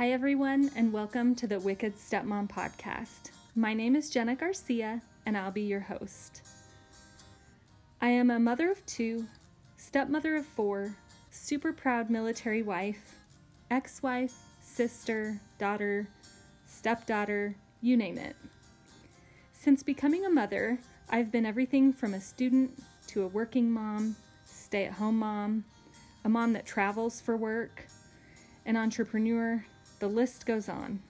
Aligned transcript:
Hi, 0.00 0.12
everyone, 0.12 0.70
and 0.76 0.94
welcome 0.94 1.34
to 1.34 1.46
the 1.46 1.60
Wicked 1.60 1.94
Stepmom 1.94 2.48
podcast. 2.48 3.32
My 3.54 3.74
name 3.74 3.94
is 3.94 4.08
Jenna 4.08 4.34
Garcia, 4.34 5.02
and 5.26 5.36
I'll 5.36 5.50
be 5.50 5.60
your 5.60 5.80
host. 5.80 6.40
I 8.00 8.08
am 8.08 8.30
a 8.30 8.38
mother 8.38 8.70
of 8.70 8.86
two, 8.86 9.26
stepmother 9.76 10.36
of 10.36 10.46
four, 10.46 10.96
super 11.30 11.70
proud 11.74 12.08
military 12.08 12.62
wife, 12.62 13.16
ex 13.70 14.02
wife, 14.02 14.32
sister, 14.62 15.38
daughter, 15.58 16.08
stepdaughter, 16.64 17.54
you 17.82 17.94
name 17.94 18.16
it. 18.16 18.36
Since 19.52 19.82
becoming 19.82 20.24
a 20.24 20.30
mother, 20.30 20.78
I've 21.10 21.30
been 21.30 21.44
everything 21.44 21.92
from 21.92 22.14
a 22.14 22.22
student 22.22 22.82
to 23.08 23.24
a 23.24 23.28
working 23.28 23.70
mom, 23.70 24.16
stay 24.46 24.86
at 24.86 24.94
home 24.94 25.18
mom, 25.18 25.66
a 26.24 26.30
mom 26.30 26.54
that 26.54 26.64
travels 26.64 27.20
for 27.20 27.36
work, 27.36 27.84
an 28.64 28.78
entrepreneur, 28.78 29.62
the 30.00 30.08
list 30.08 30.46
goes 30.46 30.68
on. 30.68 31.00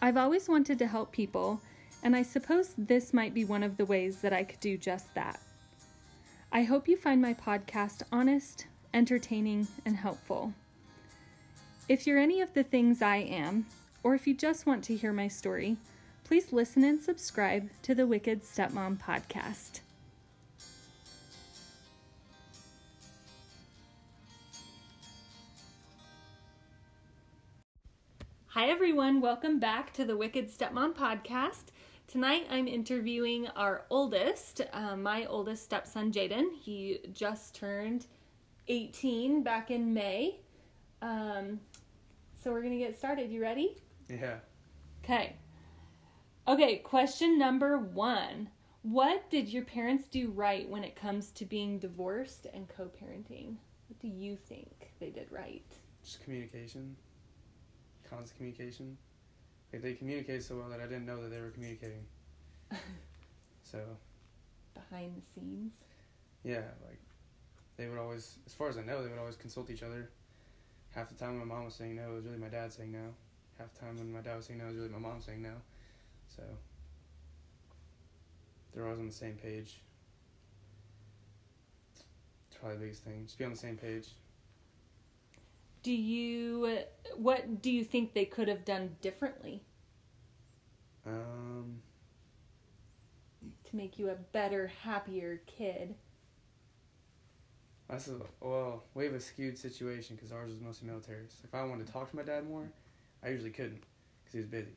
I've 0.00 0.16
always 0.16 0.48
wanted 0.48 0.78
to 0.78 0.86
help 0.86 1.12
people, 1.12 1.60
and 2.02 2.16
I 2.16 2.22
suppose 2.22 2.72
this 2.78 3.12
might 3.12 3.34
be 3.34 3.44
one 3.44 3.62
of 3.62 3.76
the 3.76 3.84
ways 3.84 4.20
that 4.20 4.32
I 4.32 4.44
could 4.44 4.60
do 4.60 4.78
just 4.78 5.14
that. 5.14 5.40
I 6.52 6.62
hope 6.62 6.88
you 6.88 6.96
find 6.96 7.20
my 7.20 7.34
podcast 7.34 8.02
honest, 8.10 8.66
entertaining, 8.94 9.66
and 9.84 9.96
helpful. 9.96 10.54
If 11.88 12.06
you're 12.06 12.18
any 12.18 12.40
of 12.40 12.54
the 12.54 12.64
things 12.64 13.02
I 13.02 13.16
am, 13.16 13.66
or 14.02 14.14
if 14.14 14.26
you 14.26 14.34
just 14.34 14.66
want 14.66 14.84
to 14.84 14.96
hear 14.96 15.12
my 15.12 15.28
story, 15.28 15.76
please 16.24 16.52
listen 16.52 16.84
and 16.84 17.00
subscribe 17.02 17.68
to 17.82 17.94
the 17.94 18.06
Wicked 18.06 18.42
Stepmom 18.42 18.98
podcast. 18.98 19.80
Hi, 28.56 28.70
everyone. 28.70 29.20
Welcome 29.20 29.58
back 29.58 29.92
to 29.92 30.06
the 30.06 30.16
Wicked 30.16 30.48
Stepmom 30.48 30.94
podcast. 30.94 31.64
Tonight 32.08 32.46
I'm 32.48 32.66
interviewing 32.66 33.48
our 33.48 33.84
oldest, 33.90 34.62
uh, 34.72 34.96
my 34.96 35.26
oldest 35.26 35.64
stepson, 35.64 36.10
Jaden. 36.10 36.54
He 36.58 37.00
just 37.12 37.54
turned 37.54 38.06
18 38.68 39.42
back 39.42 39.70
in 39.70 39.92
May. 39.92 40.40
Um, 41.02 41.60
so 42.42 42.50
we're 42.50 42.62
going 42.62 42.72
to 42.72 42.78
get 42.78 42.96
started. 42.96 43.30
You 43.30 43.42
ready? 43.42 43.76
Yeah. 44.08 44.36
Okay. 45.04 45.36
Okay, 46.48 46.76
question 46.76 47.38
number 47.38 47.76
one. 47.76 48.48
What 48.80 49.28
did 49.28 49.50
your 49.50 49.64
parents 49.64 50.08
do 50.08 50.30
right 50.30 50.66
when 50.66 50.82
it 50.82 50.96
comes 50.96 51.30
to 51.32 51.44
being 51.44 51.78
divorced 51.78 52.46
and 52.54 52.66
co 52.70 52.84
parenting? 52.84 53.56
What 53.88 54.00
do 54.00 54.08
you 54.08 54.34
think 54.34 54.94
they 54.98 55.10
did 55.10 55.30
right? 55.30 55.66
Just 56.02 56.24
communication. 56.24 56.96
Constant 58.08 58.36
communication. 58.36 58.96
Like 59.72 59.82
they 59.82 59.94
communicate 59.94 60.42
so 60.42 60.56
well 60.56 60.68
that 60.68 60.80
I 60.80 60.84
didn't 60.84 61.06
know 61.06 61.22
that 61.22 61.30
they 61.30 61.40
were 61.40 61.50
communicating. 61.50 62.04
so 63.62 63.78
Behind 64.74 65.12
the 65.16 65.22
scenes? 65.40 65.72
yeah, 66.44 66.62
like 66.86 67.00
they 67.76 67.88
would 67.88 67.98
always, 67.98 68.38
as 68.46 68.54
far 68.54 68.68
as 68.68 68.78
I 68.78 68.82
know, 68.82 69.02
they 69.02 69.10
would 69.10 69.18
always 69.18 69.36
consult 69.36 69.70
each 69.70 69.82
other. 69.82 70.08
Half 70.94 71.08
the 71.08 71.14
time 71.14 71.38
my 71.38 71.44
mom 71.44 71.64
was 71.64 71.74
saying 71.74 71.96
no, 71.96 72.12
it 72.12 72.14
was 72.14 72.24
really 72.24 72.38
my 72.38 72.48
dad 72.48 72.72
saying 72.72 72.92
no. 72.92 73.14
Half 73.58 73.72
the 73.74 73.80
time 73.80 73.96
when 73.96 74.12
my 74.12 74.20
dad 74.20 74.36
was 74.36 74.46
saying 74.46 74.58
no, 74.58 74.66
it 74.66 74.68
was 74.68 74.76
really 74.76 74.88
my 74.90 74.98
mom 74.98 75.20
saying 75.20 75.42
no. 75.42 75.52
So 76.28 76.42
they're 78.72 78.84
always 78.84 79.00
on 79.00 79.06
the 79.06 79.12
same 79.12 79.34
page. 79.34 79.80
It's 82.48 82.56
probably 82.58 82.76
the 82.78 82.82
biggest 82.84 83.02
thing. 83.04 83.24
Just 83.24 83.38
be 83.38 83.44
on 83.44 83.50
the 83.52 83.56
same 83.56 83.76
page. 83.76 84.08
Do 85.86 85.92
you, 85.92 86.80
what 87.14 87.62
do 87.62 87.70
you 87.70 87.84
think 87.84 88.12
they 88.12 88.24
could 88.24 88.48
have 88.48 88.64
done 88.64 88.96
differently 89.00 89.62
Um, 91.06 91.80
to 93.66 93.76
make 93.76 93.96
you 93.96 94.10
a 94.10 94.16
better, 94.16 94.66
happier 94.82 95.42
kid? 95.46 95.94
That's 97.88 98.08
a 98.08 98.16
well, 98.40 98.82
we 98.94 99.04
have 99.04 99.14
a 99.14 99.20
skewed 99.20 99.56
situation 99.56 100.16
because 100.16 100.32
ours 100.32 100.50
was 100.50 100.60
mostly 100.60 100.88
military. 100.88 101.26
So 101.28 101.42
if 101.44 101.54
I 101.54 101.62
wanted 101.62 101.86
to 101.86 101.92
talk 101.92 102.10
to 102.10 102.16
my 102.16 102.24
dad 102.24 102.48
more, 102.48 102.68
I 103.22 103.28
usually 103.28 103.50
couldn't 103.50 103.84
because 104.24 104.32
he 104.32 104.38
was 104.38 104.48
busy. 104.48 104.74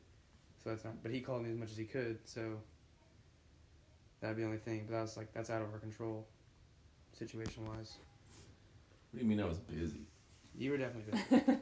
So 0.63 0.69
that's 0.69 0.85
not. 0.85 1.01
But 1.01 1.11
he 1.11 1.21
called 1.21 1.41
me 1.41 1.49
as 1.49 1.57
much 1.57 1.71
as 1.71 1.77
he 1.77 1.85
could. 1.85 2.19
So 2.25 2.59
that'd 4.21 4.35
be 4.37 4.43
the 4.43 4.47
only 4.47 4.59
thing. 4.59 4.85
But 4.85 4.93
that 4.93 5.01
was 5.01 5.17
like 5.17 5.33
that's 5.33 5.49
out 5.49 5.63
of 5.63 5.73
our 5.73 5.79
control, 5.79 6.27
situation 7.17 7.65
wise. 7.65 7.97
What 9.09 9.21
do 9.21 9.25
you 9.25 9.27
mean 9.27 9.39
I 9.39 9.47
was 9.47 9.57
busy? 9.57 10.01
You 10.59 10.71
were 10.71 10.77
definitely 10.77 11.13
busy. 11.13 11.41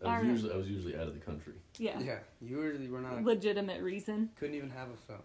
I 0.00 0.06
was 0.06 0.12
Alright. 0.12 0.26
usually 0.26 0.52
I 0.52 0.56
was 0.56 0.68
usually 0.70 0.94
out 0.96 1.08
of 1.08 1.14
the 1.14 1.20
country. 1.20 1.54
yeah. 1.78 1.98
yeah, 1.98 2.18
you 2.40 2.58
were. 2.58 2.72
You 2.72 2.92
were 2.92 3.00
not. 3.00 3.18
A 3.18 3.22
legitimate 3.22 3.82
reason. 3.82 4.30
Couldn't 4.38 4.54
even 4.54 4.70
have 4.70 4.88
a 4.90 4.96
phone. 4.96 5.22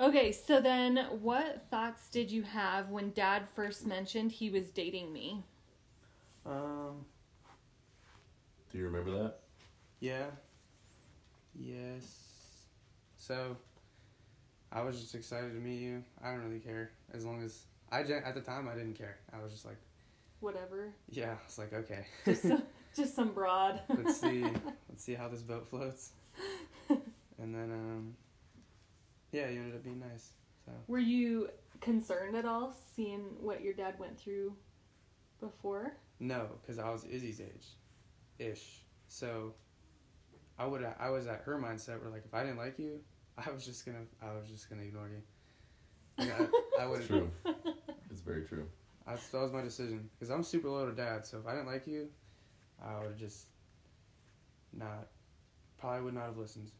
Okay, 0.00 0.32
so 0.32 0.60
then 0.60 1.06
what 1.20 1.66
thoughts 1.70 2.08
did 2.08 2.30
you 2.30 2.42
have 2.42 2.88
when 2.88 3.10
dad 3.10 3.42
first 3.54 3.86
mentioned 3.86 4.32
he 4.32 4.48
was 4.48 4.70
dating 4.70 5.12
me? 5.12 5.44
Um. 6.46 7.04
Do 8.70 8.78
you 8.78 8.84
remember 8.84 9.10
that? 9.10 9.40
Yeah. 10.00 10.26
Yes. 11.54 12.04
So, 13.18 13.54
I 14.72 14.80
was 14.80 14.98
just 14.98 15.14
excited 15.14 15.52
to 15.52 15.60
meet 15.60 15.80
you. 15.80 16.02
I 16.24 16.30
don't 16.30 16.42
really 16.42 16.58
care 16.58 16.92
as 17.12 17.26
long 17.26 17.42
as 17.42 17.64
I 17.92 18.00
at 18.00 18.34
the 18.34 18.40
time 18.40 18.68
I 18.68 18.74
didn't 18.74 18.94
care. 18.94 19.18
I 19.32 19.42
was 19.42 19.52
just 19.52 19.64
like, 19.66 19.76
Whatever. 20.40 20.92
yeah. 21.10 21.34
It's 21.44 21.58
like 21.58 21.72
okay. 21.72 22.04
Just 22.24 22.42
some, 22.42 22.62
just 22.96 23.14
some 23.14 23.32
broad. 23.32 23.80
let's 23.88 24.18
see 24.20 24.42
let's 24.88 25.04
see 25.04 25.14
how 25.14 25.28
this 25.28 25.42
boat 25.42 25.68
floats 25.68 26.12
and 26.88 27.54
then 27.54 27.70
um 27.72 28.14
yeah 29.32 29.48
you 29.48 29.60
ended 29.60 29.74
up 29.76 29.84
being 29.84 30.00
nice 30.00 30.32
so 30.66 30.72
Were 30.88 30.98
you 30.98 31.48
concerned 31.80 32.36
at 32.36 32.44
all 32.44 32.74
seeing 32.94 33.20
what 33.40 33.62
your 33.62 33.72
dad 33.74 33.98
went 33.98 34.18
through 34.18 34.54
before? 35.40 35.96
no 36.20 36.48
because 36.60 36.78
i 36.78 36.88
was 36.90 37.04
izzy's 37.04 37.40
age 37.40 37.66
ish 38.38 38.82
so 39.08 39.54
i 40.58 40.64
would 40.66 40.86
i 41.00 41.08
was 41.10 41.26
at 41.26 41.40
her 41.44 41.58
mindset 41.58 42.00
where 42.00 42.10
like 42.10 42.22
if 42.24 42.32
i 42.34 42.42
didn't 42.42 42.58
like 42.58 42.78
you 42.78 43.00
i 43.38 43.50
was 43.50 43.64
just 43.64 43.84
gonna 43.86 44.04
i 44.22 44.32
was 44.32 44.46
just 44.48 44.68
gonna 44.70 44.82
ignore 44.82 45.08
you 45.08 45.22
like, 46.18 46.30
i, 46.78 46.82
I 46.82 46.86
would 46.86 46.98
It's 47.00 47.08
true. 47.08 47.30
it's 48.10 48.20
very 48.20 48.42
true. 48.44 48.66
I, 49.06 49.14
that 49.14 49.40
was 49.40 49.52
my 49.52 49.62
decision 49.62 50.08
because 50.18 50.30
i'm 50.30 50.42
super 50.42 50.68
low 50.68 50.86
to 50.86 50.92
dad 50.94 51.26
so 51.26 51.38
if 51.38 51.46
i 51.46 51.52
didn't 51.52 51.66
like 51.66 51.86
you 51.86 52.08
i 52.82 52.96
would 52.98 53.08
have 53.08 53.16
just 53.18 53.46
not 54.72 55.08
probably 55.78 56.02
would 56.04 56.14
not 56.14 56.26
have 56.26 56.38
listened 56.38 56.70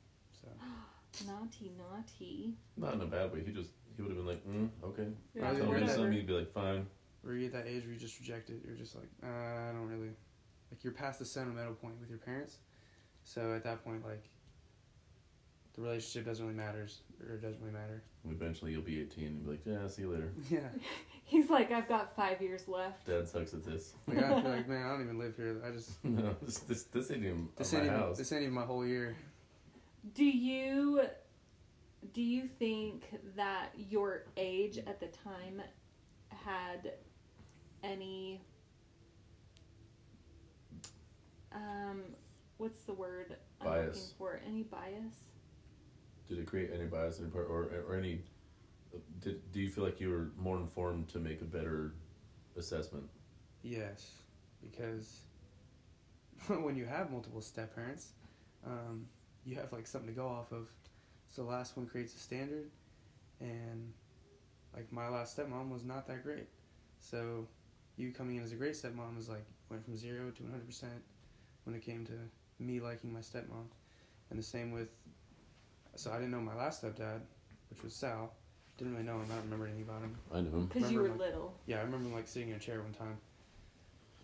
so 0.40 0.48
Naughty, 1.26 1.70
naughty. 1.76 2.54
Not 2.78 2.94
in 2.94 3.02
a 3.02 3.06
bad 3.06 3.34
way. 3.34 3.42
He 3.44 3.52
just 3.52 3.68
he 3.94 4.00
would 4.00 4.12
have 4.12 4.16
been 4.16 4.26
like, 4.26 4.48
mm, 4.48 4.70
okay. 4.82 5.08
Yeah, 5.34 5.42
Tell 5.52 5.54
me 5.56 5.60
whatever. 5.66 5.88
something. 5.92 6.12
He'd 6.12 6.26
be 6.26 6.32
like, 6.32 6.50
fine. 6.54 6.86
where 7.20 7.34
you 7.34 7.44
at 7.48 7.52
that 7.52 7.66
age 7.66 7.82
where 7.84 7.92
you 7.92 7.98
just 7.98 8.18
reject 8.18 8.48
it. 8.48 8.62
You're 8.64 8.76
just 8.76 8.94
like, 8.94 9.10
uh, 9.22 9.26
I 9.28 9.72
don't 9.72 9.88
really, 9.88 10.08
like 10.70 10.82
you're 10.82 10.94
past 10.94 11.18
the 11.18 11.26
sentimental 11.26 11.74
point 11.74 11.96
with 12.00 12.08
your 12.08 12.18
parents. 12.18 12.56
So 13.24 13.52
at 13.54 13.62
that 13.64 13.84
point, 13.84 14.02
like, 14.06 14.24
the 15.74 15.82
relationship 15.82 16.26
doesn't 16.26 16.44
really 16.44 16.56
matter, 16.56 16.86
or 17.26 17.34
it 17.34 17.42
doesn't 17.42 17.60
really 17.60 17.72
matter. 17.72 18.02
Eventually 18.30 18.72
you'll 18.72 18.82
be 18.82 19.00
18 19.00 19.24
and 19.26 19.44
be 19.44 19.50
like, 19.52 19.60
yeah, 19.64 19.86
see 19.88 20.02
you 20.02 20.10
later. 20.10 20.32
Yeah, 20.50 20.60
He's 21.24 21.48
like, 21.48 21.72
I've 21.72 21.88
got 21.88 22.14
five 22.14 22.42
years 22.42 22.68
left. 22.68 23.06
Dad 23.06 23.26
sucks 23.26 23.54
at 23.54 23.64
this. 23.64 23.94
like 24.06 24.18
I 24.18 24.42
feel 24.42 24.50
like 24.50 24.68
man, 24.68 24.84
I 24.84 24.90
don't 24.90 25.02
even 25.02 25.18
live 25.18 25.34
here. 25.36 25.62
I 25.66 25.70
just 25.70 26.04
no, 26.04 26.36
this 26.42 26.58
this 26.58 26.82
this 26.84 27.10
ain't 27.10 27.24
even 27.24 27.48
this 27.56 27.72
my 27.72 27.78
even, 27.80 27.90
house. 27.90 28.18
this 28.18 28.30
ain't 28.32 28.42
even 28.42 28.54
my 28.54 28.64
whole 28.64 28.84
year. 28.84 29.16
Do 30.14 30.24
you 30.24 31.02
do 32.12 32.20
you 32.20 32.48
think 32.58 33.04
that 33.36 33.70
your 33.76 34.24
age 34.36 34.76
at 34.78 35.00
the 35.00 35.06
time 35.06 35.62
had 36.28 36.92
any 37.82 38.42
um 41.54 42.02
what's 42.58 42.80
the 42.82 42.92
word 42.92 43.36
I'm 43.60 43.68
looking 43.68 43.82
Bias. 43.84 44.14
for? 44.18 44.40
Any 44.46 44.64
bias? 44.64 45.31
Did 46.32 46.40
it 46.40 46.46
create 46.46 46.70
any 46.72 46.86
bias 46.86 47.18
in 47.18 47.30
part 47.30 47.46
or 47.50 47.68
or 47.86 47.94
any? 47.94 48.22
Did 49.20 49.52
do 49.52 49.60
you 49.60 49.68
feel 49.68 49.84
like 49.84 50.00
you 50.00 50.08
were 50.08 50.30
more 50.38 50.56
informed 50.56 51.10
to 51.10 51.18
make 51.18 51.42
a 51.42 51.44
better 51.44 51.92
assessment? 52.56 53.04
Yes, 53.62 54.12
because 54.62 55.20
when 56.46 56.74
you 56.74 56.86
have 56.86 57.10
multiple 57.10 57.42
step 57.42 57.74
parents, 57.74 58.12
um, 58.66 59.04
you 59.44 59.56
have 59.56 59.74
like 59.74 59.86
something 59.86 60.08
to 60.08 60.16
go 60.16 60.26
off 60.26 60.52
of. 60.52 60.68
So 61.28 61.42
the 61.42 61.48
last 61.50 61.76
one 61.76 61.84
creates 61.84 62.14
a 62.14 62.18
standard, 62.18 62.70
and 63.38 63.92
like 64.74 64.90
my 64.90 65.08
last 65.10 65.36
stepmom 65.36 65.68
was 65.68 65.84
not 65.84 66.06
that 66.06 66.22
great. 66.22 66.48
So 66.98 67.46
you 67.98 68.10
coming 68.10 68.36
in 68.36 68.42
as 68.42 68.52
a 68.52 68.56
great 68.56 68.72
stepmom 68.72 69.18
is 69.18 69.28
like 69.28 69.44
went 69.68 69.84
from 69.84 69.98
zero 69.98 70.30
to 70.30 70.42
one 70.44 70.52
hundred 70.52 70.66
percent 70.66 71.02
when 71.64 71.76
it 71.76 71.82
came 71.82 72.06
to 72.06 72.14
me 72.58 72.80
liking 72.80 73.12
my 73.12 73.20
stepmom, 73.20 73.66
and 74.30 74.38
the 74.38 74.42
same 74.42 74.72
with. 74.72 74.88
So 75.96 76.10
I 76.10 76.14
didn't 76.16 76.30
know 76.30 76.40
my 76.40 76.54
last 76.54 76.82
stepdad, 76.82 77.20
which 77.70 77.82
was 77.82 77.94
Sal. 77.94 78.32
Didn't 78.78 78.94
really 78.94 79.04
know 79.04 79.16
him. 79.16 79.26
I 79.30 79.34
don't 79.34 79.44
remember 79.44 79.66
anything 79.66 79.82
about 79.82 80.00
him. 80.02 80.16
I 80.32 80.40
knew 80.40 80.50
him. 80.50 80.66
Because 80.66 80.90
you 80.90 80.98
were 80.98 81.04
Remember, 81.04 81.24
little. 81.24 81.54
Yeah, 81.66 81.76
I 81.78 81.82
remember 81.82 82.06
him 82.08 82.14
like 82.14 82.26
sitting 82.26 82.48
in 82.48 82.56
a 82.56 82.58
chair 82.58 82.80
one 82.80 82.92
time. 82.92 83.18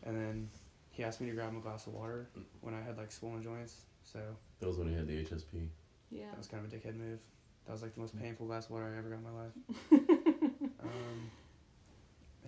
And 0.05 0.17
then 0.17 0.49
he 0.91 1.05
asked 1.05 1.21
me 1.21 1.29
to 1.29 1.35
grab 1.35 1.51
him 1.51 1.59
a 1.59 1.61
glass 1.61 1.87
of 1.87 1.95
water 1.95 2.29
when 2.61 2.75
I 2.75 2.81
had 2.81 2.97
like 2.97 3.13
swollen 3.13 3.43
joints. 3.43 3.83
So 4.03 4.21
That 4.61 4.67
was 4.67 4.79
when 4.79 4.89
he 4.89 4.95
had 4.95 5.07
the 5.07 5.23
HSP. 5.25 5.69
Yeah. 6.11 6.25
that 6.31 6.39
was 6.39 6.47
kind 6.47 6.65
of 6.65 6.73
a 6.73 6.77
dickhead 6.77 6.97
move. 6.97 7.19
That 7.67 7.73
was 7.73 7.83
like 7.83 7.95
the 7.95 8.01
most 8.01 8.19
painful 8.19 8.47
glass 8.47 8.65
of 8.65 8.71
water 8.71 8.93
I 8.95 8.99
ever 8.99 9.11
got 9.11 9.19
in 9.19 9.25
my 9.25 9.31
life. 9.31 9.53
um, 10.83 11.31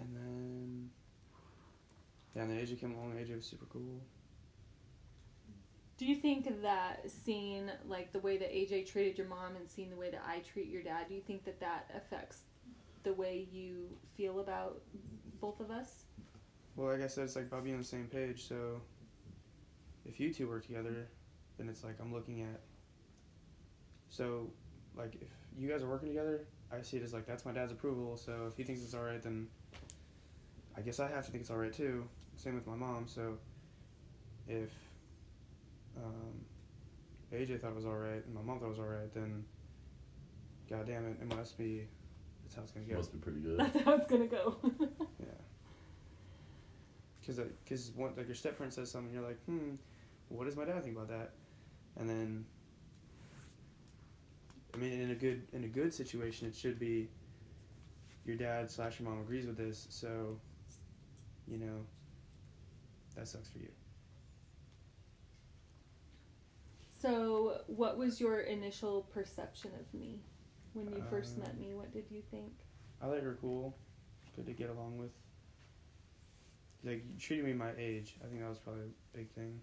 and 0.01 0.17
then 0.17 0.91
yeah, 2.35 2.43
and 2.43 2.51
then 2.51 2.59
AJ 2.65 2.81
came 2.81 2.93
along. 2.95 3.13
AJ 3.15 3.37
was 3.37 3.45
super 3.45 3.67
cool. 3.71 4.01
Do 6.01 6.07
you 6.07 6.17
think 6.17 6.63
that 6.63 7.11
seeing 7.11 7.71
like 7.87 8.11
the 8.11 8.21
way 8.21 8.39
that 8.39 8.51
AJ 8.51 8.91
treated 8.91 9.19
your 9.19 9.27
mom 9.27 9.55
and 9.55 9.71
seeing 9.71 9.91
the 9.91 9.97
way 9.97 10.11
that 10.11 10.23
I 10.27 10.39
treat 10.39 10.69
your 10.69 10.83
dad, 10.83 11.09
do 11.09 11.15
you 11.15 11.21
think 11.21 11.45
that 11.45 11.61
that 11.61 11.91
affects 11.95 12.39
the 13.03 13.13
way 13.13 13.47
you 13.53 13.91
feel 14.17 14.41
about 14.41 14.81
both 15.43 15.61
of 15.61 15.71
us? 15.71 16.05
Well, 16.75 16.91
like 16.91 17.03
I 17.03 17.07
said, 17.07 17.25
it's 17.25 17.37
like 17.37 17.49
about 17.49 17.65
being 17.65 17.75
on 17.75 17.83
the 17.83 17.87
same 17.87 18.07
page. 18.07 18.49
So 18.49 18.81
if 20.07 20.19
you 20.19 20.33
two 20.33 20.49
work 20.49 20.65
together, 20.67 21.07
then 21.59 21.69
it's 21.69 21.85
like 21.85 21.97
I'm 22.01 22.15
looking 22.15 22.41
at. 22.41 22.61
So, 24.09 24.47
like 24.97 25.17
if 25.21 25.29
you 25.55 25.69
guys 25.69 25.83
are 25.83 25.89
working 25.89 26.09
together, 26.09 26.47
I 26.73 26.81
see 26.81 26.97
it 26.97 27.03
as 27.03 27.13
like 27.13 27.27
that's 27.27 27.45
my 27.45 27.53
dad's 27.53 27.73
approval. 27.73 28.17
So 28.17 28.47
if 28.49 28.57
he 28.57 28.63
thinks 28.63 28.83
it's 28.83 28.95
all 28.95 29.03
right, 29.05 29.23
then 29.23 29.49
I 30.75 30.81
guess 30.81 30.99
I 30.99 31.09
have 31.09 31.27
to 31.27 31.31
think 31.31 31.43
it's 31.43 31.51
all 31.51 31.59
right 31.59 31.75
too. 31.75 32.09
Same 32.37 32.55
with 32.55 32.67
my 32.67 32.75
mom. 32.75 33.07
So 33.07 33.37
if 34.49 34.71
um, 35.97 36.45
AJ 37.33 37.61
thought 37.61 37.71
it 37.71 37.77
was 37.77 37.87
all 37.87 37.97
right 37.97 38.25
and 38.25 38.35
my 38.35 38.43
mom 38.43 38.59
thought 38.59 38.67
it 38.67 38.71
was 38.71 38.79
all 38.79 38.87
right, 38.87 39.13
then 39.15 39.45
God 40.69 40.87
damn 40.87 41.05
it, 41.07 41.17
it 41.21 41.37
must 41.37 41.59
be. 41.59 41.87
That's 42.45 42.55
how 42.55 42.63
it's 42.63 42.71
gonna 42.71 42.87
go. 42.87 42.97
Must 42.97 43.13
be 43.13 43.19
pretty 43.19 43.41
good. 43.41 43.59
That's 43.59 43.85
how 43.85 43.95
it's 43.95 44.07
gonna 44.07 44.27
go. 44.27 44.57
Yeah. 45.21 45.27
Because 47.21 47.41
because 47.65 47.93
one 47.95 48.13
like 48.17 48.27
your 48.27 48.35
step 48.35 48.57
parent 48.57 48.73
says 48.73 48.91
something, 48.91 49.13
you're 49.13 49.23
like, 49.23 49.39
hmm, 49.45 49.75
what 50.29 50.45
does 50.47 50.57
my 50.57 50.65
dad 50.65 50.83
think 50.83 50.97
about 50.97 51.09
that? 51.09 51.33
And 51.99 52.09
then, 52.09 52.45
I 54.75 54.79
mean, 54.79 55.01
in 55.01 55.11
a 55.11 55.15
good 55.15 55.43
in 55.53 55.65
a 55.65 55.69
good 55.69 55.93
situation, 55.93 56.49
it 56.49 56.57
should 56.57 56.79
be 56.79 57.09
your 58.25 58.37
dad 58.37 58.71
slash 58.71 58.99
your 59.01 59.09
mom 59.09 59.21
agrees 59.21 59.47
with 59.47 59.57
this, 59.57 59.87
so 59.91 60.39
you 61.47 61.59
know 61.59 61.85
that 63.17 63.29
sucks 63.29 63.49
for 63.51 63.59
you. 63.59 63.69
So, 67.01 67.63
what 67.67 67.97
was 67.97 68.21
your 68.21 68.41
initial 68.41 69.03
perception 69.15 69.71
of 69.81 69.93
me 69.99 70.21
when 70.75 70.89
you 70.91 71.03
first 71.09 71.39
met 71.39 71.51
Um, 71.51 71.61
me? 71.61 71.75
What 71.75 71.93
did 71.93 72.11
you 72.11 72.23
think? 72.31 72.53
I 73.01 73.07
like 73.07 73.23
her 73.23 73.39
cool, 73.41 73.77
good 74.37 74.47
to 74.47 74.53
get 74.53 74.69
along 74.71 74.99
with. 74.99 75.11
Like 76.85 77.05
treating 77.19 77.47
me 77.47 77.53
my 77.53 77.73
age. 77.79 78.17
I 78.23 78.27
think 78.29 78.41
that 78.41 78.49
was 78.49 78.59
probably 78.59 78.83
a 78.83 79.17
big 79.17 79.31
thing. 79.31 79.61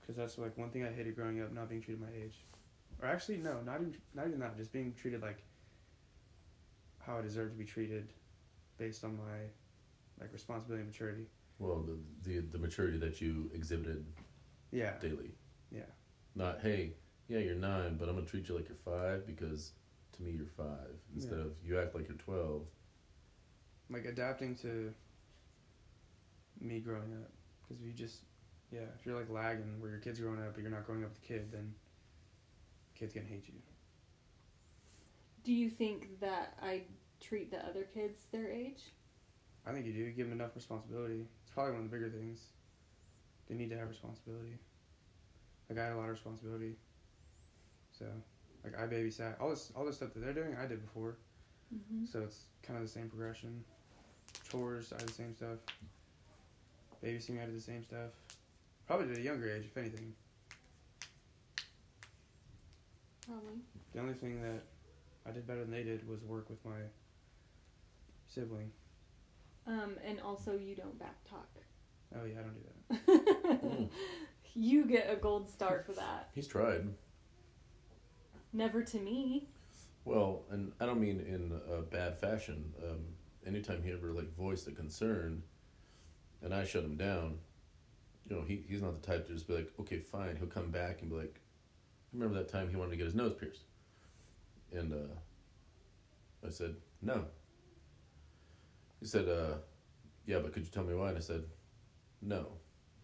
Because 0.00 0.16
that's 0.16 0.38
like 0.38 0.56
one 0.56 0.70
thing 0.70 0.84
I 0.84 0.92
hated 0.92 1.16
growing 1.16 1.40
up, 1.40 1.52
not 1.52 1.68
being 1.68 1.82
treated 1.82 2.00
my 2.00 2.10
age. 2.16 2.44
Or 3.02 3.08
actually, 3.08 3.38
no, 3.38 3.60
not 3.62 3.80
even 3.80 3.96
not 4.14 4.26
even 4.26 4.40
that. 4.40 4.56
Just 4.56 4.72
being 4.72 4.94
treated 4.94 5.22
like 5.22 5.42
how 6.98 7.18
I 7.18 7.22
deserve 7.22 7.50
to 7.50 7.56
be 7.56 7.64
treated, 7.64 8.12
based 8.78 9.04
on 9.04 9.16
my 9.16 9.38
like 10.20 10.32
responsibility 10.32 10.82
and 10.82 10.90
maturity. 10.90 11.26
Well, 11.58 11.82
the, 11.82 11.98
the 12.28 12.40
the 12.40 12.58
maturity 12.58 12.98
that 12.98 13.20
you 13.20 13.50
exhibited 13.54 14.04
Yeah, 14.72 14.98
daily. 15.00 15.30
Yeah. 15.70 15.82
Not 16.34 16.60
hey, 16.60 16.92
yeah, 17.28 17.38
you're 17.38 17.54
nine, 17.54 17.96
but 17.96 18.08
I'm 18.08 18.14
gonna 18.16 18.26
treat 18.26 18.48
you 18.48 18.54
like 18.56 18.68
you're 18.68 18.76
five 18.84 19.26
because 19.26 19.72
to 20.12 20.22
me 20.22 20.32
you're 20.32 20.46
five 20.56 20.94
instead 21.14 21.38
Yeah. 21.38 21.44
of 21.44 21.52
you 21.64 21.78
act 21.80 21.94
like 21.94 22.08
you're 22.08 22.16
twelve. 22.16 22.62
like 23.88 24.04
adapting 24.04 24.56
to 24.56 24.92
me 26.60 26.80
growing 26.80 27.12
up. 27.22 27.30
Because 27.62 27.80
if 27.80 27.86
you 27.86 27.92
just, 27.92 28.22
yeah, 28.72 28.80
if 28.98 29.06
you're 29.06 29.16
like 29.16 29.30
lagging 29.30 29.80
where 29.80 29.90
your 29.90 30.00
kid's 30.00 30.18
growing 30.18 30.40
up, 30.40 30.54
but 30.54 30.62
you're 30.62 30.70
not 30.72 30.84
growing 30.84 31.04
up 31.04 31.10
with 31.10 31.20
the 31.20 31.26
kid, 31.26 31.52
then 31.52 31.72
the 32.92 32.98
kid's 32.98 33.14
gonna 33.14 33.26
hate 33.26 33.44
you. 33.46 33.54
Do 35.44 35.52
you 35.52 35.70
think 35.70 36.18
that 36.20 36.58
I 36.60 36.82
treat 37.20 37.50
the 37.52 37.64
other 37.64 37.84
kids 37.84 38.24
their 38.32 38.50
age? 38.50 38.82
I 39.64 39.72
think 39.72 39.86
you 39.86 39.92
do. 39.92 39.98
You 40.00 40.10
give 40.10 40.28
them 40.28 40.40
enough 40.40 40.54
responsibility. 40.56 41.26
It's 41.42 41.50
probably 41.52 41.74
one 41.74 41.84
of 41.84 41.90
the 41.90 41.96
bigger 41.96 42.10
things. 42.10 42.40
They 43.48 43.54
need 43.54 43.70
to 43.70 43.78
have 43.78 43.88
responsibility. 43.88 44.58
Like 45.68 45.78
I 45.78 45.84
had 45.84 45.92
a 45.92 45.96
lot 45.96 46.04
of 46.04 46.10
responsibility. 46.10 46.76
So, 47.98 48.06
like 48.64 48.78
I 48.78 48.86
babysat 48.86 49.40
all 49.40 49.50
this 49.50 49.72
all 49.76 49.84
this 49.84 49.96
stuff 49.96 50.12
that 50.14 50.20
they're 50.20 50.32
doing. 50.32 50.56
I 50.56 50.66
did 50.66 50.82
before. 50.82 51.16
Mm-hmm. 51.74 52.06
So 52.06 52.20
it's 52.20 52.44
kind 52.62 52.78
of 52.78 52.84
the 52.84 52.90
same 52.90 53.08
progression. 53.08 53.64
Chores, 54.50 54.92
I 54.92 54.98
did 54.98 55.08
the 55.08 55.12
same 55.12 55.34
stuff. 55.34 55.58
Babysitting, 57.04 57.42
I 57.42 57.46
did 57.46 57.56
the 57.56 57.60
same 57.60 57.84
stuff. 57.84 58.10
Probably 58.86 59.10
at 59.10 59.18
a 59.18 59.20
younger 59.20 59.50
age, 59.50 59.64
if 59.64 59.76
anything. 59.76 60.12
Probably. 63.26 63.58
The 63.92 64.00
only 64.00 64.14
thing 64.14 64.40
that 64.42 64.62
I 65.28 65.32
did 65.32 65.46
better 65.46 65.60
than 65.60 65.72
they 65.72 65.82
did 65.82 66.08
was 66.08 66.22
work 66.22 66.48
with 66.48 66.64
my 66.64 66.78
sibling. 68.28 68.70
Um, 69.66 69.96
and 70.06 70.20
also, 70.20 70.56
you 70.56 70.76
don't 70.76 70.96
back 70.98 71.16
talk. 71.28 71.48
Oh 72.18 72.24
yeah, 72.24 72.38
I 72.38 72.42
don't 72.42 72.54
do 72.54 72.62
that. 72.88 73.64
Mm. 73.64 73.88
You 74.58 74.86
get 74.86 75.10
a 75.12 75.16
gold 75.16 75.50
star 75.50 75.82
for 75.84 75.92
that. 75.92 76.30
He's 76.34 76.46
tried. 76.46 76.88
Never 78.54 78.82
to 78.82 78.98
me. 78.98 79.48
Well, 80.06 80.44
and 80.50 80.72
I 80.80 80.86
don't 80.86 80.98
mean 80.98 81.20
in 81.20 81.60
a 81.70 81.82
bad 81.82 82.18
fashion. 82.18 82.72
Um, 82.82 83.00
anytime 83.46 83.82
he 83.82 83.92
ever 83.92 84.12
like 84.12 84.34
voiced 84.34 84.66
a 84.66 84.70
concern, 84.70 85.42
and 86.42 86.54
I 86.54 86.64
shut 86.64 86.84
him 86.84 86.96
down, 86.96 87.36
you 88.30 88.36
know, 88.36 88.42
he 88.42 88.64
he's 88.66 88.80
not 88.80 88.94
the 88.94 89.06
type 89.06 89.26
to 89.26 89.34
just 89.34 89.46
be 89.46 89.54
like, 89.56 89.70
okay, 89.80 89.98
fine. 89.98 90.36
He'll 90.36 90.46
come 90.46 90.70
back 90.70 91.02
and 91.02 91.10
be 91.10 91.16
like, 91.16 91.38
remember 92.14 92.36
that 92.36 92.48
time 92.48 92.70
he 92.70 92.76
wanted 92.76 92.92
to 92.92 92.96
get 92.96 93.04
his 93.04 93.14
nose 93.14 93.34
pierced, 93.38 93.64
and 94.72 94.90
uh, 94.90 96.46
I 96.46 96.48
said 96.48 96.76
no. 97.02 97.26
He 99.00 99.06
said, 99.06 99.28
uh, 99.28 99.58
yeah, 100.24 100.38
but 100.38 100.54
could 100.54 100.64
you 100.64 100.70
tell 100.70 100.84
me 100.84 100.94
why? 100.94 101.10
And 101.10 101.18
I 101.18 101.20
said, 101.20 101.44
no, 102.22 102.46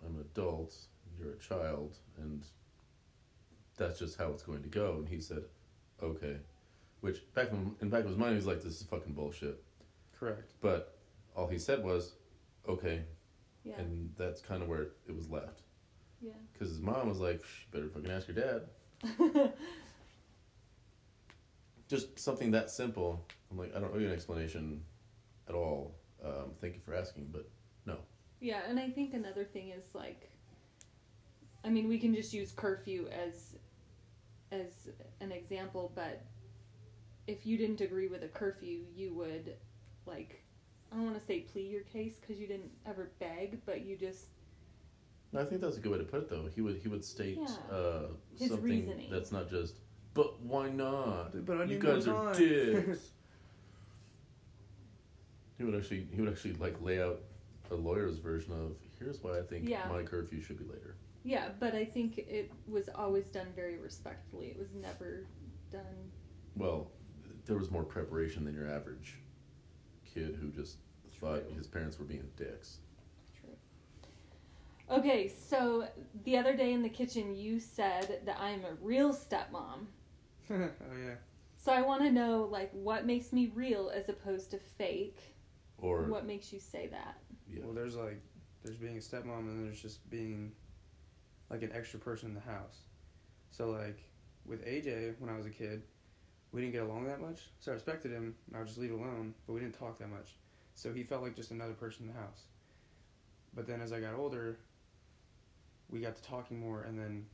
I'm 0.05 0.15
an 0.17 0.21
adult. 0.23 0.75
You're 1.19 1.33
a 1.35 1.39
child, 1.39 1.99
and 2.19 2.43
that's 3.77 3.99
just 3.99 4.17
how 4.19 4.31
it's 4.31 4.43
going 4.43 4.63
to 4.63 4.69
go. 4.69 4.97
And 4.99 5.09
he 5.09 5.21
said, 5.21 5.45
okay. 6.03 6.37
Which 7.01 7.19
back 7.35 7.51
in, 7.51 7.75
in 7.81 7.91
back 7.91 8.01
of 8.01 8.09
his 8.09 8.17
mind, 8.17 8.31
he 8.33 8.37
was 8.37 8.47
like, 8.47 8.63
"This 8.63 8.81
is 8.81 8.85
fucking 8.85 9.13
bullshit." 9.15 9.61
Correct. 10.19 10.53
But 10.61 10.97
all 11.35 11.49
he 11.49 11.59
said 11.59 11.83
was, 11.83 12.13
"Okay," 12.69 13.03
Yeah. 13.65 13.79
and 13.79 14.13
that's 14.17 14.41
kind 14.41 14.63
of 14.63 14.69
where 14.69 14.83
it 15.09 15.17
was 15.17 15.29
left. 15.29 15.63
yeah. 16.21 16.31
Because 16.53 16.69
his 16.69 16.81
mom 16.81 17.09
was 17.09 17.19
like, 17.19 17.45
"Shh, 17.45 17.65
"Better 17.73 17.89
fucking 17.89 18.09
ask 18.11 18.29
your 18.29 18.37
dad." 18.37 19.53
Just 21.89 22.19
something 22.19 22.53
that 22.53 22.71
simple. 22.71 23.27
I'm 23.51 23.59
like, 23.59 23.75
I 23.77 23.81
don't 23.81 23.93
owe 23.95 23.99
you 23.99 24.07
an 24.07 24.13
explanation 24.13 24.83
at 25.49 25.55
all. 25.55 25.97
Um, 26.25 26.53
thank 26.61 26.75
you 26.75 26.81
for 26.81 26.95
asking, 26.95 27.29
but 27.33 27.49
Yeah, 28.43 28.61
and 28.69 28.79
I 28.79 28.91
think 28.91 29.15
another 29.15 29.45
thing 29.45 29.71
is 29.71 29.95
like 29.95 30.29
I 31.65 31.71
mean, 31.71 31.89
we 31.89 31.99
can 31.99 32.13
just 32.13 32.35
use 32.35 32.51
curfew 32.51 33.09
as 33.09 33.55
as 34.51 34.91
an 35.21 35.31
example, 35.31 35.93
but 35.95 36.23
if 37.29 37.47
you 37.47 37.57
didn't 37.57 37.81
agree 37.81 38.09
with 38.09 38.25
a 38.25 38.29
curfew, 38.29 38.81
you 38.97 39.15
would 39.15 39.55
like 40.07 40.43
I 40.91 40.97
don't 40.97 41.05
want 41.05 41.19
to 41.19 41.25
say 41.25 41.41
plead 41.41 41.71
your 41.71 41.83
case 41.83 42.19
cuz 42.27 42.39
you 42.39 42.49
didn't 42.49 42.73
ever 42.85 43.13
beg, 43.21 43.65
but 43.65 43.87
you 43.87 43.97
just 43.97 44.27
no, 45.33 45.41
I 45.41 45.45
think 45.47 45.63
that's 45.63 45.79
a 45.79 45.81
good 45.81 45.93
way 45.93 45.99
to 45.99 46.05
put 46.05 46.23
it. 46.23 46.29
Though 46.29 46.49
he 46.53 46.61
would 46.63 46.79
he 46.79 46.89
would 46.89 47.05
state 47.05 47.39
Yeah. 47.41 47.75
uh, 47.75 48.09
something 48.37 48.63
reasoning. 48.63 49.11
that's 49.11 49.31
not 49.31 49.49
just, 49.49 49.77
but 50.15 50.41
why 50.41 50.69
not? 50.69 51.47
But 51.47 51.61
I 51.61 51.65
you 51.65 51.79
guys 51.79 52.09
are 52.09 52.35
dicks. 52.35 53.13
he 55.59 55.65
would 55.65 55.77
actually 55.77 56.09
he 56.13 56.21
would 56.21 56.31
actually 56.31 56.55
like 56.55 56.83
lay 56.83 57.01
out 57.01 57.21
a 57.73 57.77
lawyer's 57.77 58.19
version 58.19 58.53
of 58.53 58.77
here's 58.99 59.23
why 59.23 59.39
I 59.39 59.43
think 59.43 59.69
Yeah. 59.69 59.89
my 59.89 60.03
curfew 60.03 60.41
should 60.41 60.59
be 60.59 60.65
later. 60.65 60.97
yeah, 61.25 61.51
but 61.61 61.75
I 61.75 61.85
think 61.85 62.19
it 62.19 62.51
was 62.69 62.89
always 62.95 63.31
done 63.31 63.49
very 63.57 63.79
respectfully. 63.79 64.49
It 64.49 64.59
was 64.59 64.73
never 64.75 65.27
done 65.71 66.11
Well, 66.57 66.91
there 67.47 67.57
was 67.57 67.71
more 67.71 67.85
preparation 67.85 68.45
than 68.45 68.55
your 68.55 68.69
average 68.71 69.19
kid 70.05 70.37
who 70.37 70.51
just 70.51 70.77
thought 71.21 71.45
his 71.57 71.67
parents 71.67 71.99
were 71.99 72.05
being 72.05 72.29
dicks. 72.37 72.79
True. 73.41 73.57
Okay, 74.91 75.29
so 75.29 75.87
the 76.25 76.37
other 76.37 76.55
day 76.57 76.73
in 76.73 76.83
the 76.83 76.89
kitchen, 76.89 77.35
you 77.35 77.59
said 77.59 78.21
that 78.27 78.39
I'm 78.41 78.65
a 78.65 78.75
real 78.83 79.15
stepmom. 79.15 79.87
oh 80.51 80.69
yeah. 81.05 81.15
So 81.57 81.73
I 81.73 81.81
want 81.83 82.03
to 82.03 82.11
know, 82.11 82.43
like, 82.51 82.71
what 82.73 83.07
makes 83.07 83.33
me 83.33 83.53
real 83.55 83.91
as 83.95 84.09
opposed 84.09 84.51
to 84.51 84.59
fake? 84.59 85.37
Or 85.83 86.05
What 86.05 86.25
makes 86.27 86.53
you 86.53 86.61
say 86.61 86.87
that? 86.87 87.19
yeah, 87.53 87.61
Well, 87.65 87.75
there's 87.75 87.97
like, 87.97 88.23
there's 88.63 88.77
being 88.79 88.97
a 88.97 89.01
stepmom 89.01 89.41
and 89.41 89.67
there's 89.67 89.83
just 89.83 90.09
being 90.09 90.53
like 91.51 91.63
an 91.63 91.73
extra 91.75 91.99
person 91.99 92.29
in 92.31 92.35
the 92.35 92.41
house. 92.41 92.79
So 93.51 93.71
like 93.71 93.99
with 94.47 94.65
AJ 94.65 95.17
when 95.19 95.29
I 95.29 95.37
was 95.37 95.45
a 95.45 95.51
kid, 95.51 95.83
we 96.53 96.61
didn't 96.61 96.73
get 96.73 96.83
along 96.85 97.05
that 97.07 97.21
much. 97.21 97.51
So 97.61 97.73
I 97.73 97.75
respected 97.75 98.13
him 98.13 98.35
and 98.47 98.57
I 98.57 98.61
would 98.61 98.69
just 98.69 98.79
leave 98.79 98.91
it 98.93 98.95
alone, 98.95 99.35
but 99.47 99.53
we 99.53 99.61
didn't 99.61 99.79
talk 99.79 99.99
that 99.99 100.09
much. 100.09 100.37
So 100.75 100.93
he 100.93 101.03
felt 101.03 101.23
like 101.23 101.35
just 101.37 101.51
another 101.51 101.75
person 101.75 102.07
in 102.09 102.15
the 102.15 102.19
house. 102.19 102.45
but 103.55 103.67
then 103.67 103.81
as 103.83 103.93
I 103.93 104.01
got 104.01 104.15
older, 104.15 104.59
we 105.91 106.01
got 106.01 106.17
to 106.17 106.23
talking 106.23 106.59
more, 106.59 106.83
and 106.85 106.99
then 106.99 107.27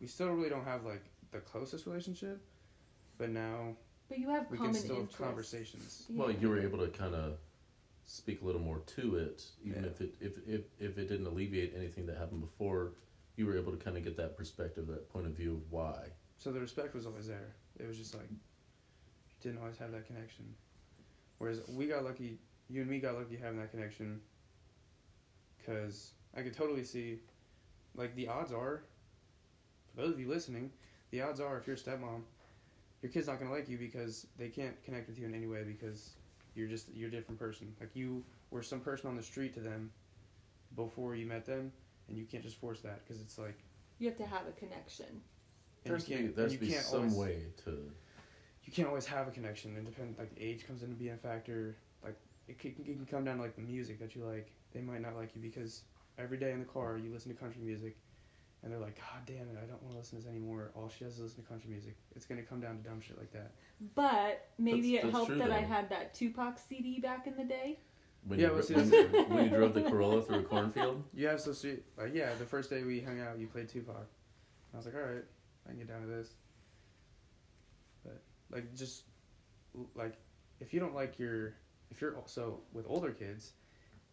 we 0.00 0.06
still 0.06 0.28
really 0.30 0.48
don't 0.48 0.64
have 0.64 0.84
like 0.86 1.04
the 1.32 1.40
closest 1.40 1.84
relationship, 1.86 2.40
but 3.18 3.28
now 3.28 3.76
But 4.08 4.18
you 4.18 4.30
have 4.30 4.50
we 4.50 4.56
common 4.56 4.72
can 4.72 4.80
still 4.82 4.96
interests. 4.96 5.18
have 5.18 5.26
conversations. 5.26 6.06
Well, 6.10 6.30
you 6.30 6.48
were 6.48 6.58
able 6.60 6.78
to 6.78 6.88
kind 6.88 7.14
of 7.14 7.34
speak 8.06 8.42
a 8.42 8.44
little 8.44 8.60
more 8.60 8.80
to 8.80 9.16
it, 9.16 9.44
even 9.64 9.82
Yeah. 9.84 9.90
if 9.90 10.00
it 10.00 10.14
if, 10.20 10.32
if 10.46 10.62
if 10.78 10.98
it 10.98 11.08
didn't 11.08 11.26
alleviate 11.26 11.74
anything 11.76 12.06
that 12.06 12.16
happened 12.16 12.40
before. 12.40 12.92
You 13.36 13.46
were 13.46 13.56
able 13.58 13.72
to 13.72 13.78
kind 13.78 13.96
of 13.96 14.04
get 14.04 14.16
that 14.18 14.36
perspective, 14.36 14.86
that 14.86 15.08
point 15.08 15.26
of 15.26 15.32
view 15.32 15.54
of 15.54 15.72
why. 15.72 16.12
So 16.38 16.52
the 16.52 16.60
respect 16.60 16.94
was 16.94 17.04
always 17.04 17.26
there. 17.26 17.56
It 17.80 17.86
was 17.88 17.96
just 17.98 18.14
like 18.14 18.28
didn't 19.40 19.58
always 19.58 19.76
have 19.78 19.90
that 19.90 20.06
connection. 20.06 20.54
Whereas 21.38 21.60
we 21.68 21.86
got 21.88 22.04
lucky, 22.04 22.38
you 22.68 22.80
and 22.82 22.88
me 22.88 23.00
got 23.00 23.16
lucky 23.16 23.36
having 23.36 23.58
that 23.58 23.72
connection. 23.72 24.20
Cause 25.66 26.12
I 26.36 26.42
could 26.42 26.54
totally 26.54 26.84
see, 26.84 27.18
like 27.96 28.14
the 28.14 28.28
odds 28.28 28.52
are, 28.52 28.84
for 29.94 30.02
those 30.02 30.12
of 30.12 30.20
you 30.20 30.28
listening, 30.28 30.70
the 31.10 31.22
odds 31.22 31.40
are 31.40 31.58
if 31.58 31.66
you're 31.66 31.76
a 31.76 31.78
stepmom, 31.78 32.22
your 33.02 33.10
kid's 33.10 33.26
not 33.26 33.38
gonna 33.40 33.50
like 33.52 33.68
you 33.68 33.78
because 33.78 34.26
they 34.38 34.48
can't 34.48 34.80
connect 34.84 35.08
with 35.08 35.18
you 35.18 35.26
in 35.26 35.34
any 35.34 35.46
way 35.46 35.62
because 35.64 36.10
you're 36.54 36.68
just 36.68 36.88
you're 36.94 37.08
a 37.08 37.12
different 37.12 37.38
person. 37.38 37.74
Like 37.80 37.90
you 37.94 38.24
were 38.50 38.62
some 38.62 38.80
person 38.80 39.08
on 39.08 39.16
the 39.16 39.22
street 39.22 39.54
to 39.54 39.60
them 39.60 39.90
before 40.76 41.14
you 41.14 41.26
met 41.26 41.46
them, 41.46 41.72
and 42.08 42.16
you 42.16 42.24
can't 42.24 42.42
just 42.42 42.56
force 42.56 42.80
that 42.80 43.00
because 43.06 43.20
it's 43.22 43.38
like 43.38 43.58
You 43.98 44.08
have 44.08 44.18
to 44.18 44.26
have 44.26 44.46
a 44.48 44.52
connection. 44.52 45.06
and 45.84 45.92
There's 45.92 46.08
you 46.08 46.16
be, 46.16 46.22
can't 46.22 46.36
there's 46.36 46.52
you 46.52 46.58
be 46.58 46.68
can't 46.70 46.84
some 46.84 46.98
always, 47.00 47.14
way 47.14 47.38
to. 47.64 47.70
you 48.64 48.72
can't 48.72 48.88
always 48.88 49.06
have 49.06 49.28
a 49.28 49.30
connection. 49.30 49.76
It 49.76 49.84
depends. 49.84 50.18
Like 50.18 50.30
age 50.38 50.66
comes 50.66 50.82
into 50.82 50.94
being 50.96 51.14
a 51.14 51.16
factor. 51.16 51.76
Like 52.02 52.16
it 52.48 52.58
can, 52.58 52.70
it 52.78 52.84
can 52.96 53.06
come 53.10 53.24
down 53.24 53.36
to 53.36 53.42
like 53.42 53.56
the 53.56 53.62
music 53.62 53.98
that 54.00 54.14
you 54.16 54.24
like. 54.24 54.50
They 54.72 54.80
might 54.80 55.00
not 55.02 55.16
like 55.16 55.34
you 55.34 55.40
because 55.42 55.82
every 56.18 56.36
day 56.38 56.52
in 56.52 56.58
the 56.60 56.64
car 56.64 56.96
you 56.98 57.12
listen 57.12 57.32
to 57.32 57.38
country 57.38 57.60
music, 57.62 57.96
and 58.64 58.72
they're 58.72 58.80
like, 58.80 58.96
God 58.96 59.20
damn 59.26 59.46
it, 59.48 59.58
I 59.62 59.66
don't 59.66 59.80
want 59.82 59.92
to 59.92 59.98
listen 59.98 60.18
to 60.18 60.24
this 60.24 60.30
anymore. 60.30 60.72
All 60.74 60.88
she 60.88 61.04
does 61.04 61.14
is 61.14 61.20
listen 61.20 61.42
to 61.44 61.48
country 61.48 61.68
music. 61.70 61.96
It's 62.16 62.24
gonna 62.24 62.42
come 62.42 62.60
down 62.60 62.78
to 62.78 62.82
dumb 62.82 63.00
shit 63.00 63.18
like 63.18 63.30
that. 63.32 63.52
But 63.94 64.48
maybe 64.58 64.92
That's- 64.92 64.94
it 64.94 65.02
that's 65.02 65.12
helped 65.12 65.28
true, 65.28 65.38
that 65.38 65.50
I 65.52 65.60
though. 65.60 65.66
had 65.66 65.88
that 65.90 66.14
Tupac 66.14 66.58
CD 66.58 66.98
back 66.98 67.26
in 67.26 67.36
the 67.36 67.44
day. 67.44 67.78
When 68.26 68.38
Yeah, 68.40 68.46
you, 68.48 68.52
well, 68.54 68.62
see, 68.62 68.74
when, 68.74 68.88
that's- 68.90 69.28
when 69.28 69.44
you 69.50 69.50
drove 69.50 69.74
the 69.74 69.82
Corolla 69.82 70.22
through 70.22 70.38
a 70.38 70.42
cornfield. 70.44 71.04
You 71.12 71.26
have 71.28 71.40
so 71.42 71.52
sweet. 71.52 71.84
Like 71.98 72.14
yeah, 72.14 72.34
the 72.38 72.46
first 72.46 72.70
day 72.70 72.82
we 72.82 73.00
hung 73.00 73.20
out, 73.20 73.38
you 73.38 73.46
played 73.46 73.68
Tupac. 73.68 73.96
And 73.96 74.06
I 74.72 74.76
was 74.78 74.86
like, 74.86 74.94
all 74.94 75.02
right, 75.02 75.24
I 75.66 75.68
can 75.70 75.78
get 75.78 75.88
down 75.88 76.00
to 76.00 76.06
this. 76.06 76.30
But 78.02 78.22
like 78.50 78.74
just 78.74 79.04
like 79.94 80.14
if 80.60 80.72
you 80.72 80.80
don't 80.80 80.94
like 80.94 81.18
your 81.18 81.54
if 81.90 82.00
you're 82.00 82.14
so 82.26 82.60
with 82.72 82.86
older 82.88 83.10
kids, 83.10 83.52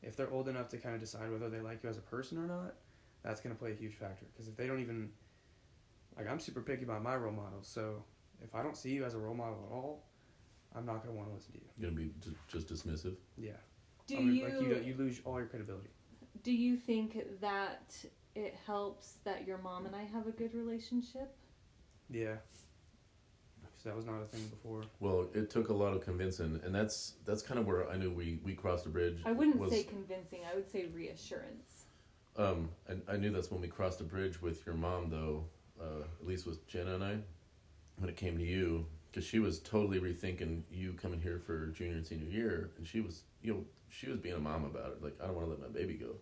if 0.03 0.15
they're 0.17 0.29
old 0.31 0.49
enough 0.49 0.67
to 0.69 0.77
kind 0.77 0.93
of 0.93 0.99
decide 1.01 1.31
whether 1.31 1.49
they 1.49 1.61
like 1.61 1.83
you 1.83 1.89
as 1.89 1.97
a 1.97 2.01
person 2.01 2.37
or 2.37 2.47
not, 2.47 2.75
that's 3.23 3.41
gonna 3.41 3.55
play 3.55 3.71
a 3.71 3.75
huge 3.75 3.95
factor. 3.95 4.25
Because 4.33 4.47
if 4.47 4.55
they 4.55 4.67
don't 4.67 4.79
even 4.79 5.09
like, 6.17 6.29
I'm 6.29 6.39
super 6.39 6.61
picky 6.61 6.83
about 6.83 7.03
my 7.03 7.15
role 7.15 7.31
models. 7.31 7.67
So 7.67 8.03
if 8.43 8.53
I 8.55 8.63
don't 8.63 8.75
see 8.75 8.91
you 8.91 9.05
as 9.05 9.13
a 9.13 9.19
role 9.19 9.35
model 9.35 9.65
at 9.69 9.73
all, 9.73 10.03
I'm 10.75 10.85
not 10.85 11.03
gonna 11.03 11.15
want 11.15 11.29
to 11.29 11.35
listen 11.35 11.53
to 11.53 11.59
you. 11.59 11.65
You're 11.77 11.89
gonna 11.91 12.01
be 12.01 12.13
j- 12.21 12.35
just 12.47 12.67
dismissive. 12.67 13.15
Yeah. 13.37 13.51
Do 14.07 14.17
I 14.17 14.19
mean, 14.19 14.35
you, 14.35 14.43
like 14.43 14.61
you 14.61 14.75
you 14.83 14.95
lose 14.97 15.21
all 15.25 15.37
your 15.37 15.47
credibility. 15.47 15.89
do 16.43 16.51
you 16.51 16.75
think 16.75 17.17
that 17.41 17.93
it 18.35 18.55
helps 18.65 19.15
that 19.25 19.45
your 19.45 19.57
mom 19.59 19.85
and 19.85 19.95
I 19.95 20.03
have 20.03 20.27
a 20.27 20.31
good 20.31 20.53
relationship? 20.53 21.35
Yeah. 22.09 22.35
Because 23.61 23.83
that 23.85 23.95
was 23.95 24.05
not 24.05 24.21
a 24.21 24.25
thing 24.25 24.45
before. 24.47 24.83
Well, 24.99 25.27
it 25.33 25.49
took 25.49 25.69
a 25.69 25.73
lot 25.73 25.93
of 25.93 26.01
convincing, 26.03 26.59
and 26.63 26.73
that's 26.73 27.13
that's 27.25 27.41
kind 27.41 27.59
of 27.59 27.67
where 27.67 27.89
I 27.89 27.97
knew 27.97 28.11
we 28.11 28.39
we 28.43 28.53
crossed 28.53 28.83
the 28.85 28.89
bridge. 28.89 29.21
I 29.25 29.31
wouldn't 29.31 29.57
was, 29.57 29.71
say 29.71 29.83
convincing. 29.83 30.39
I 30.51 30.55
would 30.55 30.69
say 30.69 30.87
reassurance. 30.93 31.80
Um, 32.37 32.69
I, 32.89 33.13
I 33.13 33.17
knew 33.17 33.31
that's 33.31 33.51
when 33.51 33.61
we 33.61 33.67
crossed 33.67 34.01
a 34.01 34.03
bridge 34.03 34.41
with 34.41 34.65
your 34.65 34.75
mom, 34.75 35.09
though. 35.09 35.45
Uh, 35.79 36.03
at 36.21 36.27
least 36.27 36.45
with 36.45 36.67
Jenna 36.67 36.93
and 36.95 37.03
I, 37.03 37.17
when 37.97 38.07
it 38.07 38.15
came 38.15 38.37
to 38.37 38.43
you, 38.43 38.85
because 39.11 39.25
she 39.25 39.39
was 39.39 39.59
totally 39.59 39.99
rethinking 39.99 40.61
you 40.71 40.93
coming 40.93 41.19
here 41.19 41.39
for 41.39 41.67
junior 41.67 41.95
and 41.95 42.05
senior 42.05 42.29
year, 42.29 42.69
and 42.77 42.85
she 42.85 43.01
was, 43.01 43.23
you 43.41 43.53
know, 43.53 43.63
she 43.89 44.07
was 44.07 44.19
being 44.19 44.35
a 44.35 44.39
mom 44.39 44.63
about 44.63 44.91
it. 44.91 45.03
Like, 45.03 45.15
I 45.21 45.25
don't 45.25 45.35
want 45.35 45.47
to 45.47 45.51
let 45.51 45.59
my 45.59 45.67
baby 45.67 45.95
go. 45.95 46.15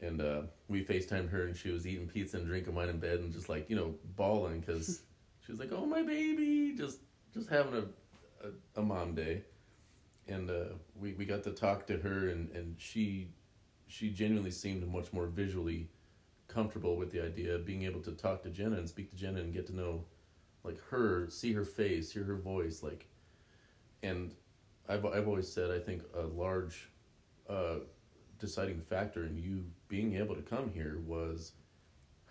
And 0.00 0.20
uh, 0.20 0.42
we 0.68 0.84
FaceTimed 0.84 1.30
her, 1.30 1.42
and 1.44 1.56
she 1.56 1.70
was 1.70 1.86
eating 1.86 2.06
pizza 2.06 2.36
and 2.36 2.46
drinking 2.46 2.74
wine 2.74 2.88
in 2.88 2.98
bed, 2.98 3.18
and 3.18 3.32
just 3.32 3.48
like 3.48 3.68
you 3.68 3.76
know, 3.76 3.94
bawling 4.16 4.60
because 4.60 5.02
she 5.44 5.52
was 5.52 5.60
like, 5.60 5.70
"Oh 5.72 5.86
my 5.86 6.02
baby," 6.02 6.74
just 6.76 6.98
just 7.34 7.48
having 7.48 7.74
a 7.74 7.84
a, 8.46 8.80
a 8.80 8.82
mom 8.82 9.14
day. 9.14 9.42
And 10.28 10.50
uh, 10.50 10.74
we 11.00 11.12
we 11.14 11.24
got 11.24 11.44
to 11.44 11.52
talk 11.52 11.86
to 11.88 11.98
her, 11.98 12.28
and 12.28 12.50
and 12.50 12.76
she 12.78 13.28
she 13.92 14.08
genuinely 14.08 14.50
seemed 14.50 14.86
much 14.90 15.12
more 15.12 15.26
visually 15.26 15.86
comfortable 16.48 16.96
with 16.96 17.10
the 17.12 17.22
idea 17.22 17.54
of 17.54 17.66
being 17.66 17.82
able 17.82 18.00
to 18.00 18.12
talk 18.12 18.42
to 18.42 18.48
Jenna 18.48 18.76
and 18.76 18.88
speak 18.88 19.10
to 19.10 19.16
Jenna 19.16 19.40
and 19.40 19.52
get 19.52 19.66
to 19.66 19.76
know 19.76 20.04
like 20.64 20.80
her, 20.88 21.28
see 21.28 21.52
her 21.52 21.64
face, 21.64 22.10
hear 22.10 22.24
her 22.24 22.36
voice, 22.36 22.82
like 22.82 23.06
and 24.02 24.32
I've 24.88 25.04
I've 25.04 25.28
always 25.28 25.50
said 25.52 25.70
I 25.70 25.78
think 25.78 26.02
a 26.14 26.22
large 26.22 26.88
uh, 27.50 27.80
deciding 28.38 28.80
factor 28.80 29.26
in 29.26 29.36
you 29.36 29.64
being 29.88 30.16
able 30.16 30.36
to 30.36 30.42
come 30.42 30.70
here 30.72 30.98
was 31.06 31.52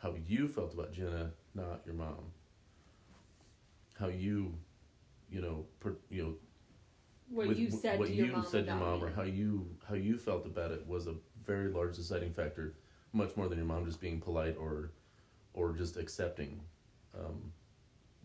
how 0.01 0.15
you 0.27 0.47
felt 0.47 0.73
about 0.73 0.91
Jenna, 0.91 1.31
not 1.53 1.81
your 1.85 1.93
mom. 1.93 2.31
How 3.99 4.07
you, 4.07 4.55
you 5.29 5.41
know, 5.41 5.65
per, 5.79 5.95
you 6.09 6.23
know, 6.23 6.33
What 7.31 7.47
with 7.47 7.57
you 7.59 7.71
said 7.71 7.97
what 7.99 8.07
to 8.09 8.13
your 8.13 8.25
you 8.27 8.31
mom 8.33 8.45
said 8.45 8.65
to 8.65 8.71
your 8.71 8.79
mom 8.79 8.99
me. 8.99 9.05
or 9.07 9.11
how 9.11 9.23
you 9.23 9.67
how 9.87 9.95
you 9.95 10.17
felt 10.17 10.45
about 10.45 10.71
it 10.71 10.85
was 10.85 11.07
a 11.07 11.15
very 11.45 11.69
large 11.69 11.95
deciding 11.95 12.33
factor 12.33 12.75
much 13.13 13.35
more 13.37 13.47
than 13.47 13.57
your 13.57 13.67
mom 13.67 13.85
just 13.85 14.01
being 14.01 14.19
polite 14.19 14.55
or 14.59 14.91
or 15.53 15.73
just 15.73 15.97
accepting 15.97 16.59
um, 17.17 17.51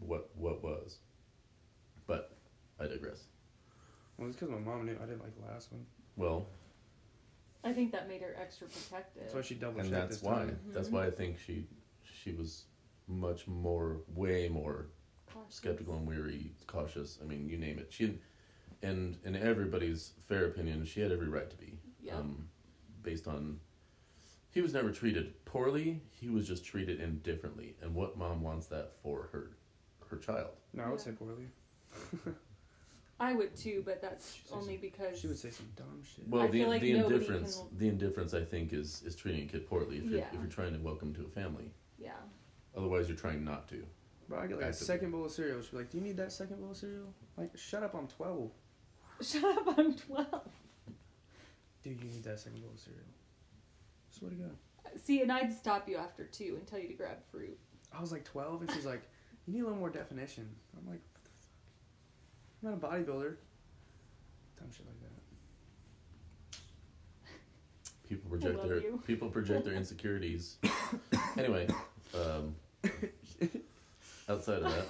what 0.00 0.30
what 0.36 0.62
was 0.62 0.98
but 2.06 2.36
i 2.80 2.86
digress 2.86 3.24
Well, 4.18 4.28
it's 4.28 4.36
because 4.36 4.50
my 4.52 4.58
mom 4.58 4.86
knew 4.86 4.96
I 5.02 5.06
didn't 5.06 5.22
like 5.22 5.34
the 5.40 5.46
last 5.52 5.72
one. 5.72 5.86
well 6.16 6.46
I 7.64 7.72
think 7.72 7.90
that 7.92 8.08
made 8.08 8.20
her 8.22 8.36
extra 8.40 8.68
protective. 8.68 9.22
That's 9.22 9.34
why 9.34 9.42
she 9.42 9.54
double 9.56 9.80
and 9.80 9.90
checked 9.90 10.00
that's 10.02 10.16
this 10.20 10.22
why 10.28 10.34
time. 10.38 10.58
that's 10.72 10.88
why 10.88 11.06
i 11.06 11.10
think 11.10 11.38
she 11.38 11.66
she 12.02 12.32
was 12.32 12.64
much 13.08 13.46
more 13.46 13.98
way 14.14 14.48
more 14.48 14.86
Cautious. 15.32 15.54
skeptical 15.56 15.94
and 15.96 16.06
weary 16.06 16.50
cautious 16.66 17.18
i 17.22 17.24
mean 17.26 17.48
you 17.48 17.56
name 17.56 17.78
it 17.78 17.88
she 17.90 18.18
and 18.82 19.16
in 19.24 19.34
everybody's 19.36 20.12
fair 20.28 20.46
opinion 20.46 20.84
she 20.84 21.00
had 21.00 21.10
every 21.12 21.28
right 21.28 21.50
to 21.50 21.56
be 21.56 21.78
Yeah. 22.02 22.16
um, 22.16 22.48
based 23.02 23.26
on 23.26 23.58
he 24.50 24.60
was 24.60 24.72
never 24.72 24.90
treated 24.90 25.44
poorly 25.44 26.02
he 26.10 26.28
was 26.28 26.46
just 26.46 26.64
treated 26.64 27.00
indifferently 27.00 27.76
and 27.82 27.94
what 27.94 28.16
mom 28.18 28.42
wants 28.42 28.66
that 28.68 28.92
for 29.02 29.28
her 29.32 29.50
her 30.10 30.16
child 30.18 30.50
No, 30.72 30.84
I 30.84 30.88
would 30.90 30.98
Yeah. 30.98 31.04
say 31.04 31.12
poorly. 31.12 31.48
I 33.18 33.32
would 33.32 33.56
too, 33.56 33.82
but 33.86 34.02
that's 34.02 34.34
She'd 34.34 34.52
only 34.52 34.74
some- 34.74 34.80
because 34.82 35.18
She 35.18 35.26
would 35.26 35.38
say 35.38 35.50
some 35.50 35.68
dumb 35.74 36.02
shit. 36.04 36.28
well 36.28 36.42
I 36.42 36.46
the, 36.48 36.58
feel 36.60 36.68
like 36.68 36.82
the 36.82 36.92
nobody 36.92 37.14
indifference 37.14 37.56
can- 37.56 37.78
the 37.78 37.88
indifference 37.88 38.34
i 38.34 38.44
think 38.44 38.72
is 38.74 39.02
is 39.06 39.16
treating 39.16 39.44
a 39.44 39.46
kid 39.50 39.66
poorly 39.68 39.96
if 39.98 40.04
you're 40.04 40.18
Yeah. 40.18 40.28
if 40.32 40.34
you're 40.34 40.50
trying 40.50 40.74
to 40.74 40.78
welcome 40.80 41.14
to 41.14 41.24
a 41.24 41.28
family 41.28 41.72
yeah. 41.98 42.12
otherwise 42.76 43.08
you're 43.08 43.16
trying 43.16 43.42
not 43.44 43.68
to 43.68 43.84
Bro, 44.28 44.40
I 44.40 44.46
get 44.48 44.56
like 44.56 44.64
a 44.64 44.68
Actively. 44.70 44.86
second 44.86 45.10
bowl 45.12 45.24
of 45.26 45.30
cereal. 45.30 45.62
She'd 45.62 45.70
be 45.70 45.76
like, 45.76 45.88
"Do 45.90 45.98
you 45.98 46.02
need 46.02 46.16
that 46.16 46.32
second 46.32 46.60
bowl 46.60 46.72
of 46.72 46.76
cereal?" 46.76 47.14
Like, 47.36 47.56
shut 47.56 47.84
up, 47.84 47.94
I'm 47.94 48.08
twelve. 48.08 48.50
Shut 49.22 49.44
up, 49.44 49.78
I'm 49.78 49.94
twelve. 49.94 50.48
Dude, 51.82 52.00
you 52.02 52.10
need 52.10 52.24
that 52.24 52.40
second 52.40 52.60
bowl 52.60 52.72
of 52.74 52.80
cereal? 52.80 53.02
Swear 54.10 54.30
to 54.30 54.36
God. 54.36 54.56
See, 55.02 55.22
and 55.22 55.30
I'd 55.32 55.52
stop 55.52 55.88
you 55.88 55.96
after 55.96 56.24
two 56.24 56.56
and 56.58 56.66
tell 56.66 56.78
you 56.78 56.88
to 56.88 56.94
grab 56.94 57.18
fruit. 57.30 57.58
I 57.96 58.00
was 58.00 58.12
like 58.12 58.24
twelve, 58.24 58.60
and 58.60 58.70
she's 58.72 58.86
like, 58.86 59.02
"You 59.46 59.54
need 59.54 59.60
a 59.60 59.64
little 59.64 59.78
more 59.78 59.90
definition." 59.90 60.48
I'm 60.76 60.86
like, 60.86 61.00
"What 61.12 61.24
the 61.24 61.30
fuck? 61.30 62.80
I'm 62.82 62.90
not 62.90 62.98
a 62.98 63.02
bodybuilder." 63.02 63.36
Dumb 64.58 64.70
shit 64.72 64.86
like 64.86 65.00
that. 65.00 65.16
people 68.08 68.30
project 68.30 68.62
their 68.62 68.80
you. 68.80 69.02
people 69.06 69.28
project 69.28 69.64
their 69.64 69.74
insecurities 69.74 70.56
anyway 71.38 71.66
um, 72.14 72.54
outside 74.28 74.62
of 74.62 74.64
that 74.64 74.86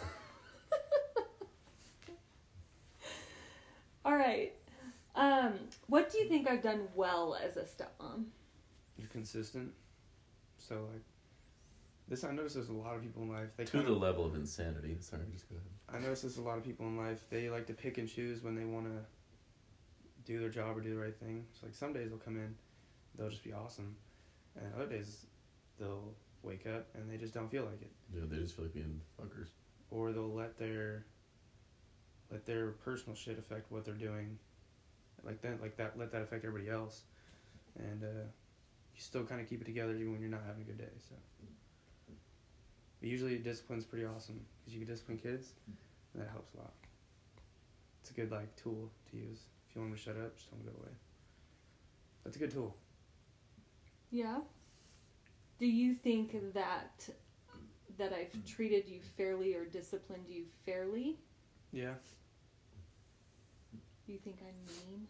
All 4.06 4.14
right. 4.14 4.52
Um, 5.16 5.54
what 5.88 6.12
do 6.12 6.18
you 6.18 6.28
think 6.28 6.48
I've 6.48 6.62
done 6.62 6.86
well 6.94 7.36
as 7.42 7.56
a 7.56 7.62
stepmom? 7.62 8.26
You're 8.96 9.08
consistent. 9.08 9.72
So 10.58 10.86
like, 10.92 11.02
this 12.06 12.22
I 12.22 12.30
notice 12.30 12.54
there's 12.54 12.68
a 12.68 12.72
lot 12.72 12.94
of 12.94 13.02
people 13.02 13.22
in 13.24 13.30
life. 13.30 13.48
They 13.56 13.64
to 13.64 13.72
kinda, 13.72 13.90
the 13.90 13.98
level 13.98 14.24
of 14.24 14.36
insanity 14.36 14.96
sorry 15.00 15.24
just 15.32 15.48
go 15.48 15.56
ahead 15.56 15.98
I 15.98 16.04
notice 16.04 16.22
there's 16.22 16.36
a 16.36 16.42
lot 16.42 16.56
of 16.56 16.64
people 16.64 16.86
in 16.86 16.96
life. 16.96 17.24
They 17.30 17.50
like 17.50 17.66
to 17.66 17.72
pick 17.72 17.98
and 17.98 18.08
choose 18.08 18.44
when 18.44 18.54
they 18.54 18.64
want 18.64 18.86
to 18.86 19.04
do 20.24 20.38
their 20.38 20.50
job 20.50 20.76
or 20.76 20.80
do 20.80 20.94
the 20.94 21.00
right 21.00 21.16
thing. 21.16 21.44
So 21.52 21.66
like 21.66 21.74
some 21.74 21.92
days 21.92 22.10
they'll 22.10 22.18
come 22.18 22.36
in, 22.36 22.54
they'll 23.18 23.30
just 23.30 23.42
be 23.42 23.52
awesome, 23.52 23.96
and 24.54 24.72
other 24.76 24.86
days 24.86 25.26
they'll 25.80 26.14
wake 26.44 26.66
up 26.68 26.86
and 26.94 27.10
they 27.10 27.16
just 27.16 27.34
don't 27.34 27.50
feel 27.50 27.64
like 27.64 27.82
it, 27.82 27.90
yeah, 28.14 28.22
they 28.28 28.36
just 28.36 28.54
feel 28.54 28.66
like 28.66 28.74
being 28.74 29.00
fuckers 29.20 29.48
or 29.90 30.12
they'll 30.12 30.32
let 30.32 30.56
their 30.58 31.04
let 32.30 32.44
their 32.46 32.70
personal 32.84 33.14
shit 33.14 33.38
affect 33.38 33.70
what 33.70 33.84
they're 33.84 33.94
doing, 33.94 34.38
like 35.24 35.40
that, 35.42 35.60
like 35.60 35.76
that, 35.76 35.98
let 35.98 36.12
that 36.12 36.22
affect 36.22 36.44
everybody 36.44 36.70
else, 36.70 37.02
and 37.78 38.02
uh, 38.02 38.26
you 38.94 39.00
still 39.00 39.24
kind 39.24 39.40
of 39.40 39.48
keep 39.48 39.60
it 39.60 39.64
together 39.64 39.94
even 39.94 40.12
when 40.12 40.20
you're 40.20 40.30
not 40.30 40.42
having 40.46 40.62
a 40.62 40.66
good 40.66 40.78
day. 40.78 40.92
So, 41.08 41.14
but 43.00 43.08
usually 43.08 43.38
discipline's 43.38 43.84
pretty 43.84 44.06
awesome 44.06 44.40
because 44.60 44.74
you 44.74 44.80
can 44.80 44.88
discipline 44.88 45.18
kids, 45.18 45.52
and 46.14 46.22
that 46.22 46.30
helps 46.30 46.54
a 46.54 46.58
lot. 46.58 46.72
It's 48.00 48.10
a 48.10 48.14
good 48.14 48.30
like 48.30 48.54
tool 48.56 48.90
to 49.10 49.16
use. 49.16 49.40
If 49.68 49.76
you 49.76 49.82
want 49.82 49.92
them 49.92 49.98
to 49.98 50.02
shut 50.04 50.16
up, 50.16 50.36
just 50.36 50.50
don't 50.50 50.64
go 50.64 50.72
away. 50.80 50.92
That's 52.24 52.36
a 52.36 52.38
good 52.38 52.50
tool. 52.50 52.74
Yeah. 54.10 54.38
Do 55.58 55.66
you 55.66 55.94
think 55.94 56.54
that 56.54 57.08
that 57.98 58.12
I've 58.12 58.44
treated 58.44 58.88
you 58.88 59.00
fairly 59.16 59.54
or 59.54 59.64
disciplined 59.64 60.26
you 60.28 60.44
fairly? 60.64 61.16
Yeah. 61.76 61.92
You 64.06 64.16
think 64.24 64.38
I'm 64.40 64.54
mean? 64.66 65.06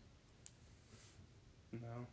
No. 1.81 2.07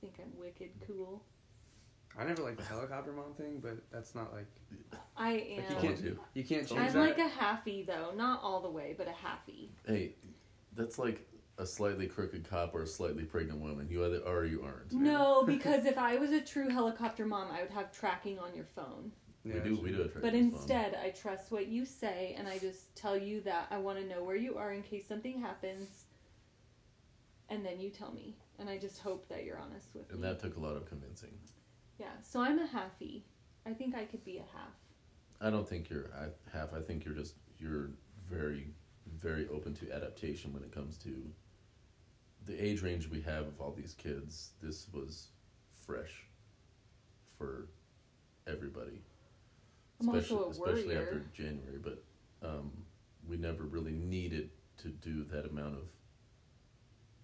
Think 0.00 0.14
I'm 0.20 0.36
wicked 0.40 0.70
cool? 0.84 1.22
I 2.18 2.24
never 2.24 2.42
liked 2.42 2.58
the 2.58 2.64
helicopter 2.64 3.12
mom 3.12 3.34
thing, 3.34 3.60
but 3.62 3.76
that's 3.92 4.16
not 4.16 4.34
like 4.34 4.46
I 5.16 5.34
Like, 5.34 5.70
you 5.70 5.76
can't- 5.76 6.00
you. 6.00 6.18
you 6.34 6.42
can't 6.42 6.66
change 6.66 6.80
I'm 6.80 6.92
that. 6.94 6.98
like 6.98 7.18
a 7.18 7.28
halfie 7.30 7.86
though, 7.86 8.12
not 8.12 8.42
all 8.42 8.60
the 8.60 8.70
way, 8.70 8.96
but 8.98 9.06
a 9.06 9.12
halfie. 9.12 9.68
Hey, 9.86 10.16
that's 10.74 10.98
like 10.98 11.28
a 11.58 11.66
slightly 11.66 12.08
crooked 12.08 12.42
cop 12.48 12.74
or 12.74 12.82
a 12.82 12.86
slightly 12.88 13.22
pregnant 13.22 13.60
woman. 13.60 13.88
You 13.88 14.04
either 14.04 14.26
are 14.26 14.38
or 14.38 14.44
you 14.46 14.64
aren't. 14.64 14.92
No, 14.94 15.44
because 15.44 15.84
if 15.84 15.96
I 15.96 16.16
was 16.16 16.32
a 16.32 16.40
true 16.40 16.70
helicopter 16.70 17.24
mom, 17.24 17.52
I 17.52 17.60
would 17.62 17.70
have 17.70 17.92
tracking 17.92 18.40
on 18.40 18.52
your 18.52 18.64
phone. 18.64 19.12
Yeah, 19.44 19.54
we 19.54 19.60
do. 19.60 19.80
We 19.80 19.90
do. 19.92 20.02
A 20.02 20.20
But 20.20 20.34
instead, 20.34 20.96
I 21.02 21.10
trust 21.10 21.50
what 21.50 21.66
you 21.68 21.84
say, 21.84 22.34
and 22.38 22.46
I 22.48 22.58
just 22.58 22.94
tell 22.96 23.16
you 23.16 23.40
that 23.42 23.66
I 23.70 23.78
want 23.78 23.98
to 23.98 24.06
know 24.06 24.22
where 24.22 24.36
you 24.36 24.56
are 24.56 24.72
in 24.72 24.82
case 24.82 25.06
something 25.08 25.40
happens, 25.40 26.04
and 27.48 27.64
then 27.64 27.80
you 27.80 27.90
tell 27.90 28.12
me, 28.12 28.36
and 28.58 28.68
I 28.68 28.78
just 28.78 29.00
hope 29.00 29.28
that 29.28 29.44
you're 29.44 29.58
honest 29.58 29.88
with 29.94 30.10
And 30.10 30.20
me. 30.20 30.26
And 30.28 30.36
that 30.36 30.40
took 30.42 30.56
a 30.56 30.60
lot 30.60 30.76
of 30.76 30.86
convincing. 30.86 31.32
yeah, 31.98 32.12
so 32.22 32.40
I'm 32.40 32.58
a 32.58 32.66
halfie. 32.66 33.22
I 33.66 33.72
think 33.72 33.94
I 33.94 34.04
could 34.04 34.24
be 34.24 34.38
a 34.38 34.44
half. 34.56 34.74
I 35.40 35.50
don't 35.50 35.68
think 35.68 35.90
you're 35.90 36.10
I- 36.14 36.56
half. 36.56 36.72
I 36.72 36.80
think 36.80 37.04
you're 37.04 37.14
just 37.14 37.34
you're 37.58 37.90
very, 38.30 38.68
very 39.18 39.48
open 39.48 39.74
to 39.74 39.92
adaptation 39.92 40.52
when 40.52 40.62
it 40.62 40.72
comes 40.72 40.96
to 40.98 41.30
the 42.44 42.60
age 42.64 42.82
range 42.82 43.08
we 43.08 43.20
have 43.22 43.46
of 43.46 43.60
all 43.60 43.72
these 43.72 43.94
kids. 43.94 44.50
This 44.62 44.86
was 44.92 45.28
fresh 45.86 46.26
for 47.38 47.68
everybody, 48.46 49.02
I'm 50.02 50.14
especially 50.14 50.44
also 50.44 50.62
a 50.64 50.70
especially 50.70 50.96
after 50.96 51.24
January. 51.32 51.78
But 51.82 52.02
um, 52.42 52.72
we 53.28 53.36
never 53.36 53.64
really 53.64 53.92
needed 53.92 54.50
to 54.78 54.88
do 54.88 55.24
that 55.24 55.46
amount 55.46 55.76
of 55.76 55.84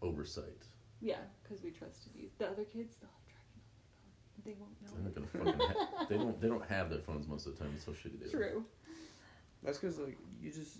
oversight. 0.02 0.64
Yeah, 1.00 1.16
because 1.42 1.62
we 1.62 1.70
trusted 1.70 2.12
you. 2.14 2.28
The 2.38 2.46
other 2.46 2.64
kids, 2.64 2.96
they'll 2.96 3.10
have 3.10 3.26
tracking 4.44 4.60
on 4.64 4.70
their 4.82 4.88
phone. 4.88 5.12
They 5.14 5.22
won't 5.22 5.22
know. 5.22 5.22
They're 5.34 5.44
not 5.44 5.54
gonna 5.54 5.66
fucking. 5.68 5.76
Ha- 5.76 6.06
they 6.08 6.16
don't. 6.16 6.40
They 6.40 6.48
don't 6.48 6.68
have 6.68 6.90
their 6.90 7.00
phones 7.00 7.28
most 7.28 7.46
of 7.46 7.56
the 7.56 7.64
time. 7.64 7.72
It's 7.74 7.84
so 7.84 7.92
shitty. 7.92 8.20
They 8.20 8.26
are. 8.26 8.50
True. 8.50 8.64
That's 9.62 9.78
because 9.78 9.98
like 9.98 10.16
you 10.40 10.50
just 10.50 10.78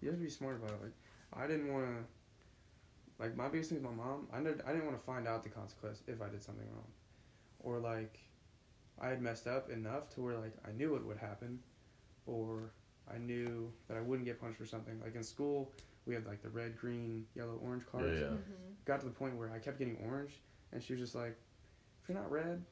you 0.00 0.08
have 0.08 0.18
to 0.18 0.24
be 0.24 0.30
smart 0.30 0.56
about 0.56 0.70
it. 0.70 0.82
Like 0.82 0.92
I 1.44 1.46
didn't 1.46 1.72
want 1.72 1.86
to. 1.86 3.22
Like 3.22 3.36
my 3.36 3.48
biggest 3.48 3.70
thing 3.70 3.80
with 3.80 3.90
my 3.90 4.04
mom, 4.04 4.26
I 4.32 4.40
did, 4.40 4.60
I 4.66 4.72
didn't 4.72 4.86
want 4.86 4.98
to 4.98 5.04
find 5.06 5.28
out 5.28 5.44
the 5.44 5.48
consequence 5.48 6.02
if 6.08 6.20
I 6.20 6.28
did 6.28 6.42
something 6.42 6.66
wrong, 6.72 6.90
or 7.60 7.78
like 7.78 8.18
I 9.00 9.08
had 9.08 9.20
messed 9.22 9.46
up 9.46 9.70
enough 9.70 10.08
to 10.14 10.20
where 10.22 10.36
like 10.38 10.54
I 10.66 10.72
knew 10.72 10.94
it 10.96 11.04
would 11.04 11.16
happen, 11.18 11.58
or 12.26 12.72
I 13.12 13.18
knew 13.18 13.72
that 13.88 13.96
I 13.96 14.00
wouldn't 14.00 14.26
get 14.26 14.40
punched 14.40 14.58
for 14.58 14.66
something. 14.66 15.00
Like 15.00 15.14
in 15.14 15.22
school, 15.22 15.72
we 16.06 16.14
had 16.14 16.26
like 16.26 16.42
the 16.42 16.48
red, 16.50 16.76
green, 16.76 17.26
yellow, 17.34 17.58
orange 17.62 17.84
Yeah, 17.94 18.00
cards. 18.00 18.20
yeah. 18.20 18.26
hmm 18.28 18.72
Got 18.84 19.00
to 19.00 19.06
the 19.06 19.12
point 19.12 19.36
where 19.36 19.50
I 19.52 19.58
kept 19.58 19.78
getting 19.78 19.96
orange, 20.04 20.40
and 20.72 20.82
she 20.82 20.92
was 20.92 21.00
just 21.00 21.14
like, 21.14 21.36
"If 22.02 22.08
you're 22.08 22.18
not 22.18 22.30
red, 22.30 22.62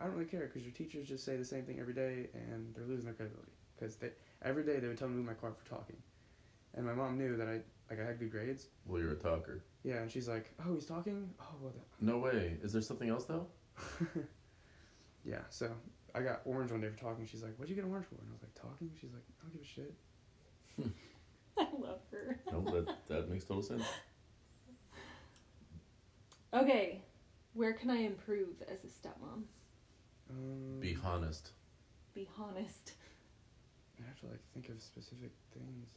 I 0.00 0.04
don't 0.04 0.14
really 0.14 0.26
care 0.30 0.46
because 0.46 0.62
your 0.62 0.72
teachers 0.72 1.08
just 1.08 1.24
say 1.24 1.36
the 1.36 1.44
same 1.44 1.64
thing 1.64 1.78
every 1.80 1.94
day, 1.94 2.28
and 2.34 2.74
they're 2.74 2.86
losing 2.86 3.04
their 3.06 3.14
credibility. 3.14 3.52
Because 3.78 3.96
they 3.96 4.10
every 4.42 4.64
day 4.64 4.78
they 4.78 4.88
would 4.88 4.96
tell 4.98 5.08
me 5.08 5.14
to 5.14 5.18
move 5.18 5.26
my 5.26 5.34
car 5.34 5.52
for 5.52 5.68
talking, 5.68 5.96
and 6.74 6.86
my 6.86 6.94
mom 6.94 7.18
knew 7.18 7.36
that 7.36 7.48
I 7.48 7.60
like 7.90 8.00
I 8.00 8.04
had 8.04 8.18
good 8.18 8.30
grades. 8.30 8.68
Well, 8.86 9.00
you're 9.00 9.12
a 9.12 9.16
talker. 9.16 9.62
Yeah, 9.84 9.96
and 9.96 10.10
she's 10.10 10.28
like, 10.28 10.52
"Oh, 10.64 10.74
he's 10.74 10.86
talking. 10.86 11.28
Oh, 11.40 11.54
well." 11.60 11.72
No 12.00 12.18
way. 12.18 12.56
Is 12.62 12.72
there 12.72 12.82
something 12.82 13.08
else 13.08 13.24
though? 13.24 13.46
The... 15.24 15.30
yeah. 15.30 15.40
So 15.50 15.70
I 16.14 16.22
got 16.22 16.42
orange 16.44 16.70
one 16.70 16.80
day 16.80 16.88
for 16.88 16.98
talking. 16.98 17.26
She's 17.26 17.42
like, 17.42 17.56
"What'd 17.56 17.70
you 17.74 17.80
get 17.80 17.88
orange 17.88 18.06
for?" 18.06 18.16
And 18.16 18.28
I 18.28 18.32
was 18.32 18.42
like, 18.42 18.54
"Talking." 18.54 18.90
She's 19.00 19.12
like, 19.12 19.22
"I 19.40 19.42
don't 19.42 19.52
give 19.52 19.62
a 19.62 19.64
shit." 19.64 19.94
I 21.58 21.66
love 21.78 22.00
her. 22.10 22.40
No, 22.52 22.60
that 22.70 23.08
that 23.08 23.30
makes 23.30 23.44
total 23.44 23.62
sense. 23.62 23.84
Okay, 26.54 27.00
where 27.54 27.72
can 27.72 27.90
I 27.90 27.98
improve 27.98 28.62
as 28.70 28.84
a 28.84 28.88
stepmom? 28.88 29.44
Um, 30.28 30.80
Be 30.80 30.96
honest. 31.04 31.52
Be 32.14 32.28
honest. 32.38 32.92
I 33.98 34.06
have 34.06 34.20
to 34.20 34.26
like 34.26 34.40
think 34.52 34.68
of 34.68 34.82
specific 34.82 35.30
things. 35.54 35.88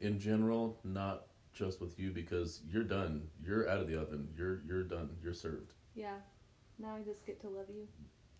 In 0.00 0.18
general, 0.18 0.78
not 0.84 1.26
just 1.52 1.80
with 1.80 1.98
you 1.98 2.10
because 2.10 2.60
you're 2.68 2.84
done. 2.84 3.28
You're 3.40 3.68
out 3.68 3.80
of 3.80 3.88
the 3.88 4.00
oven. 4.00 4.28
You're 4.36 4.62
you're 4.66 4.84
done. 4.84 5.10
You're 5.22 5.34
served. 5.34 5.74
Yeah. 5.94 6.16
Now 6.78 6.94
I 6.96 7.00
just 7.02 7.26
get 7.26 7.40
to 7.40 7.48
love 7.48 7.66
you. 7.68 7.86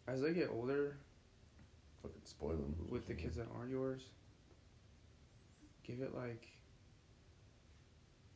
As 0.07 0.21
they 0.23 0.33
get 0.33 0.49
older, 0.51 0.97
Fucking 2.03 2.21
spoil 2.25 2.57
them. 2.57 2.75
with 2.89 3.07
the 3.07 3.15
kids 3.15 3.37
that 3.37 3.47
aren't 3.57 3.71
yours, 3.71 4.03
give 5.83 6.01
it 6.01 6.15
like, 6.15 6.47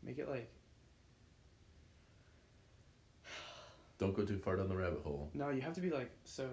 make 0.02 0.18
it 0.18 0.28
like 0.28 0.50
Don't 3.98 4.14
go 4.14 4.24
too 4.24 4.38
far 4.38 4.56
down 4.56 4.68
the 4.68 4.76
rabbit 4.76 5.00
hole. 5.04 5.30
No, 5.34 5.50
you 5.50 5.60
have 5.60 5.74
to 5.74 5.80
be 5.80 5.90
like 5.90 6.10
so. 6.24 6.48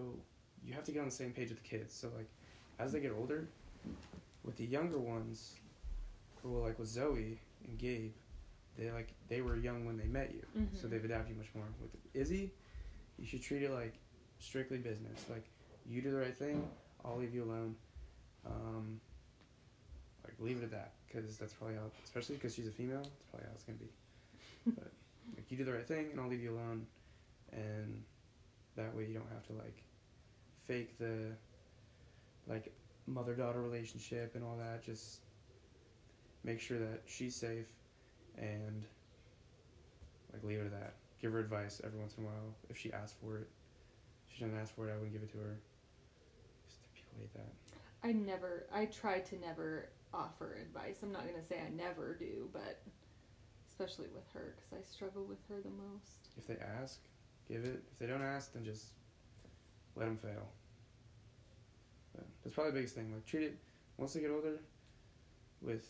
You 0.64 0.74
have 0.74 0.84
to 0.84 0.92
get 0.92 1.00
on 1.00 1.06
the 1.06 1.12
same 1.12 1.32
page 1.32 1.50
with 1.50 1.62
the 1.64 1.68
kids. 1.68 1.94
So 1.94 2.10
like, 2.16 2.28
as 2.80 2.92
they 2.92 3.00
get 3.00 3.14
older, 3.18 3.48
with 4.44 4.56
the 4.58 4.66
younger 4.66 5.00
ones, 5.00 5.56
well, 6.44 6.62
like 6.64 6.78
with 6.78 6.88
Zoe 6.90 7.40
and 7.68 7.78
Gabe, 7.78 8.12
they 8.78 8.92
like 8.92 9.14
they 9.28 9.42
were 9.42 9.56
young 9.58 9.86
when 9.86 9.98
they 9.98 10.06
met 10.08 10.32
you, 10.34 10.44
so 10.76 10.88
Mhm. 10.88 10.92
they've 10.92 11.06
adapted 11.06 11.32
you 11.32 11.38
much 11.42 11.50
more. 11.56 11.66
With 11.82 11.92
Izzy, 12.14 12.52
you 13.20 13.28
should 13.28 13.42
treat 13.42 13.64
it 13.64 13.72
like 13.72 13.94
strictly 14.40 14.78
business. 14.78 15.26
Like 15.30 15.46
you 15.86 16.02
do 16.02 16.12
the 16.12 16.18
right 16.18 16.36
thing, 16.36 16.68
I'll 17.04 17.18
leave 17.18 17.34
you 17.34 17.44
alone. 17.44 17.76
Um, 18.46 19.00
like 20.24 20.36
leave 20.40 20.58
it 20.58 20.64
at 20.64 20.72
that, 20.72 20.94
because 21.08 21.38
that's 21.38 21.54
probably 21.54 21.76
how, 21.76 21.92
especially 22.04 22.36
because 22.36 22.56
she's 22.56 22.68
a 22.68 22.72
female, 22.72 23.02
that's 23.02 23.26
probably 23.30 23.48
how 23.48 23.54
it's 23.54 23.64
gonna 23.64 23.78
be. 23.78 23.90
but 24.78 24.92
like 25.36 25.52
you 25.52 25.58
do 25.58 25.66
the 25.66 25.74
right 25.74 25.88
thing, 25.88 26.08
and 26.12 26.20
I'll 26.20 26.30
leave 26.30 26.42
you 26.42 26.52
alone, 26.54 26.86
and 27.52 28.02
that 28.76 28.96
way 28.96 29.06
you 29.06 29.14
don't 29.14 29.30
have 29.34 29.46
to 29.48 29.54
like 29.54 29.84
fake 30.68 30.98
the 30.98 31.36
like 32.48 32.72
mother 33.08 33.34
daughter 33.34 33.62
relationship 33.62 34.36
and 34.36 34.44
all 34.44 34.58
that. 34.58 34.84
Just 34.86 35.20
make 36.44 36.62
sure 36.62 36.80
that 36.80 37.02
she's 37.06 37.36
safe, 37.36 37.68
and 38.38 38.86
like 40.32 40.44
leave 40.44 40.60
it 40.60 40.66
at 40.66 40.72
that. 40.72 40.94
Give 41.22 41.34
her 41.34 41.40
advice 41.40 41.82
every 41.84 42.00
once 42.00 42.16
in 42.18 42.24
a 42.24 42.28
while 42.28 42.56
if 42.70 42.78
she 42.78 42.94
asks 42.94 43.18
for 43.22 43.38
it. 43.38 43.48
If 44.30 44.36
she 44.36 44.44
doesn't 44.44 44.58
ask 44.58 44.74
for 44.76 44.88
it, 44.88 44.92
I 44.92 44.96
wouldn't 44.96 45.14
give 45.14 45.24
it 45.24 45.32
to 45.32 45.38
her. 45.38 45.58
Stipulate 46.94 47.34
that. 47.34 47.54
I 48.04 48.14
never, 48.14 48.68
I 48.74 48.86
try 48.86 49.20
to 49.20 49.40
never 49.40 49.90
offer 50.14 50.58
advice. 50.62 51.00
I'm 51.04 51.12
not 51.12 51.24
going 51.28 51.40
to 51.40 51.46
say 51.46 51.60
I 51.60 51.70
never 51.70 52.16
do, 52.16 52.50
but 52.54 52.82
especially 53.70 54.08
with 54.14 54.24
her 54.34 54.56
because 54.56 54.86
I 54.86 54.92
struggle 54.94 55.26
with 55.26 55.40
her 55.50 55.62
the 55.62 55.70
most. 55.70 56.30
If 56.38 56.48
they 56.48 56.58
ask, 56.82 57.00
give 57.48 57.66
it. 57.66 57.84
If 57.92 58.00
they 58.00 58.08
don't 58.08 58.24
ask, 58.24 58.54
then 58.54 58.64
just 58.64 58.88
let 59.96 60.06
them 60.06 60.18
fail. 60.18 60.48
But 62.16 62.26
that's 62.44 62.54
probably 62.54 62.72
the 62.72 62.78
biggest 62.78 62.96
thing. 62.96 63.12
Like 63.14 63.26
treat 63.26 63.44
it 63.44 63.58
once 63.98 64.14
they 64.14 64.22
get 64.22 64.32
older. 64.32 64.60
With, 65.62 65.86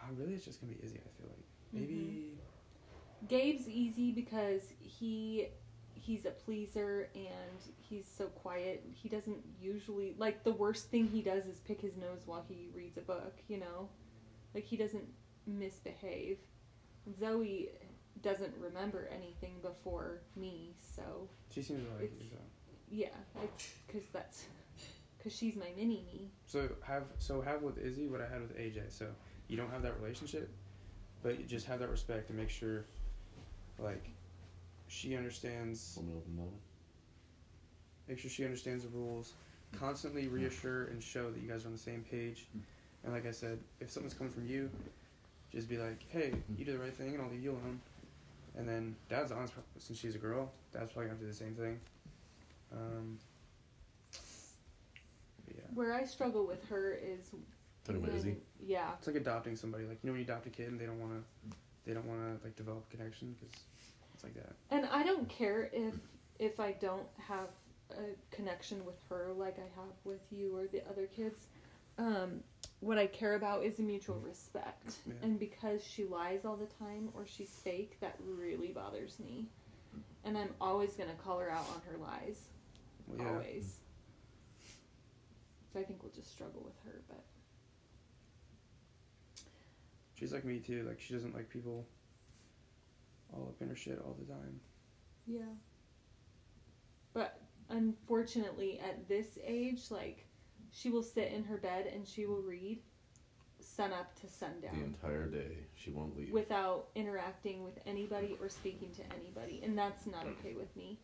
oh, 0.00 0.06
really, 0.16 0.34
it's 0.34 0.44
just 0.44 0.60
gonna 0.60 0.72
be 0.72 0.84
Izzy. 0.84 0.98
I 0.98 1.10
feel 1.20 1.28
like 1.28 1.44
maybe 1.72 1.94
mm-hmm. 1.94 2.40
Gabe's 3.28 3.68
easy 3.68 4.12
because 4.12 4.62
he 4.80 5.48
he's 5.94 6.24
a 6.24 6.30
pleaser 6.30 7.08
and 7.14 7.60
he's 7.78 8.06
so 8.06 8.26
quiet. 8.26 8.84
He 8.94 9.08
doesn't 9.08 9.38
usually 9.60 10.14
like 10.18 10.44
the 10.44 10.52
worst 10.52 10.90
thing 10.90 11.06
he 11.06 11.22
does 11.22 11.46
is 11.46 11.58
pick 11.60 11.80
his 11.80 11.96
nose 11.96 12.22
while 12.26 12.44
he 12.48 12.70
reads 12.74 12.96
a 12.96 13.02
book, 13.02 13.34
you 13.48 13.58
know? 13.58 13.88
Like 14.54 14.64
he 14.64 14.76
doesn't 14.76 15.04
misbehave. 15.46 16.38
Zoe 17.18 17.70
doesn't 18.22 18.54
remember 18.58 19.08
anything 19.14 19.54
before 19.62 20.20
me, 20.36 20.74
so 20.94 21.28
she 21.50 21.62
seems 21.62 21.84
to 21.84 22.02
like 22.02 22.12
you. 22.18 22.26
So. 22.30 22.36
yeah, 22.90 23.08
cuz 23.88 24.02
that's 24.12 24.46
cuz 25.22 25.34
she's 25.34 25.56
my 25.56 25.70
mini 25.76 26.04
me. 26.12 26.30
so 26.46 26.68
have 26.82 27.04
so 27.18 27.40
have 27.40 27.62
with 27.62 27.78
Izzy 27.78 28.06
what 28.08 28.20
I 28.20 28.28
had 28.28 28.40
with 28.40 28.56
AJ. 28.56 28.90
So 28.90 29.06
you 29.48 29.56
don't 29.56 29.70
have 29.70 29.82
that 29.82 29.98
relationship, 30.00 30.50
but 31.22 31.38
you 31.38 31.44
just 31.44 31.66
have 31.66 31.80
that 31.80 31.88
respect 31.90 32.28
to 32.28 32.32
make 32.32 32.50
sure, 32.50 32.86
like, 33.82 34.10
she 34.88 35.16
understands. 35.16 35.96
Open 35.98 36.36
that 36.36 36.42
one. 36.42 36.50
Make 38.08 38.18
sure 38.18 38.30
she 38.30 38.44
understands 38.44 38.84
the 38.84 38.90
rules. 38.90 39.32
Constantly 39.78 40.26
reassure 40.26 40.86
and 40.86 41.00
show 41.02 41.30
that 41.30 41.40
you 41.40 41.48
guys 41.48 41.64
are 41.64 41.68
on 41.68 41.72
the 41.72 41.78
same 41.78 42.04
page. 42.10 42.46
Mm. 42.56 42.60
And 43.04 43.12
like 43.12 43.24
I 43.26 43.30
said, 43.30 43.58
if 43.80 43.90
something's 43.90 44.14
coming 44.14 44.32
from 44.32 44.46
you, 44.46 44.68
just 45.52 45.68
be 45.68 45.78
like, 45.78 46.04
"Hey, 46.08 46.32
mm. 46.32 46.58
you 46.58 46.64
do 46.64 46.72
the 46.72 46.78
right 46.78 46.92
thing, 46.92 47.14
and 47.14 47.22
I'll 47.22 47.30
leave 47.30 47.42
you 47.42 47.52
alone." 47.52 47.80
And 48.56 48.68
then 48.68 48.96
dad's 49.08 49.30
honest 49.30 49.54
since 49.78 49.98
she's 49.98 50.16
a 50.16 50.18
girl, 50.18 50.50
dad's 50.72 50.90
probably 50.92 51.08
gonna 51.10 51.20
do 51.20 51.26
the 51.28 51.32
same 51.32 51.54
thing. 51.54 51.78
Um, 52.72 53.18
yeah, 55.48 55.62
Where 55.74 55.94
I 55.94 56.04
struggle 56.04 56.46
with 56.46 56.68
her 56.68 56.92
is 56.92 57.30
Talking 57.84 58.02
about 58.02 58.10
when- 58.10 58.18
Izzy. 58.18 58.36
Yeah. 58.60 58.92
it's 58.98 59.06
like 59.06 59.16
adopting 59.16 59.56
somebody. 59.56 59.84
Like 59.84 59.98
you 60.02 60.08
know 60.08 60.12
when 60.12 60.20
you 60.20 60.24
adopt 60.24 60.46
a 60.46 60.50
kid 60.50 60.68
and 60.68 60.80
they 60.80 60.86
don't 60.86 61.00
wanna, 61.00 61.22
mm. 61.48 61.52
They 61.86 61.92
don't 61.94 62.06
wanna 62.06 62.36
like 62.44 62.56
develop 62.56 62.84
a 62.90 62.96
connection 62.96 63.34
because 63.38 63.54
it's 64.14 64.24
like 64.24 64.34
that. 64.34 64.54
And 64.70 64.86
I 64.86 65.02
don't 65.02 65.28
care 65.28 65.70
if 65.72 65.94
if 66.38 66.60
I 66.60 66.72
don't 66.72 67.06
have 67.18 67.48
a 67.92 68.34
connection 68.34 68.84
with 68.84 68.96
her 69.08 69.32
like 69.36 69.58
I 69.58 69.80
have 69.80 69.92
with 70.04 70.20
you 70.30 70.56
or 70.56 70.66
the 70.66 70.82
other 70.88 71.06
kids. 71.06 71.46
Um, 71.98 72.42
what 72.80 72.96
I 72.96 73.06
care 73.06 73.34
about 73.34 73.64
is 73.64 73.78
a 73.78 73.82
mutual 73.82 74.18
respect. 74.20 74.94
Yeah. 75.06 75.14
And 75.22 75.38
because 75.38 75.84
she 75.84 76.04
lies 76.04 76.44
all 76.44 76.56
the 76.56 76.68
time 76.82 77.10
or 77.14 77.26
she's 77.26 77.50
fake, 77.50 77.98
that 78.00 78.16
really 78.24 78.68
bothers 78.68 79.18
me. 79.18 79.48
And 80.24 80.38
I'm 80.38 80.54
always 80.60 80.94
gonna 80.94 81.14
call 81.14 81.38
her 81.38 81.50
out 81.50 81.66
on 81.74 81.82
her 81.90 81.98
lies. 81.98 82.48
Well, 83.06 83.18
yeah. 83.18 83.32
Always. 83.32 83.76
So 85.72 85.80
I 85.80 85.84
think 85.84 86.02
we'll 86.02 86.12
just 86.12 86.32
struggle 86.32 86.62
with 86.64 86.74
her, 86.84 87.00
but 87.08 87.22
She's 90.20 90.32
like 90.32 90.44
me 90.44 90.58
too. 90.58 90.84
Like 90.86 91.00
she 91.00 91.14
doesn't 91.14 91.34
like 91.34 91.48
people 91.48 91.86
all 93.32 93.48
up 93.48 93.62
in 93.62 93.68
her 93.68 93.76
shit 93.76 93.98
all 94.04 94.14
the 94.20 94.30
time. 94.30 94.60
Yeah. 95.26 95.54
But 97.14 97.40
unfortunately, 97.70 98.80
at 98.84 99.08
this 99.08 99.38
age, 99.44 99.90
like, 99.90 100.26
she 100.70 100.90
will 100.90 101.02
sit 101.02 101.32
in 101.32 101.42
her 101.44 101.56
bed 101.56 101.90
and 101.92 102.06
she 102.06 102.26
will 102.26 102.42
read 102.42 102.80
sun 103.60 103.92
up 103.92 104.14
to 104.20 104.28
sundown 104.28 104.78
The 104.78 104.84
entire 104.84 105.26
day. 105.26 105.58
She 105.74 105.90
won't 105.90 106.16
leave. 106.16 106.32
without 106.32 106.88
interacting 106.94 107.64
with 107.64 107.78
anybody 107.86 108.36
or 108.40 108.48
speaking 108.48 108.90
to 108.92 109.02
anybody. 109.20 109.60
And 109.64 109.76
that's 109.76 110.06
not 110.06 110.26
okay 110.26 110.54
with 110.54 110.74
me. 110.76 110.98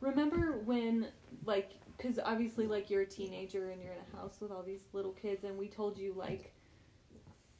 Remember 0.00 0.60
when, 0.64 1.08
like, 1.44 1.72
because 1.96 2.18
obviously, 2.18 2.66
like, 2.66 2.88
you're 2.88 3.02
a 3.02 3.06
teenager 3.06 3.70
and 3.70 3.82
you're 3.82 3.92
in 3.92 3.98
a 4.12 4.16
house 4.16 4.38
with 4.40 4.50
all 4.50 4.62
these 4.62 4.84
little 4.92 5.12
kids, 5.12 5.44
and 5.44 5.58
we 5.58 5.68
told 5.68 5.98
you, 5.98 6.14
like, 6.16 6.54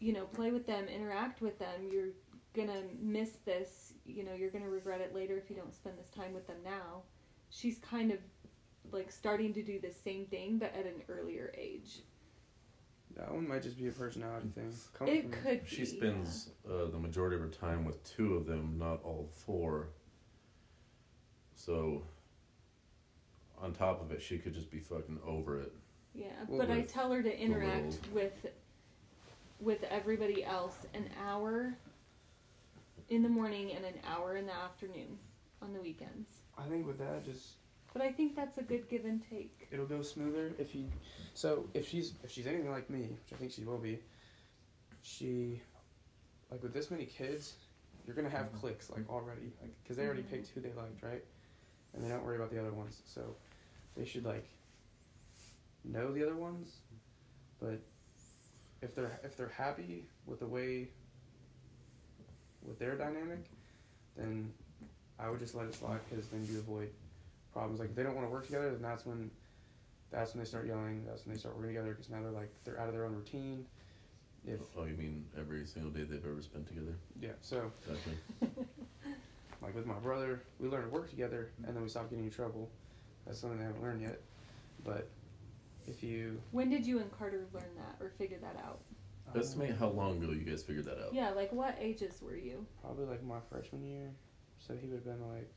you 0.00 0.12
know, 0.12 0.24
play 0.24 0.50
with 0.50 0.66
them, 0.66 0.86
interact 0.88 1.40
with 1.42 1.58
them. 1.58 1.88
You're 1.92 2.08
gonna 2.54 2.82
miss 3.00 3.32
this. 3.44 3.92
You 4.04 4.24
know, 4.24 4.32
you're 4.34 4.50
gonna 4.50 4.68
regret 4.68 5.00
it 5.00 5.14
later 5.14 5.36
if 5.36 5.48
you 5.50 5.56
don't 5.56 5.74
spend 5.74 5.98
this 5.98 6.08
time 6.10 6.32
with 6.34 6.46
them 6.46 6.56
now. 6.64 7.02
She's 7.50 7.78
kind 7.78 8.10
of 8.10 8.18
like 8.92 9.12
starting 9.12 9.52
to 9.54 9.62
do 9.62 9.78
the 9.78 9.92
same 9.92 10.26
thing, 10.26 10.58
but 10.58 10.74
at 10.74 10.86
an 10.86 11.02
earlier 11.08 11.52
age. 11.56 12.00
That 13.16 13.32
one 13.32 13.46
might 13.46 13.62
just 13.62 13.76
be 13.76 13.88
a 13.88 13.92
personality 13.92 14.48
thing. 14.54 14.72
Coming 14.94 15.14
It 15.16 15.22
from- 15.22 15.32
could 15.32 15.64
be. 15.64 15.68
She 15.70 15.84
spends 15.84 16.50
uh, 16.68 16.86
the 16.86 16.98
majority 16.98 17.36
of 17.36 17.42
her 17.42 17.48
time 17.48 17.84
with 17.84 18.02
two 18.04 18.34
of 18.34 18.46
them, 18.46 18.76
not 18.78 19.02
all 19.04 19.28
four. 19.32 19.88
So, 21.54 22.02
on 23.60 23.72
top 23.74 24.00
of 24.00 24.12
it, 24.12 24.22
she 24.22 24.38
could 24.38 24.54
just 24.54 24.70
be 24.70 24.78
fucking 24.78 25.18
over 25.26 25.60
it. 25.60 25.72
Yeah, 26.14 26.28
Well, 26.48 26.58
but 26.58 26.70
I 26.70 26.82
tell 26.82 27.12
her 27.12 27.22
to 27.22 27.38
interact 27.38 27.84
little- 28.06 28.14
with 28.14 28.46
with 29.60 29.82
everybody 29.84 30.44
else 30.44 30.86
an 30.94 31.08
hour 31.26 31.74
in 33.08 33.22
the 33.22 33.28
morning 33.28 33.72
and 33.72 33.84
an 33.84 33.94
hour 34.06 34.36
in 34.36 34.46
the 34.46 34.54
afternoon 34.54 35.18
on 35.62 35.72
the 35.72 35.80
weekends. 35.80 36.28
I 36.56 36.62
think 36.64 36.86
with 36.86 36.98
that, 36.98 37.24
just 37.24 37.54
But 37.92 38.02
I 38.02 38.12
think 38.12 38.36
that's 38.36 38.58
a 38.58 38.62
good 38.62 38.88
give 38.88 39.04
and 39.04 39.20
take. 39.28 39.68
it'll 39.72 39.86
go 39.86 40.02
smoother 40.02 40.52
if 40.58 40.74
you. 40.74 40.86
So 41.34 41.66
if 41.74 41.88
she's 41.88 42.14
if 42.22 42.30
she's 42.30 42.46
anything 42.46 42.70
like 42.70 42.88
me, 42.88 43.00
which 43.02 43.32
I 43.32 43.36
think 43.36 43.50
she 43.52 43.64
will 43.64 43.78
be, 43.78 43.98
she, 45.02 45.60
like 46.50 46.62
with 46.62 46.72
this 46.72 46.90
many 46.90 47.04
kids, 47.06 47.54
you're 48.06 48.14
gonna 48.16 48.30
have 48.30 48.52
clicks 48.52 48.90
like 48.90 49.08
already, 49.10 49.52
like 49.60 49.72
because 49.82 49.96
they 49.96 50.04
already 50.04 50.22
Mhm. 50.22 50.30
picked 50.30 50.48
who 50.48 50.60
they 50.60 50.72
liked, 50.72 51.02
right? 51.02 51.24
And 51.92 52.04
they 52.04 52.08
don't 52.08 52.24
worry 52.24 52.36
about 52.36 52.50
the 52.50 52.60
other 52.60 52.72
ones, 52.72 53.02
so 53.06 53.34
they 53.96 54.04
should 54.04 54.24
like 54.24 54.46
know 55.84 56.12
the 56.12 56.22
other 56.22 56.36
ones, 56.36 56.76
but 57.58 57.80
if 58.82 58.94
they're 58.94 59.20
if 59.24 59.36
they're 59.36 59.48
happy 59.56 60.04
with 60.26 60.40
the 60.40 60.46
way 60.46 60.88
with 62.66 62.78
their 62.78 62.94
dynamic, 62.96 63.44
then 64.16 64.52
I 65.18 65.28
would 65.30 65.38
just 65.38 65.54
let 65.54 65.66
it 65.66 65.74
slide 65.74 66.00
because 66.08 66.26
then 66.28 66.46
you 66.50 66.58
avoid 66.58 66.90
problems. 67.52 67.80
Like 67.80 67.90
if 67.90 67.94
they 67.96 68.02
don't 68.02 68.14
want 68.14 68.26
to 68.26 68.30
work 68.30 68.46
together, 68.46 68.70
then 68.70 68.82
that's 68.82 69.06
when 69.06 69.30
that's 70.10 70.34
when 70.34 70.42
they 70.42 70.48
start 70.48 70.66
yelling. 70.66 71.04
That's 71.06 71.24
when 71.26 71.34
they 71.34 71.38
start 71.40 71.56
working 71.56 71.70
together 71.74 71.90
because 71.90 72.10
now 72.10 72.20
they're 72.22 72.30
like 72.30 72.50
they're 72.64 72.80
out 72.80 72.88
of 72.88 72.94
their 72.94 73.04
own 73.04 73.14
routine. 73.14 73.66
If 74.46 74.60
Oh, 74.76 74.84
you 74.84 74.94
mean 74.96 75.26
every 75.38 75.66
single 75.66 75.90
day 75.90 76.04
they've 76.04 76.24
ever 76.24 76.40
spent 76.40 76.66
together? 76.66 76.94
yeah, 77.20 77.32
so 77.42 77.70
Gotcha. 77.86 78.50
like 79.62 79.74
with 79.74 79.84
my 79.84 79.98
brother, 79.98 80.42
we 80.58 80.68
learned 80.68 80.84
to 80.84 80.90
work 80.90 81.10
together 81.10 81.50
and 81.66 81.76
then 81.76 81.82
we 81.82 81.90
stopped 81.90 82.08
getting 82.08 82.24
in 82.24 82.30
trouble. 82.30 82.70
That's 83.26 83.38
something 83.38 83.58
they 83.58 83.66
haven't 83.66 83.82
learned 83.82 84.00
yet. 84.00 84.18
But 84.82 85.10
if 85.90 86.02
you 86.02 86.40
When 86.52 86.70
did 86.70 86.86
you 86.86 86.98
and 87.00 87.10
Carter 87.18 87.46
learn 87.52 87.74
that 87.76 87.96
or 88.00 88.10
figure 88.10 88.38
that 88.38 88.56
out? 88.64 88.80
Estimate 89.36 89.76
how 89.78 89.88
long 89.88 90.20
ago 90.20 90.32
you 90.32 90.40
guys 90.40 90.62
figured 90.62 90.86
that 90.86 90.98
out. 90.98 91.14
Yeah, 91.14 91.30
like 91.30 91.52
what 91.52 91.76
ages 91.80 92.20
were 92.20 92.36
you? 92.36 92.66
probably 92.80 93.06
like 93.06 93.22
my 93.22 93.38
freshman 93.48 93.84
year, 93.84 94.10
so 94.58 94.74
he 94.74 94.88
would 94.88 94.96
have 94.96 95.04
been 95.04 95.28
like 95.32 95.48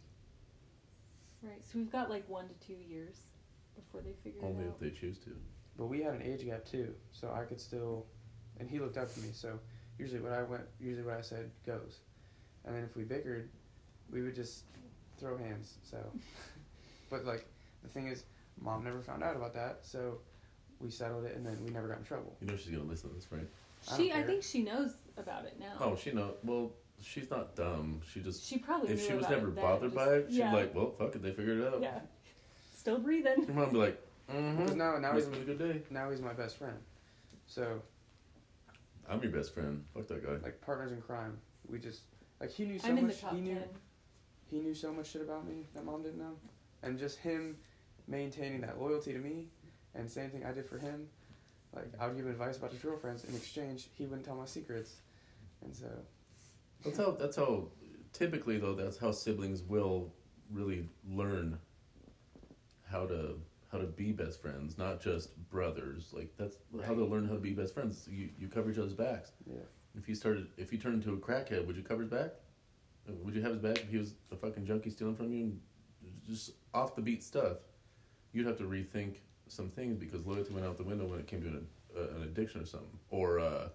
Right, 1.41 1.62
so 1.62 1.78
we've 1.78 1.91
got 1.91 2.10
like 2.10 2.28
one 2.30 2.48
to 2.48 2.54
two 2.65 2.78
years 2.88 3.17
before 3.76 4.02
they 4.02 4.13
figure 4.24 4.39
it 4.39 4.46
out. 4.46 4.52
Only 4.52 4.63
it 4.63 4.69
if 4.69 4.80
they 4.80 4.91
choose 4.91 5.17
to. 5.19 5.32
But 5.78 5.88
we 5.88 6.02
had 6.02 6.13
an 6.13 6.22
age 6.22 6.46
gap 6.46 6.65
too, 6.65 6.93
so 7.12 7.34
I 7.36 7.43
could 7.43 7.60
still, 7.60 8.06
and 8.60 8.69
he 8.69 8.80
looked 8.80 8.98
up 8.98 9.13
to 9.13 9.19
me. 9.19 9.30
So 9.34 9.60
usually 10.00 10.22
what 10.22 10.32
I 10.32 10.43
went, 10.43 10.63
usually 10.80 11.06
what 11.06 11.17
I 11.17 11.22
said 11.22 11.52
goes, 11.65 12.00
and 12.63 12.76
then 12.76 12.84
if 12.84 12.96
we 12.96 13.04
bickered, 13.04 13.50
we 14.10 14.22
would 14.22 14.36
just 14.36 14.63
throw 15.19 15.38
hands. 15.38 15.76
So, 15.84 15.98
but 17.10 17.26
like 17.26 17.46
the 17.82 17.89
thing 17.89 18.08
is, 18.08 18.24
mom 18.62 18.84
never 18.84 19.02
found 19.02 19.24
out 19.24 19.36
about 19.36 19.54
that, 19.54 19.80
so 19.82 20.20
we 20.80 20.89
settled 20.89 21.26
it, 21.26 21.36
and 21.36 21.46
then 21.46 21.58
we 21.63 21.72
never 21.72 21.88
got 21.88 21.98
in 22.00 22.04
trouble. 22.04 22.36
You 22.42 22.48
know 22.48 22.56
she's 22.58 22.72
gonna 22.72 22.84
listen 22.89 23.10
to 23.10 23.16
this, 23.16 23.28
right? 23.32 23.48
I 23.92 23.98
She, 23.98 24.08
don't 24.10 24.12
I, 24.18 24.20
care. 24.20 24.28
think 24.28 24.44
she 24.44 24.63
knows 24.63 24.92
about 25.18 25.46
it 25.46 25.58
now. 25.60 25.74
Oh, 25.80 25.96
she 25.96 26.12
know. 26.12 26.36
Well, 26.44 26.72
she's 27.02 27.30
not 27.30 27.56
dumb. 27.56 28.02
She 28.12 28.22
just 28.22 28.44
she 28.46 28.58
probably 28.58 28.89
if 28.94 29.00
knew 29.00 29.08
she 29.08 29.13
was 29.13 29.26
about 29.26 29.32
never 29.38 29.48
it 29.50 29.56
bothered 29.56 29.94
just- 29.94 29.96
by 29.96 30.13
it, 30.16 30.26
she'd 30.30 30.38
yeah, 30.38 30.52
be 30.52 30.58
like, 30.58 30.76
well, 30.76 30.92
fuck 30.98 31.16
it, 31.16 31.22
they 31.22 31.32
figured 31.32 31.60
it 31.60 31.74
out. 31.74 31.82
yeah, 31.82 32.00
still 32.76 33.00
breathing. 33.00 33.44
Your 33.46 33.54
mom 33.56 33.72
be 33.72 33.78
like, 33.78 34.02
mm-hmm. 34.32 34.58
Because 34.58 34.76
now, 34.76 34.98
now 35.00 35.13
he's 35.13 35.28
a 35.28 35.32
good 35.32 35.60
day. 35.60 35.82
now 35.89 36.10
he's 36.10 36.22
my 36.22 36.34
best 36.34 36.58
friend. 36.58 36.78
So 37.48 37.82
I'm 39.10 39.22
your 39.22 39.32
best 39.32 39.54
friend. 39.54 39.84
Fuck 39.94 40.08
that 40.08 40.26
guy. 40.26 40.34
like 40.44 40.62
partners 40.62 40.92
in 40.92 41.02
crime, 41.02 41.38
we 41.70 41.78
just 41.80 42.02
like 42.39 42.52
he 42.52 42.66
knew 42.66 42.80
so 42.80 42.88
I'm 42.88 42.98
in 42.98 43.08
the 43.08 43.13
much. 43.13 43.22
top 43.22 43.34
He 43.36 43.42
knew 43.42 43.56
ten. 43.56 43.63
he 44.50 44.60
knew 44.60 44.74
so 44.74 44.94
much 44.94 45.08
shit 45.12 45.22
about 45.22 45.46
me 45.48 45.66
that 45.76 45.84
mom 45.86 46.04
didn't 46.04 46.20
know, 46.20 46.36
and 46.84 46.98
just 46.98 47.20
him 47.20 47.58
maintaining 48.08 48.62
that 48.62 48.80
loyalty 48.82 49.13
to 49.13 49.20
me, 49.20 49.48
and 49.96 50.10
same 50.10 50.30
thing 50.30 50.46
I 50.46 50.52
did 50.52 50.66
for 50.66 50.78
him. 50.78 51.08
Like 51.76 51.92
I 52.00 52.08
would 52.08 52.16
give 52.16 52.26
him 52.26 52.32
advice 52.32 52.58
about 52.58 52.72
his 52.72 52.82
girlfriends. 52.82 53.24
In 53.24 53.36
exchange, 53.36 53.88
he 53.94 54.06
wouldn't 54.06 54.26
tell 54.26 54.36
my 54.36 54.46
secrets, 54.46 54.96
and 55.63 55.76
so 55.76 55.88
That's 56.84 56.98
how. 56.98 57.12
That's 57.12 57.36
how. 57.36 57.68
Typically, 58.12 58.60
though, 58.60 58.76
that's 58.76 58.98
how 58.98 59.12
siblings 59.12 59.63
will 59.63 60.13
really 60.52 60.88
learn 61.10 61.58
how 62.89 63.06
to 63.08 63.39
how 63.72 63.80
to 63.80 63.86
be 63.86 64.12
best 64.12 64.39
friends, 64.39 64.78
not 64.78 65.02
just 65.02 65.36
brothers. 65.50 66.10
Like 66.13 66.32
that's 66.38 66.58
how 66.86 66.94
they'll 66.94 67.10
learn 67.10 67.28
how 67.28 67.34
to 67.34 67.39
be 67.39 67.54
best 67.54 67.74
friends. 67.74 68.08
You 68.10 68.30
you 68.38 68.48
cover 68.48 68.70
each 68.70 68.78
other's 68.78 68.94
backs. 68.94 69.32
yeah. 69.48 69.62
If 69.98 70.08
you 70.10 70.16
started, 70.16 70.48
if 70.58 70.72
you 70.72 70.80
turned 70.80 71.04
into 71.04 71.13
a 71.13 71.18
crackhead, 71.18 71.66
would 71.68 71.76
you 71.76 71.84
cover 71.84 72.02
his 72.02 72.10
back? 72.10 72.32
Would 73.08 73.36
you 73.36 73.42
have 73.42 73.52
his 73.52 73.62
back 73.62 73.78
if 73.78 73.89
he 73.89 73.98
was 73.98 74.13
a 74.32 74.36
fucking 74.36 74.66
junkie 74.66 74.89
stealing 74.89 75.16
from 75.16 75.32
you 75.34 75.44
and 75.44 75.60
just 76.28 76.52
off 76.74 76.96
the 76.96 77.02
beat 77.02 77.24
stuff? 77.24 77.58
You'd 78.34 78.48
have 78.48 78.58
to 78.58 78.63
rethink 78.63 79.15
some 79.48 79.69
things 79.69 79.96
because 79.98 80.26
loyalty 80.26 80.54
went 80.54 80.65
out 80.65 80.78
the 80.78 80.84
window 80.84 81.06
when 81.06 81.19
it 81.19 81.28
came 81.28 81.41
to 81.41 81.48
an, 81.48 81.67
uh, 81.96 82.15
an 82.17 82.24
addiction 82.24 82.62
or 82.62 82.65
something, 82.65 83.00
or 83.10 83.39
uh, 83.39 83.69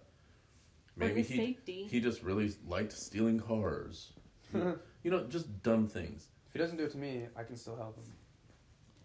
maybe 0.96 1.14
his 1.20 1.28
he 1.28 1.36
safety. 1.36 1.86
he 1.90 2.00
just 2.00 2.22
really 2.22 2.52
liked 2.66 2.92
stealing 2.92 3.38
cars. 3.38 4.12
you 4.54 5.10
know, 5.10 5.24
just 5.28 5.62
dumb 5.62 5.86
things. 5.86 6.26
If 6.48 6.52
he 6.54 6.58
doesn't 6.58 6.76
do 6.76 6.84
it 6.84 6.92
to 6.92 6.98
me, 6.98 7.26
I 7.36 7.44
can 7.44 7.56
still 7.56 7.76
help 7.76 7.96
him. 7.96 8.04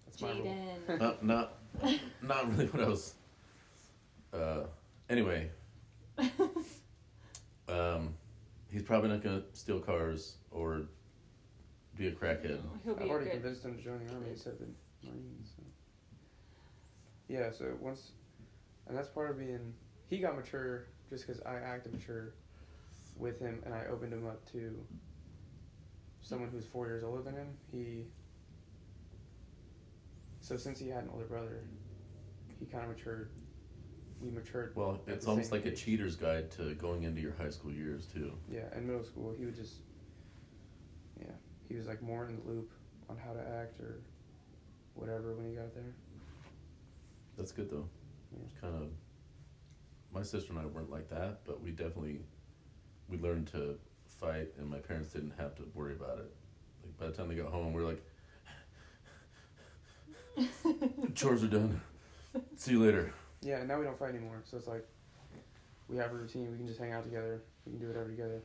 That's 0.06 0.22
my 0.22 0.32
rule. 0.32 0.56
Jaden. 0.88 1.00
Not 1.00 1.24
not 1.26 1.54
not 2.22 2.50
really 2.52 2.66
what 2.68 2.84
I 2.84 2.88
was. 2.88 3.16
Uh, 4.32 4.64
anyway, 5.10 5.50
um, 7.68 8.14
he's 8.72 8.84
probably 8.84 9.10
not 9.10 9.24
gonna 9.24 9.44
steal 9.54 9.80
cars 9.80 10.36
or 10.52 10.84
be 11.98 12.08
a 12.08 12.12
crackhead. 12.12 12.60
He'll 12.84 12.96
be 12.96 13.04
I've 13.04 13.10
a 13.10 13.12
already 13.12 13.26
good. 13.26 13.34
convinced 13.42 13.66
him 13.66 13.76
to 13.76 13.82
join 13.84 14.06
the 14.06 14.14
army 14.14 14.30
instead 14.32 14.54
of 14.54 14.60
the 14.60 14.66
Marines. 15.04 15.54
So. 15.56 15.64
Yeah, 17.28 17.52
so 17.52 17.76
once, 17.80 18.12
and 18.88 18.98
that's 18.98 19.10
part 19.10 19.30
of 19.32 19.40
being. 19.40 19.74
He 20.10 20.20
got 20.20 20.36
mature 20.36 20.86
just 21.10 21.26
because 21.26 21.42
I 21.44 21.56
acted 21.56 21.94
mature 21.94 22.34
with 23.18 23.40
him, 23.40 23.62
and 23.66 23.74
I 23.74 23.86
opened 23.86 24.14
him 24.14 24.28
up 24.28 24.50
to 24.52 24.86
someone 26.22 26.50
who's 26.50 26.66
four 26.66 26.88
years 26.88 27.04
older 27.04 27.22
than 27.22 27.36
him. 27.36 27.48
He. 27.72 28.06
So 30.42 30.58
since 30.58 30.80
he 30.80 30.90
had 30.90 31.04
an 31.04 31.10
older 31.14 31.26
brother, 31.26 31.64
he 32.60 32.66
kind 32.66 32.84
of 32.84 32.90
matured. 32.90 33.30
We 34.22 34.30
matured. 34.30 34.74
Well, 34.76 35.02
it's 35.08 35.26
almost 35.26 35.50
same 35.50 35.62
like 35.62 35.72
a 35.72 35.76
cheater's 35.76 36.16
guide 36.16 36.52
to 36.52 36.74
going 36.76 37.04
into 37.04 37.22
your 37.22 37.34
high 37.34 37.50
school 37.50 37.72
years 37.72 38.06
too. 38.06 38.32
Yeah, 38.50 38.62
in 38.76 38.88
middle 38.88 39.04
school, 39.04 39.34
he 39.38 39.46
would 39.46 39.56
just 39.56 39.76
Yeah, 41.20 41.32
he 41.68 41.76
was 41.76 41.88
like 41.88 42.02
more 42.02 42.26
in 42.26 42.38
the 42.38 42.42
loop 42.50 42.72
on 43.10 43.18
how 43.18 43.34
to 43.34 43.40
act 43.40 43.80
or 43.80 44.02
whatever 44.96 45.34
when 45.34 45.50
he 45.50 45.56
got 45.56 45.74
there. 45.74 45.94
That's 47.38 47.52
good 47.52 47.70
though. 47.70 47.88
Yeah. 48.32 48.40
It's 48.46 48.60
kind 48.60 48.76
of. 48.76 48.90
My 50.14 50.22
sister 50.22 50.54
and 50.54 50.62
I 50.62 50.66
weren't 50.68 50.92
like 50.92 51.10
that, 51.10 51.40
but 51.44 51.60
we 51.62 51.72
definitely, 51.72 52.20
we 53.10 53.18
learned 53.18 53.48
to 53.48 53.80
fight, 54.06 54.50
and 54.60 54.70
my 54.70 54.78
parents 54.78 55.10
didn't 55.10 55.34
have 55.40 55.56
to 55.56 55.64
worry 55.74 55.94
about 55.94 56.20
it. 56.20 56.32
Like 56.84 56.98
by 57.00 57.08
the 57.08 57.14
time 57.14 57.30
they 57.30 57.36
got 57.36 57.52
home, 57.52 57.74
we 57.74 57.82
are 57.82 57.86
like, 57.86 58.04
chores 61.16 61.44
are 61.44 61.48
done. 61.48 61.82
See 62.56 62.72
you 62.72 62.84
later. 62.84 63.12
Yeah, 63.42 63.58
and 63.58 63.68
now 63.68 63.80
we 63.80 63.86
don't 63.86 63.98
fight 63.98 64.10
anymore. 64.10 64.42
So 64.44 64.58
it's 64.58 64.68
like 64.68 64.88
we 65.90 65.98
have 65.98 66.12
a 66.12 66.16
routine. 66.16 66.52
We 66.52 66.58
can 66.58 66.68
just 66.68 66.80
hang 66.80 66.92
out 66.92 67.04
together. 67.04 67.42
We 67.66 67.72
can 67.72 67.82
do 67.82 67.88
whatever 67.88 68.10
together. 68.10 68.42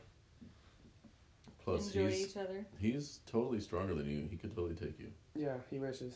Plus, 1.64 1.94
Enjoy 1.94 2.10
he's 2.10 2.30
each 2.30 2.36
other. 2.36 2.64
he's 2.80 3.20
totally 3.30 3.60
stronger 3.60 3.94
than 3.94 4.08
you. 4.08 4.26
He 4.30 4.36
could 4.36 4.54
totally 4.54 4.74
take 4.74 4.98
you. 4.98 5.08
Yeah, 5.34 5.54
he 5.70 5.78
wishes. 5.78 6.14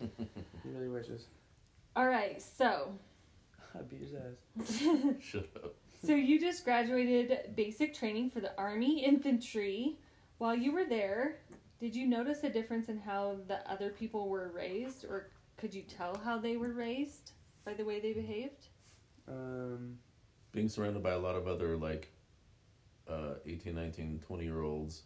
He 0.00 0.68
really 0.70 0.88
wishes. 0.88 1.26
All 1.96 2.06
right, 2.06 2.40
so 2.40 2.92
I 3.74 3.82
beat 3.82 4.00
his 4.00 4.14
ass. 4.14 5.14
Shut 5.20 5.48
up. 5.56 5.74
so 6.04 6.14
you 6.14 6.40
just 6.40 6.64
graduated 6.64 7.54
basic 7.56 7.94
training 7.94 8.30
for 8.30 8.40
the 8.40 8.56
Army 8.56 9.04
infantry. 9.04 9.98
While 10.38 10.56
you 10.56 10.72
were 10.72 10.84
there, 10.86 11.38
did 11.80 11.94
you 11.94 12.06
notice 12.06 12.44
a 12.44 12.50
difference 12.50 12.88
in 12.88 12.98
how 12.98 13.36
the 13.48 13.68
other 13.70 13.90
people 13.90 14.28
were 14.28 14.52
raised, 14.54 15.04
or 15.04 15.28
could 15.56 15.74
you 15.74 15.82
tell 15.82 16.18
how 16.24 16.38
they 16.38 16.56
were 16.56 16.72
raised 16.72 17.32
by 17.64 17.74
the 17.74 17.84
way 17.84 18.00
they 18.00 18.12
behaved? 18.12 18.68
Um, 19.28 19.98
Being 20.52 20.68
surrounded 20.68 21.02
by 21.02 21.12
a 21.12 21.18
lot 21.18 21.36
of 21.36 21.46
other 21.46 21.76
like 21.76 22.10
uh, 23.08 23.34
18, 23.46 23.74
19, 23.74 24.20
20 24.26 24.44
year 24.44 24.62
olds, 24.62 25.02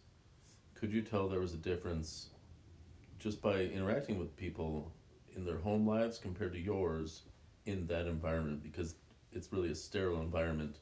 could 0.73 0.91
you 0.91 1.01
tell 1.01 1.27
there 1.27 1.39
was 1.39 1.53
a 1.53 1.57
difference 1.57 2.29
just 3.19 3.41
by 3.41 3.59
interacting 3.61 4.17
with 4.19 4.35
people 4.37 4.91
in 5.35 5.45
their 5.45 5.57
home 5.57 5.87
lives 5.87 6.17
compared 6.17 6.53
to 6.53 6.59
yours 6.59 7.23
in 7.65 7.87
that 7.87 8.07
environment? 8.07 8.63
Because 8.63 8.95
it's 9.31 9.51
really 9.51 9.71
a 9.71 9.75
sterile 9.75 10.21
environment, 10.21 10.77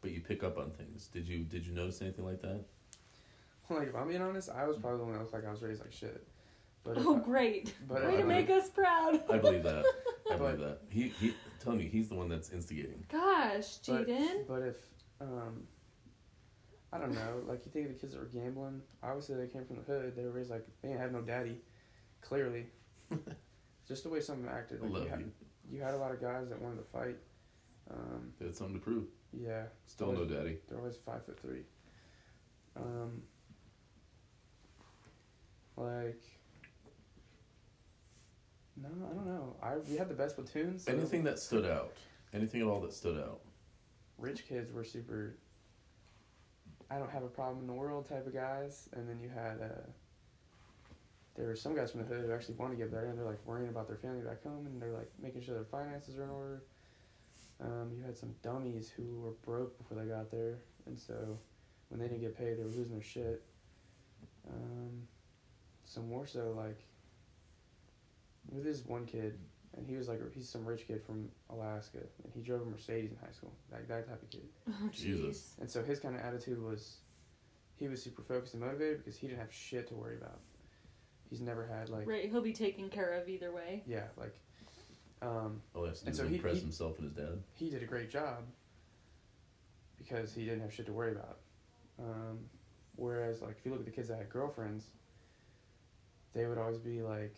but 0.00 0.10
you 0.10 0.20
pick 0.20 0.42
up 0.44 0.58
on 0.58 0.70
things. 0.70 1.06
Did 1.08 1.26
you 1.28 1.40
did 1.44 1.66
you 1.66 1.72
notice 1.74 2.00
anything 2.02 2.24
like 2.24 2.40
that? 2.42 2.60
like 3.70 3.88
if 3.88 3.94
I'm 3.96 4.08
being 4.08 4.20
honest, 4.22 4.50
I 4.50 4.66
was 4.66 4.76
probably 4.76 4.98
the 4.98 5.04
one 5.04 5.12
that 5.14 5.20
looked 5.20 5.32
like 5.32 5.46
I 5.46 5.50
was 5.50 5.62
raised 5.62 5.80
like 5.80 5.92
shit. 5.92 6.26
But 6.84 6.98
if 6.98 7.06
Oh, 7.06 7.16
I- 7.16 7.20
great! 7.20 7.74
but 7.88 8.02
Way 8.04 8.10
if 8.10 8.16
to 8.18 8.24
I- 8.24 8.26
make 8.26 8.50
us 8.50 8.68
proud. 8.68 9.22
I 9.30 9.38
believe 9.38 9.62
that. 9.62 9.86
I 10.30 10.36
believe 10.36 10.58
that. 10.60 10.80
He 10.90 11.08
he. 11.08 11.34
Tell 11.60 11.72
me, 11.74 11.88
he's 11.88 12.10
the 12.10 12.14
one 12.14 12.28
that's 12.28 12.50
instigating. 12.50 13.04
Gosh, 13.10 13.78
But- 13.86 14.06
Jaden. 14.06 14.46
But 14.46 14.62
if, 14.62 14.76
um, 15.22 15.66
I 16.92 16.98
don't 16.98 17.14
know, 17.14 17.42
like 17.48 17.64
you 17.64 17.72
think 17.72 17.86
of 17.86 17.94
the 17.94 17.98
kids 17.98 18.12
that 18.12 18.20
were 18.20 18.26
gambling, 18.26 18.82
obviously 19.02 19.36
they 19.36 19.46
came 19.46 19.64
from 19.64 19.76
the 19.76 19.82
hood. 19.82 20.14
They 20.14 20.24
were 20.24 20.30
raised 20.30 20.50
like 20.50 20.66
they 20.82 20.88
didn't 20.88 21.00
have 21.00 21.12
no 21.12 21.22
daddy, 21.22 21.62
clearly. 22.24 22.66
Just 23.88 24.02
the 24.04 24.08
way 24.08 24.20
some 24.20 24.38
of 24.38 24.44
them 24.44 24.52
acted. 24.54 24.80
I 24.80 24.84
Like 24.84 24.92
love 24.92 25.02
you, 25.04 25.08
had, 25.10 25.20
you. 25.20 25.30
you 25.70 25.80
had 25.82 25.94
a 25.94 25.98
lot 25.98 26.10
of 26.12 26.20
guys 26.20 26.48
that 26.48 26.60
wanted 26.60 26.76
to 26.78 26.84
fight. 26.84 27.16
Um, 27.90 28.32
They 28.38 28.46
had 28.46 28.56
something 28.56 28.76
to 28.76 28.80
prove. 28.82 29.04
yeah, 29.32 29.64
Still 29.86 30.12
no 30.12 30.24
daddy. 30.24 30.58
they're 30.68 30.78
always 30.78 30.96
five 30.96 31.24
foot 31.26 31.38
three. 31.40 31.62
Um, 32.76 33.22
like, 35.76 36.22
no, 38.76 38.88
I 39.10 39.14
don't 39.14 39.26
know. 39.26 39.56
I 39.62 39.76
we 39.88 39.96
had 39.96 40.08
the 40.08 40.14
best 40.14 40.36
platoons. 40.36 40.84
so 40.84 40.92
Anything 40.92 41.24
that 41.24 41.38
stood 41.38 41.64
out. 41.66 41.92
Anything 42.32 42.62
at 42.62 42.66
all 42.66 42.80
that 42.80 42.92
stood 42.92 43.18
out. 43.20 43.40
rich 44.18 44.46
kids 44.48 44.72
were 44.72 44.84
super 44.84 45.36
I 46.90 46.98
don't 46.98 47.10
have 47.10 47.22
a 47.22 47.28
problem 47.28 47.60
in 47.60 47.66
the 47.66 47.72
world 47.72 48.08
type 48.08 48.26
of 48.26 48.32
guys 48.34 48.88
and 48.94 49.08
then 49.08 49.18
you 49.20 49.28
had 49.28 49.60
uh 49.60 49.80
there 51.36 51.46
were 51.46 51.56
some 51.56 51.74
guys 51.74 51.90
from 51.90 52.00
the 52.00 52.06
hood 52.06 52.24
who 52.24 52.32
actually 52.32 52.54
want 52.54 52.70
to 52.72 52.76
get 52.76 52.90
there 52.92 53.06
and 53.06 53.18
they're 53.18 53.24
like 53.26 53.44
worrying 53.44 53.68
about 53.68 53.88
their 53.88 53.96
family 53.96 54.22
back 54.22 54.42
home 54.42 54.66
and 54.66 54.80
they're 54.80 54.92
like 54.92 55.10
making 55.20 55.42
sure 55.42 55.54
their 55.54 55.64
finances 55.64 56.16
are 56.16 56.24
in 56.24 56.30
order. 56.30 56.62
Um, 57.60 57.90
you 57.96 58.02
had 58.04 58.16
some 58.16 58.34
dummies 58.42 58.90
who 58.96 59.20
were 59.20 59.32
broke 59.44 59.76
before 59.78 59.96
they 59.98 60.08
got 60.08 60.30
there 60.30 60.58
and 60.86 60.98
so 60.98 61.38
when 61.88 62.00
they 62.00 62.06
didn't 62.08 62.20
get 62.20 62.36
paid 62.36 62.58
they 62.58 62.62
were 62.62 62.68
losing 62.70 62.92
their 62.94 63.02
shit. 63.02 63.42
Um, 64.48 65.02
so 65.84 66.00
more 66.02 66.26
so 66.26 66.52
like 66.56 66.78
with 68.50 68.64
this 68.64 68.84
one 68.84 69.06
kid 69.06 69.38
and 69.76 69.86
he 69.88 69.96
was 69.96 70.08
like 70.08 70.20
he's 70.34 70.48
some 70.48 70.64
rich 70.64 70.86
kid 70.86 71.02
from 71.04 71.28
Alaska 71.50 71.98
and 72.22 72.32
he 72.32 72.40
drove 72.42 72.62
a 72.62 72.64
Mercedes 72.64 73.10
in 73.10 73.16
high 73.18 73.32
school 73.32 73.52
like 73.72 73.88
that 73.88 74.06
type 74.08 74.22
of 74.22 74.30
kid 74.30 74.46
Oh, 74.68 74.88
Jesus. 74.92 75.54
and 75.60 75.68
so 75.70 75.82
his 75.82 75.98
kind 75.98 76.14
of 76.14 76.20
attitude 76.20 76.62
was 76.62 76.98
he 77.76 77.88
was 77.88 78.00
super 78.02 78.22
focused 78.22 78.54
and 78.54 78.62
motivated 78.62 78.98
because 78.98 79.18
he 79.18 79.26
didn't 79.26 79.40
have 79.40 79.52
shit 79.52 79.88
to 79.88 79.94
worry 79.94 80.16
about 80.16 80.38
he's 81.34 81.40
never 81.40 81.66
had 81.66 81.88
like 81.88 82.06
Right, 82.06 82.30
he'll 82.30 82.40
be 82.40 82.52
taken 82.52 82.88
care 82.88 83.14
of 83.14 83.28
either 83.28 83.52
way. 83.52 83.82
yeah 83.86 84.04
like 84.16 84.34
um, 85.20 85.60
All 85.74 85.82
he 85.82 85.88
has 85.88 85.98
to 86.00 86.04
do 86.04 86.08
And 86.08 86.12
is 86.14 86.18
so 86.20 86.28
he- 86.28 86.36
impress 86.36 86.54
he- 86.54 86.60
himself 86.60 86.98
and 86.98 87.08
his 87.08 87.12
dad. 87.16 87.42
he 87.54 87.70
did 87.70 87.82
a 87.82 87.86
great 87.86 88.08
job 88.08 88.44
because 89.98 90.32
he 90.32 90.44
didn't 90.44 90.60
have 90.60 90.72
shit 90.72 90.86
to 90.86 90.92
worry 90.92 91.10
about 91.12 91.38
um, 91.98 92.38
whereas 92.94 93.42
like 93.42 93.56
if 93.58 93.64
you 93.64 93.72
look 93.72 93.80
at 93.80 93.86
the 93.86 93.90
kids 93.90 94.06
that 94.08 94.18
had 94.18 94.28
girlfriends 94.28 94.84
they 96.34 96.46
would 96.46 96.58
always 96.58 96.78
be 96.78 97.02
like 97.02 97.34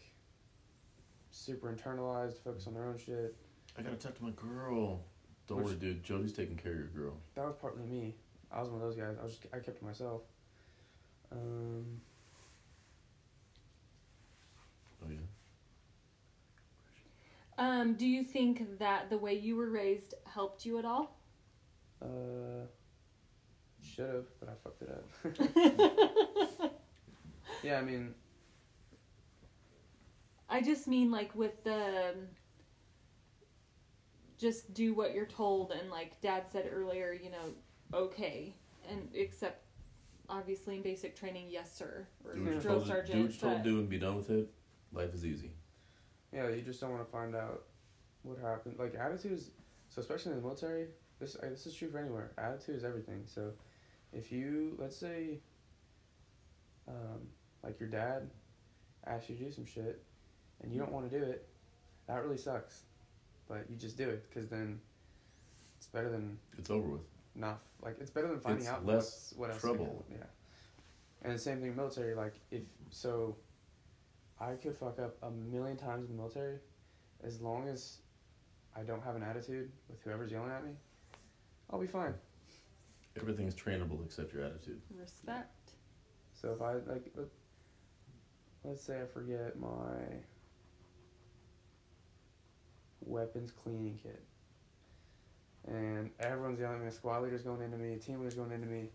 super 1.30 1.72
internalized 1.72 2.42
focused 2.44 2.66
on 2.68 2.74
their 2.74 2.84
own 2.84 2.98
shit 2.98 3.34
I 3.78 3.82
gotta 3.82 3.96
talk 3.96 4.14
to 4.16 4.24
my 4.24 4.30
girl. 4.30 5.00
Don't 5.46 5.58
Which- 5.58 5.66
worry, 5.66 5.76
dude. 5.76 6.02
Jody's 6.02 6.32
taking 6.32 6.56
care 6.56 6.72
of 6.72 6.78
your 6.78 6.86
girl. 6.88 7.14
that 7.34 7.44
was 7.44 7.54
partly 7.60 7.84
me. 7.84 8.14
I 8.50 8.58
was 8.60 8.68
one 8.70 8.80
of 8.80 8.86
those 8.86 8.96
guys. 8.96 9.16
I 9.20 9.22
was 9.22 9.32
just, 9.36 9.46
I 9.54 9.58
kept 9.58 9.78
to 9.80 9.84
myself. 9.84 10.22
Um, 11.30 12.00
Oh 15.04 15.10
yeah. 15.10 15.16
Um, 17.58 17.94
do 17.94 18.06
you 18.06 18.22
think 18.22 18.78
that 18.78 19.08
the 19.10 19.16
way 19.18 19.34
you 19.34 19.56
were 19.56 19.70
raised 19.70 20.14
helped 20.26 20.64
you 20.66 20.78
at 20.78 20.84
all? 20.84 21.18
uh, 22.02 22.66
should 23.82 24.10
have, 24.10 24.26
but 24.38 24.48
I 24.50 24.52
fucked 24.62 24.82
it 24.82 24.90
up. 24.90 26.72
yeah, 27.62 27.78
I 27.78 27.82
mean, 27.82 28.14
I 30.50 30.60
just 30.60 30.86
mean 30.86 31.10
like 31.10 31.34
with 31.34 31.64
the 31.64 32.10
um, 32.10 32.28
just 34.38 34.74
do 34.74 34.92
what 34.94 35.14
you're 35.14 35.24
told 35.26 35.72
and 35.72 35.90
like 35.90 36.20
dad 36.20 36.44
said 36.52 36.68
earlier, 36.70 37.12
you 37.14 37.30
know, 37.30 37.54
okay. 37.94 38.54
And 38.90 39.08
except 39.14 39.62
obviously 40.28 40.76
in 40.76 40.82
basic 40.82 41.16
training, 41.16 41.46
yes 41.48 41.74
sir. 41.74 42.06
Or 42.24 42.34
Do 42.34 42.42
what 42.42 42.50
you're 42.52 42.60
drill 42.60 42.74
told 42.74 42.86
to 42.86 42.90
do, 42.90 42.92
sergeant. 42.92 43.22
what 43.22 43.30
you're 43.32 43.40
told 43.50 43.62
but- 43.62 43.64
do 43.64 43.78
and 43.78 43.88
be 43.88 43.98
done 43.98 44.16
with 44.16 44.30
it. 44.30 44.50
Life 44.92 45.14
is 45.14 45.24
easy. 45.24 45.52
Yeah, 46.36 46.48
you 46.50 46.60
just 46.60 46.80
don't 46.80 46.90
want 46.90 47.04
to 47.04 47.10
find 47.10 47.34
out 47.34 47.62
what 48.22 48.38
happened. 48.38 48.76
Like 48.78 48.94
attitudes, 48.94 49.50
so 49.88 50.00
especially 50.02 50.32
in 50.32 50.38
the 50.38 50.42
military, 50.42 50.88
this 51.18 51.36
uh, 51.36 51.48
this 51.48 51.66
is 51.66 51.74
true 51.74 51.88
for 51.90 51.98
anywhere. 51.98 52.32
Attitude 52.36 52.76
is 52.76 52.84
everything. 52.84 53.22
So, 53.24 53.52
if 54.12 54.30
you 54.30 54.76
let's 54.78 54.96
say, 54.96 55.38
um, 56.86 57.22
like 57.64 57.80
your 57.80 57.88
dad 57.88 58.28
asks 59.06 59.30
you 59.30 59.36
to 59.36 59.44
do 59.44 59.50
some 59.50 59.64
shit, 59.64 60.02
and 60.62 60.72
you 60.72 60.78
don't 60.78 60.92
want 60.92 61.10
to 61.10 61.18
do 61.18 61.24
it, 61.24 61.48
that 62.06 62.22
really 62.22 62.36
sucks. 62.36 62.82
But 63.48 63.64
you 63.70 63.76
just 63.76 63.96
do 63.96 64.08
it 64.08 64.28
because 64.28 64.48
then 64.50 64.80
it's 65.78 65.86
better 65.86 66.10
than 66.10 66.36
It's 66.58 66.68
over 66.68 66.88
with. 66.88 67.02
not 67.34 67.60
like 67.82 67.96
it's 68.00 68.10
better 68.10 68.28
than 68.28 68.40
finding 68.40 68.62
It's 68.62 68.68
out 68.68 68.84
less 68.84 68.96
what's, 68.96 69.32
what 69.36 69.50
else 69.50 69.60
trouble. 69.60 70.04
Yeah, 70.10 70.16
and 71.22 71.32
the 71.32 71.38
same 71.38 71.60
thing 71.60 71.74
military. 71.76 72.14
Like 72.14 72.34
if 72.50 72.62
so, 72.90 73.36
I 74.40 74.52
could 74.52 74.76
fuck 74.76 74.98
up 74.98 75.16
a 75.22 75.30
million 75.30 75.76
times 75.76 76.08
in 76.08 76.16
the 76.16 76.22
military, 76.22 76.58
as 77.24 77.40
long 77.40 77.68
as 77.68 77.98
I 78.76 78.82
don't 78.82 79.02
have 79.02 79.16
an 79.16 79.22
attitude 79.22 79.70
with 79.88 80.02
whoever's 80.02 80.30
yelling 80.30 80.50
at 80.50 80.64
me, 80.64 80.72
I'll 81.70 81.80
be 81.80 81.86
fine. 81.86 82.14
Everything's 83.18 83.54
trainable 83.54 84.04
except 84.04 84.34
your 84.34 84.44
attitude. 84.44 84.80
Respect. 85.00 85.70
So 86.34 86.52
if 86.52 86.60
I 86.60 86.74
like, 86.74 87.10
let, 87.16 87.26
let's 88.62 88.82
say 88.82 89.00
I 89.00 89.06
forget 89.06 89.58
my 89.58 90.18
weapons 93.00 93.52
cleaning 93.52 93.98
kit, 94.02 94.22
and 95.66 96.10
everyone's 96.20 96.60
yelling 96.60 96.76
at 96.76 96.82
me, 96.82 96.88
the 96.90 96.94
squad 96.94 97.22
leader's 97.22 97.42
going 97.42 97.62
into 97.62 97.78
me, 97.78 97.96
team 97.96 98.18
leader's 98.18 98.34
going 98.34 98.52
into 98.52 98.66
me, 98.66 98.90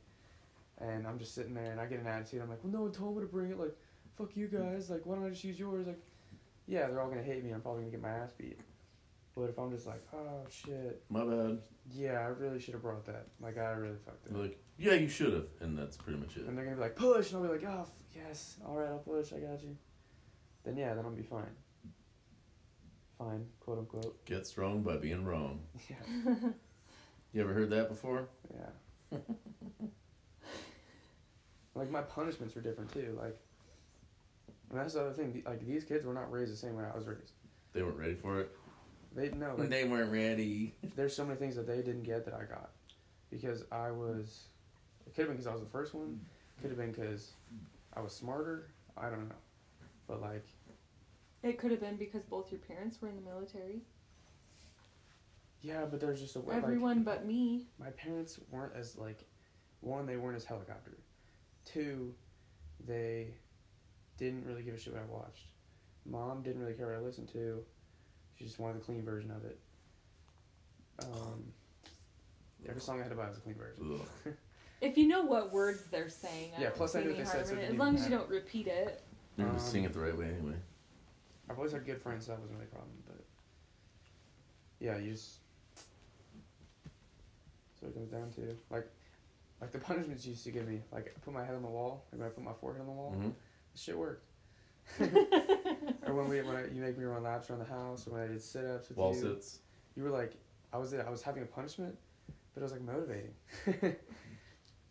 and 0.79 1.07
I'm 1.07 1.17
just 1.17 1.33
sitting 1.33 1.55
there 1.55 1.71
and 1.71 1.81
I 1.81 1.87
get 1.87 1.99
an 1.99 2.07
attitude. 2.07 2.41
I'm 2.43 2.49
like, 2.49 2.63
well, 2.63 2.71
no 2.71 2.81
one 2.81 2.91
told 2.91 3.15
me 3.15 3.21
to 3.21 3.27
bring 3.27 3.49
it. 3.49 3.59
Like, 3.59 3.75
fuck 4.17 4.35
you 4.35 4.47
guys. 4.47 4.89
Like, 4.89 5.05
why 5.05 5.15
don't 5.15 5.25
I 5.25 5.29
just 5.29 5.43
use 5.43 5.59
yours? 5.59 5.87
Like, 5.87 5.99
yeah, 6.67 6.87
they're 6.87 7.01
all 7.01 7.09
gonna 7.09 7.23
hate 7.23 7.43
me. 7.43 7.51
I'm 7.51 7.61
probably 7.61 7.81
gonna 7.81 7.91
get 7.91 8.01
my 8.01 8.09
ass 8.09 8.31
beat. 8.37 8.59
But 9.35 9.43
if 9.49 9.57
I'm 9.57 9.71
just 9.71 9.87
like, 9.87 10.01
oh 10.13 10.45
shit, 10.49 11.03
My 11.09 11.23
bad. 11.23 11.59
yeah, 11.93 12.19
I 12.19 12.25
really 12.25 12.59
should 12.59 12.73
have 12.73 12.83
brought 12.83 13.05
that. 13.05 13.27
Like, 13.39 13.57
I 13.57 13.71
really 13.71 13.95
fucked 14.05 14.25
it. 14.27 14.35
Like, 14.35 14.59
yeah, 14.77 14.93
you 14.93 15.07
should 15.07 15.31
have, 15.33 15.47
and 15.61 15.77
that's 15.77 15.95
pretty 15.97 16.19
much 16.19 16.35
it. 16.37 16.45
And 16.47 16.57
they're 16.57 16.65
gonna 16.65 16.75
be 16.75 16.81
like, 16.81 16.95
push, 16.97 17.31
and 17.31 17.37
I'll 17.37 17.43
be 17.49 17.57
like, 17.59 17.63
oh, 17.67 17.81
f- 17.81 17.89
yes, 18.15 18.57
all 18.67 18.75
right, 18.75 18.89
I'll 18.89 18.97
push, 18.99 19.31
I 19.33 19.39
got 19.39 19.61
you. 19.63 19.77
Then 20.65 20.75
yeah, 20.77 20.93
then 20.93 21.05
I'll 21.05 21.11
be 21.11 21.23
fine. 21.23 21.49
Fine, 23.17 23.45
quote 23.59 23.79
unquote. 23.79 24.23
Get 24.25 24.45
strong 24.45 24.81
by 24.83 24.97
being 24.97 25.23
wrong. 25.25 25.61
Yeah, 25.89 26.35
You 27.33 27.41
ever 27.41 27.53
heard 27.53 27.69
that 27.69 27.87
before? 27.87 28.27
yeah. 28.53 29.17
like 31.75 31.89
my 31.89 32.01
punishments 32.01 32.53
were 32.55 32.61
different 32.61 32.91
too. 32.91 33.17
Like, 33.21 33.39
and 34.71 34.79
that's 34.79 34.93
the 34.93 35.01
other 35.01 35.13
thing. 35.13 35.43
Like 35.45 35.65
these 35.65 35.83
kids 35.83 36.05
were 36.05 36.13
not 36.13 36.31
raised 36.31 36.51
the 36.51 36.57
same 36.57 36.75
way 36.75 36.85
I 36.91 36.95
was 36.95 37.05
raised. 37.05 37.33
They 37.73 37.83
weren't 37.83 37.97
ready 37.97 38.15
for 38.15 38.39
it. 38.39 38.51
They 39.13 39.29
no. 39.29 39.55
Like, 39.57 39.69
they 39.69 39.83
weren't 39.83 40.11
ready. 40.11 40.73
there's 40.95 41.15
so 41.15 41.25
many 41.25 41.37
things 41.37 41.55
that 41.57 41.67
they 41.67 41.77
didn't 41.77 42.03
get 42.03 42.23
that 42.25 42.33
I 42.33 42.45
got 42.45 42.71
because 43.29 43.65
I 43.71 43.91
was. 43.91 44.45
It 45.05 45.13
could 45.13 45.23
have 45.23 45.27
been 45.29 45.37
because 45.37 45.47
I 45.47 45.53
was 45.53 45.61
the 45.61 45.69
first 45.69 45.93
one. 45.93 46.19
Could 46.61 46.69
have 46.69 46.79
been 46.79 46.91
because 46.91 47.31
I 47.93 48.01
was 48.01 48.13
smarter. 48.13 48.69
I 48.97 49.09
don't 49.09 49.27
know, 49.27 49.35
but 50.07 50.21
like 50.21 50.45
It 51.43 51.57
could 51.57 51.71
have 51.71 51.81
been 51.81 51.97
because 51.97 52.23
both 52.23 52.51
your 52.51 52.59
parents 52.59 53.01
were 53.01 53.09
in 53.09 53.15
the 53.15 53.21
military. 53.21 53.81
yeah, 55.61 55.85
but 55.89 55.99
there's 55.99 56.21
just 56.21 56.35
a 56.35 56.39
way. 56.39 56.55
Like, 56.55 56.63
Everyone 56.63 57.03
but 57.03 57.25
me. 57.25 57.67
my 57.79 57.89
parents 57.89 58.39
weren't 58.49 58.73
as 58.75 58.97
like 58.97 59.25
one 59.81 60.05
they 60.05 60.17
weren't 60.17 60.35
as 60.37 60.45
helicopter 60.45 60.97
two 61.65 62.13
they 62.87 63.33
didn't 64.21 64.45
really 64.45 64.61
give 64.61 64.75
a 64.75 64.79
shit 64.79 64.93
what 64.93 65.01
i 65.01 65.05
watched. 65.11 65.47
Mom 66.05 66.43
didn't 66.43 66.61
really 66.61 66.73
care 66.75 66.87
what 66.87 66.95
i 66.95 66.99
listened 66.99 67.27
to. 67.33 67.63
She 68.37 68.45
just 68.45 68.59
wanted 68.59 68.77
the 68.79 68.85
clean 68.85 69.03
version 69.03 69.31
of 69.31 69.43
it. 69.45 69.59
Um, 70.99 71.51
every 72.69 72.81
song 72.81 72.99
i 72.99 73.03
had 73.03 73.09
to 73.09 73.15
buy 73.15 73.27
was 73.27 73.37
a 73.37 73.41
clean 73.41 73.55
version. 73.55 73.99
If 74.81 74.97
you 74.97 75.07
know 75.07 75.21
what 75.21 75.51
words 75.53 75.83
they're 75.91 76.09
saying, 76.09 76.53
I 76.57 76.61
Yeah, 76.61 76.67
don't 76.69 76.77
plus 76.77 76.95
I 76.95 77.01
knew 77.01 77.09
what 77.09 77.17
they 77.19 77.23
said, 77.23 77.45
so 77.45 77.51
in 77.53 77.59
it 77.59 77.61
it. 77.61 77.65
didn't 77.67 77.75
As 77.75 77.79
long 77.79 77.95
as 77.95 78.03
you 78.03 78.09
don't 78.09 78.27
repeat 78.29 78.65
it. 78.65 79.03
You're 79.37 79.45
gonna 79.45 79.59
Um, 79.59 79.63
sing 79.63 79.83
it 79.83 79.93
the 79.93 79.99
right 79.99 80.17
way 80.17 80.25
anyway. 80.25 80.55
i've 81.49 81.57
always 81.57 81.71
had 81.71 81.85
good 81.85 82.01
friends 82.01 82.25
so 82.25 82.31
that 82.31 82.39
wasn't 82.41 82.57
really 82.57 82.69
a 82.71 82.73
problem 82.73 82.95
but 83.05 83.23
yeah 84.79 84.97
you 84.97 85.11
just 85.11 85.35
so 87.79 87.87
it 87.87 87.93
comes 87.93 88.09
down 88.09 88.31
to. 88.31 88.55
Like 88.71 88.87
like 89.59 89.71
the 89.71 89.77
punishments 89.89 90.25
you 90.25 90.31
used 90.31 90.43
to 90.45 90.51
give 90.51 90.67
me. 90.67 90.81
Like 90.91 91.13
I 91.15 91.19
put 91.19 91.33
my 91.33 91.43
head 91.45 91.55
on 91.55 91.61
the 91.61 91.67
wall 91.67 92.05
like 92.11 92.19
when 92.21 92.27
i 92.27 92.31
put 92.31 92.43
my 92.43 92.53
forehead 92.59 92.81
on 92.81 92.87
the 92.87 92.93
wall 92.93 93.11
hmm 93.11 93.29
shit 93.75 93.97
worked 93.97 94.25
or 94.99 96.13
when 96.13 96.27
we 96.27 96.41
when 96.41 96.55
I, 96.55 96.63
you 96.73 96.81
make 96.81 96.97
me 96.97 97.05
run 97.05 97.23
laps 97.23 97.49
around 97.49 97.59
the 97.59 97.65
house, 97.65 98.07
or 98.07 98.11
when 98.13 98.21
I 98.23 98.27
did 98.27 98.41
sit 98.41 98.65
ups 98.65 98.89
with 98.89 98.97
Wall 98.97 99.13
you, 99.13 99.21
sits. 99.21 99.59
you 99.95 100.03
were 100.03 100.09
like, 100.09 100.33
I 100.73 100.77
was 100.77 100.93
I 100.93 101.09
was 101.09 101.21
having 101.21 101.43
a 101.43 101.45
punishment, 101.45 101.95
but 102.53 102.61
it 102.61 102.63
was 102.63 102.71
like 102.73 102.81
motivating. 102.81 103.33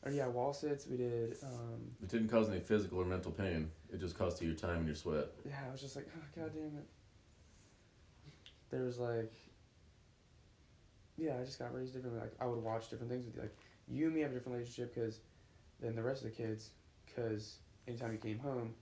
or 0.02 0.10
yeah, 0.10 0.26
wall 0.28 0.52
sits. 0.54 0.86
We 0.86 0.96
did. 0.96 1.36
Um, 1.42 1.80
It 2.02 2.08
didn't 2.08 2.28
cause 2.28 2.48
any 2.48 2.60
physical 2.60 2.98
or 3.00 3.04
mental 3.04 3.32
pain. 3.32 3.70
It 3.92 4.00
just 4.00 4.16
cost 4.16 4.40
you 4.40 4.48
your 4.48 4.56
time 4.56 4.78
and 4.78 4.86
your 4.86 4.94
sweat. 4.94 5.26
yeah, 5.46 5.56
I 5.68 5.72
was 5.72 5.80
just 5.80 5.96
like, 5.96 6.06
oh, 6.16 6.40
god 6.40 6.52
damn 6.54 6.78
it. 6.78 6.86
There 8.70 8.84
was 8.84 8.98
like, 8.98 9.32
yeah, 11.18 11.36
I 11.38 11.44
just 11.44 11.58
got 11.58 11.74
raised 11.74 11.92
differently. 11.94 12.20
Like 12.20 12.32
I 12.40 12.46
would 12.46 12.62
watch 12.62 12.88
different 12.88 13.10
things 13.10 13.26
with 13.26 13.34
you. 13.34 13.42
Like 13.42 13.56
you 13.88 14.06
and 14.06 14.14
me 14.14 14.20
have 14.22 14.30
a 14.30 14.34
different 14.34 14.56
relationship 14.56 14.94
because 14.94 15.18
than 15.80 15.96
the 15.96 16.02
rest 16.02 16.24
of 16.24 16.30
the 16.30 16.36
kids. 16.36 16.70
Because 17.04 17.56
anytime 17.90 18.12
you 18.12 18.18
came 18.18 18.38
home, 18.38 18.72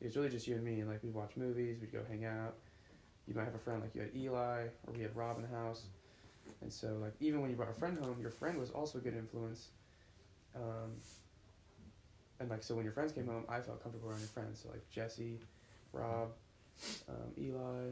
it 0.00 0.04
was 0.06 0.16
really 0.16 0.28
just 0.28 0.46
you 0.46 0.54
and 0.54 0.64
me, 0.64 0.80
and 0.80 0.88
like 0.88 1.02
we'd 1.02 1.14
watch 1.14 1.32
movies, 1.36 1.78
we'd 1.80 1.92
go 1.92 2.00
hang 2.08 2.24
out. 2.24 2.54
You 3.26 3.34
might 3.34 3.44
have 3.44 3.54
a 3.54 3.58
friend 3.58 3.80
like 3.80 3.94
you 3.94 4.02
had 4.02 4.10
Eli, 4.14 4.62
or 4.86 4.92
we 4.94 5.02
had 5.02 5.14
Rob 5.16 5.36
in 5.36 5.42
the 5.42 5.56
house, 5.56 5.82
and 6.62 6.72
so 6.72 6.96
like 7.00 7.14
even 7.20 7.40
when 7.40 7.50
you 7.50 7.56
brought 7.56 7.70
a 7.70 7.74
friend 7.74 7.98
home, 7.98 8.16
your 8.20 8.30
friend 8.30 8.58
was 8.58 8.70
also 8.70 8.98
a 8.98 9.00
good 9.00 9.16
influence. 9.16 9.68
Um, 10.54 10.92
and 12.40 12.48
like 12.48 12.62
so 12.62 12.74
when 12.74 12.84
your 12.84 12.92
friends 12.92 13.12
came 13.12 13.26
home, 13.26 13.44
I 13.48 13.60
felt 13.60 13.82
comfortable 13.82 14.10
around 14.10 14.20
your 14.20 14.28
friends. 14.28 14.60
So 14.62 14.68
like 14.70 14.88
Jesse, 14.90 15.38
Rob, 15.92 16.30
um, 17.08 17.14
Eli. 17.38 17.90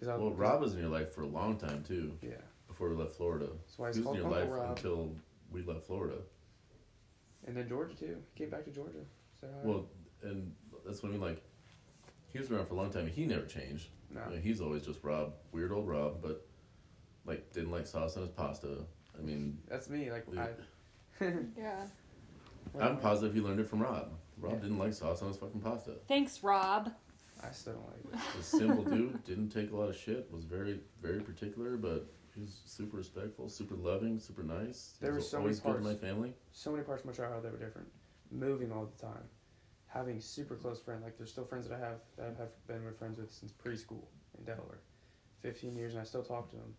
Cause 0.00 0.08
I, 0.08 0.16
Well, 0.16 0.30
'cause- 0.30 0.38
Rob 0.38 0.60
was 0.62 0.74
in 0.74 0.80
your 0.80 0.88
life 0.88 1.12
for 1.12 1.22
a 1.22 1.26
long 1.26 1.58
time 1.58 1.82
too. 1.84 2.16
Yeah, 2.22 2.30
Before 2.68 2.88
we 2.88 2.96
left 2.96 3.12
Florida, 3.12 3.46
that's 3.66 3.78
why 3.78 3.86
he 3.88 3.88
was 3.90 3.96
in 3.98 4.04
called 4.04 4.16
your 4.16 4.26
Uncle 4.26 4.40
life 4.40 4.50
Rob. 4.50 4.76
until 4.78 5.14
we 5.52 5.62
left 5.62 5.84
Florida. 5.86 6.16
And 7.46 7.54
then 7.54 7.68
Georgia 7.68 7.94
too. 7.94 8.16
He 8.32 8.38
Came 8.40 8.50
back 8.50 8.64
to 8.64 8.70
Georgia. 8.70 9.04
Said 9.44 9.50
hi. 9.62 9.68
Well, 9.68 9.86
and 10.22 10.52
that's 10.86 11.02
what 11.02 11.10
I 11.10 11.12
mean. 11.12 11.20
Like, 11.20 11.42
he 12.32 12.38
was 12.38 12.50
around 12.50 12.66
for 12.66 12.74
a 12.74 12.76
long 12.76 12.90
time. 12.90 13.02
and 13.04 13.10
He 13.12 13.26
never 13.26 13.44
changed. 13.46 13.88
no. 14.10 14.22
I 14.22 14.30
mean, 14.30 14.42
he's 14.42 14.60
always 14.60 14.84
just 14.84 15.02
Rob, 15.02 15.34
weird 15.52 15.72
old 15.72 15.86
Rob, 15.88 16.22
but 16.22 16.46
like 17.26 17.52
didn't 17.52 17.70
like 17.70 17.86
sauce 17.86 18.16
on 18.16 18.22
his 18.22 18.30
pasta. 18.30 18.78
I 19.18 19.22
mean, 19.22 19.58
That's 19.68 19.88
me. 19.88 20.10
Like 20.10 20.26
Yeah. 20.32 20.46
I. 21.20 21.24
Yeah. 21.58 21.86
I'm 22.80 22.96
positive 22.98 23.34
he 23.34 23.40
learned 23.40 23.60
it 23.60 23.68
from 23.68 23.80
Rob. 23.82 24.12
Rob 24.38 24.54
Yeah. 24.54 24.58
didn't 24.60 24.78
like 24.78 24.92
sauce 24.94 25.22
on 25.22 25.28
his 25.28 25.36
fucking 25.36 25.60
pasta. 25.60 25.92
Thanks, 26.08 26.42
Rob. 26.42 26.90
I 27.42 27.50
still 27.52 27.74
don't 27.74 27.86
like 28.12 28.20
it. 28.20 28.40
A 28.40 28.42
simple 28.42 28.82
dude, 28.84 29.22
didn't 29.24 29.50
take 29.50 29.70
a 29.70 29.76
lot 29.76 29.90
of 29.90 29.96
shit, 29.96 30.28
was 30.32 30.44
very, 30.44 30.80
very 31.02 31.20
particular, 31.20 31.76
but 31.76 32.06
he 32.34 32.40
was 32.40 32.58
super 32.64 32.96
respectful, 32.96 33.48
super 33.48 33.74
loving, 33.76 34.18
super 34.18 34.42
nice. 34.42 34.94
There 35.00 35.10
were 35.12 35.16
was 35.18 35.28
so 35.28 35.36
many 35.36 35.44
always 35.44 35.60
good 35.60 35.74
to 35.76 35.80
my 35.82 35.94
family. 35.94 36.34
So 36.52 36.72
many 36.72 36.82
parts 36.82 37.02
of 37.02 37.06
my 37.06 37.12
childhood 37.12 37.42
that 37.44 37.52
were 37.52 37.64
different. 37.64 37.88
Moving 38.30 38.72
all 38.72 38.86
the 38.86 39.02
time. 39.02 39.24
Having 39.86 40.20
super 40.20 40.56
close 40.56 40.80
friends. 40.80 41.04
Like 41.04 41.16
there's 41.16 41.30
still 41.30 41.44
friends 41.44 41.68
that 41.68 41.76
I 41.76 41.78
have 41.78 41.98
that 42.16 42.34
I 42.36 42.40
have 42.40 42.66
been 42.66 42.84
with 42.84 42.98
friends 42.98 43.18
with 43.18 43.32
since 43.32 43.52
preschool 43.52 44.04
in 44.38 44.44
Delaware. 44.44 44.80
Fifteen 45.40 45.76
years 45.76 45.92
and 45.92 46.00
I 46.00 46.04
still 46.04 46.22
talk 46.22 46.50
to 46.50 46.56
them. 46.56 46.74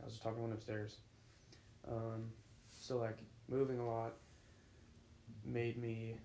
I 0.00 0.04
was 0.04 0.14
just 0.14 0.22
talking 0.22 0.38
to 0.38 0.42
one 0.42 0.52
upstairs. 0.52 0.96
Um, 1.88 2.30
so 2.70 2.98
like 2.98 3.18
moving 3.48 3.78
a 3.78 3.86
lot 3.86 4.12
made 5.44 5.80
me 5.80 6.16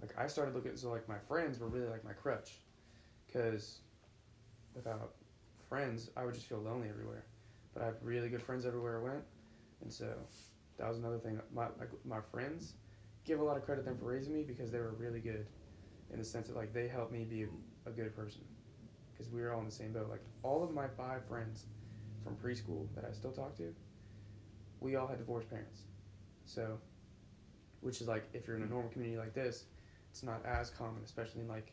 like 0.00 0.14
I 0.18 0.26
started 0.26 0.54
looking 0.54 0.76
so 0.76 0.90
like 0.90 1.08
my 1.08 1.18
friends 1.28 1.58
were 1.58 1.68
really 1.68 1.88
like 1.88 2.04
my 2.04 2.12
crutch 2.12 2.58
because 3.26 3.80
without 4.74 5.14
friends 5.68 6.10
I 6.16 6.24
would 6.24 6.34
just 6.34 6.46
feel 6.48 6.58
lonely 6.58 6.88
everywhere 6.88 7.24
but 7.74 7.82
I 7.82 7.86
have 7.86 7.96
really 8.02 8.28
good 8.28 8.42
friends 8.42 8.66
everywhere 8.66 8.98
I 8.98 9.02
went 9.02 9.24
and 9.82 9.92
so 9.92 10.12
that 10.80 10.88
was 10.88 10.98
another 10.98 11.18
thing 11.18 11.38
my 11.54 11.66
like 11.78 11.90
my 12.04 12.20
friends 12.32 12.74
give 13.24 13.38
a 13.38 13.44
lot 13.44 13.56
of 13.56 13.64
credit 13.64 13.82
to 13.82 13.88
them 13.90 13.98
for 13.98 14.06
raising 14.06 14.32
me 14.32 14.42
because 14.42 14.70
they 14.70 14.78
were 14.78 14.92
really 14.92 15.20
good 15.20 15.46
in 16.12 16.18
the 16.18 16.24
sense 16.24 16.48
that 16.48 16.56
like 16.56 16.72
they 16.72 16.88
helped 16.88 17.12
me 17.12 17.24
be 17.24 17.42
a, 17.42 17.48
a 17.88 17.92
good 17.92 18.16
person. 18.16 18.40
Because 19.12 19.30
we 19.30 19.42
were 19.42 19.52
all 19.52 19.60
in 19.60 19.66
the 19.66 19.70
same 19.70 19.92
boat. 19.92 20.08
Like 20.10 20.22
all 20.42 20.64
of 20.64 20.72
my 20.72 20.88
five 20.96 21.24
friends 21.28 21.66
from 22.24 22.34
preschool 22.36 22.86
that 22.94 23.04
I 23.04 23.12
still 23.12 23.32
talk 23.32 23.56
to 23.58 23.74
we 24.80 24.96
all 24.96 25.06
had 25.06 25.18
divorced 25.18 25.50
parents. 25.50 25.82
So 26.46 26.78
which 27.82 28.00
is 28.00 28.08
like 28.08 28.24
if 28.32 28.46
you're 28.46 28.56
in 28.56 28.62
a 28.62 28.66
normal 28.66 28.90
community 28.90 29.18
like 29.18 29.34
this 29.34 29.64
it's 30.10 30.22
not 30.22 30.44
as 30.44 30.70
common 30.70 31.02
especially 31.04 31.42
in 31.42 31.48
like 31.48 31.72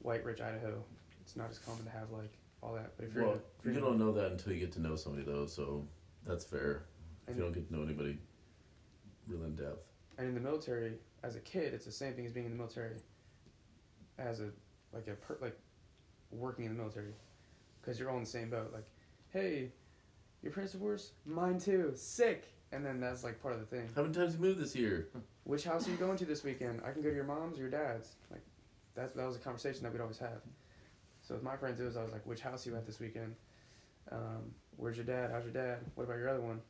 white 0.00 0.24
rich 0.24 0.40
idaho. 0.40 0.82
It's 1.22 1.36
not 1.36 1.50
as 1.50 1.58
common 1.58 1.84
to 1.84 1.90
have 1.90 2.10
like 2.10 2.38
all 2.62 2.74
that. 2.74 2.92
But 2.96 3.06
if 3.06 3.14
you're 3.14 3.22
in 3.24 3.28
Well, 3.30 3.38
a, 3.38 3.58
if 3.58 3.64
you're 3.64 3.74
you 3.74 3.80
don't 3.80 3.98
know 3.98 4.12
that 4.12 4.32
until 4.32 4.52
you 4.52 4.60
get 4.60 4.72
to 4.72 4.80
know 4.80 4.96
somebody, 4.96 5.24
though, 5.24 5.46
so 5.46 5.86
that's 6.26 6.44
fair. 6.44 6.84
And- 7.26 7.36
you 7.36 7.42
don't 7.42 7.52
get 7.52 7.68
to 7.68 7.74
know 7.76 7.82
anybody 7.82 8.18
real 9.26 9.44
in 9.44 9.56
depth. 9.56 9.84
and 10.18 10.28
in 10.28 10.34
the 10.34 10.40
military 10.40 10.94
as 11.22 11.36
a 11.36 11.40
kid 11.40 11.74
it's 11.74 11.84
the 11.84 11.92
same 11.92 12.14
thing 12.14 12.24
as 12.24 12.32
being 12.32 12.46
in 12.46 12.52
the 12.52 12.58
military 12.58 12.96
as 14.18 14.40
a 14.40 14.50
like 14.92 15.08
a 15.08 15.12
per, 15.14 15.36
like 15.40 15.58
working 16.30 16.64
in 16.64 16.72
the 16.72 16.78
military. 16.78 17.12
Because 17.80 17.98
you're 17.98 18.10
all 18.10 18.16
in 18.16 18.24
the 18.24 18.30
same 18.30 18.50
boat 18.50 18.70
like 18.72 18.86
hey 19.32 19.72
your 20.42 20.52
parents 20.52 20.72
divorced 20.72 21.12
mine 21.24 21.58
too. 21.58 21.92
Sick. 21.96 22.52
And 22.72 22.84
then 22.84 23.00
that's 23.00 23.22
like 23.24 23.40
part 23.40 23.54
of 23.54 23.60
the 23.60 23.66
thing. 23.66 23.88
How 23.94 24.02
many 24.02 24.14
times 24.14 24.34
you 24.34 24.40
moved 24.40 24.60
this 24.60 24.74
year? 24.74 25.08
which 25.44 25.64
house 25.64 25.86
are 25.86 25.90
you 25.90 25.96
going 25.96 26.16
to 26.18 26.24
this 26.24 26.42
weekend? 26.44 26.80
I 26.84 26.90
can 26.90 27.00
go 27.02 27.08
to 27.08 27.14
your 27.14 27.24
mom's 27.24 27.58
or 27.58 27.62
your 27.62 27.70
dad's. 27.70 28.14
Like 28.30 28.42
that's 28.94 29.14
that 29.14 29.26
was 29.26 29.36
a 29.36 29.40
conversation 29.40 29.82
that 29.82 29.92
we'd 29.92 30.00
always 30.00 30.18
have. 30.18 30.42
So 31.22 31.34
with 31.34 31.42
my 31.42 31.56
friends 31.56 31.80
it 31.80 31.84
was 31.84 31.96
i 31.96 32.02
was 32.04 32.12
like 32.12 32.24
which 32.26 32.40
house 32.40 32.66
are 32.66 32.70
you 32.70 32.76
at 32.76 32.86
this 32.86 33.00
weekend? 33.00 33.34
Um, 34.12 34.52
where's 34.76 34.96
your 34.96 35.06
dad? 35.06 35.30
How's 35.32 35.44
your 35.44 35.52
dad? 35.52 35.78
What 35.96 36.04
about 36.04 36.18
your 36.18 36.28
other 36.28 36.40
one 36.40 36.60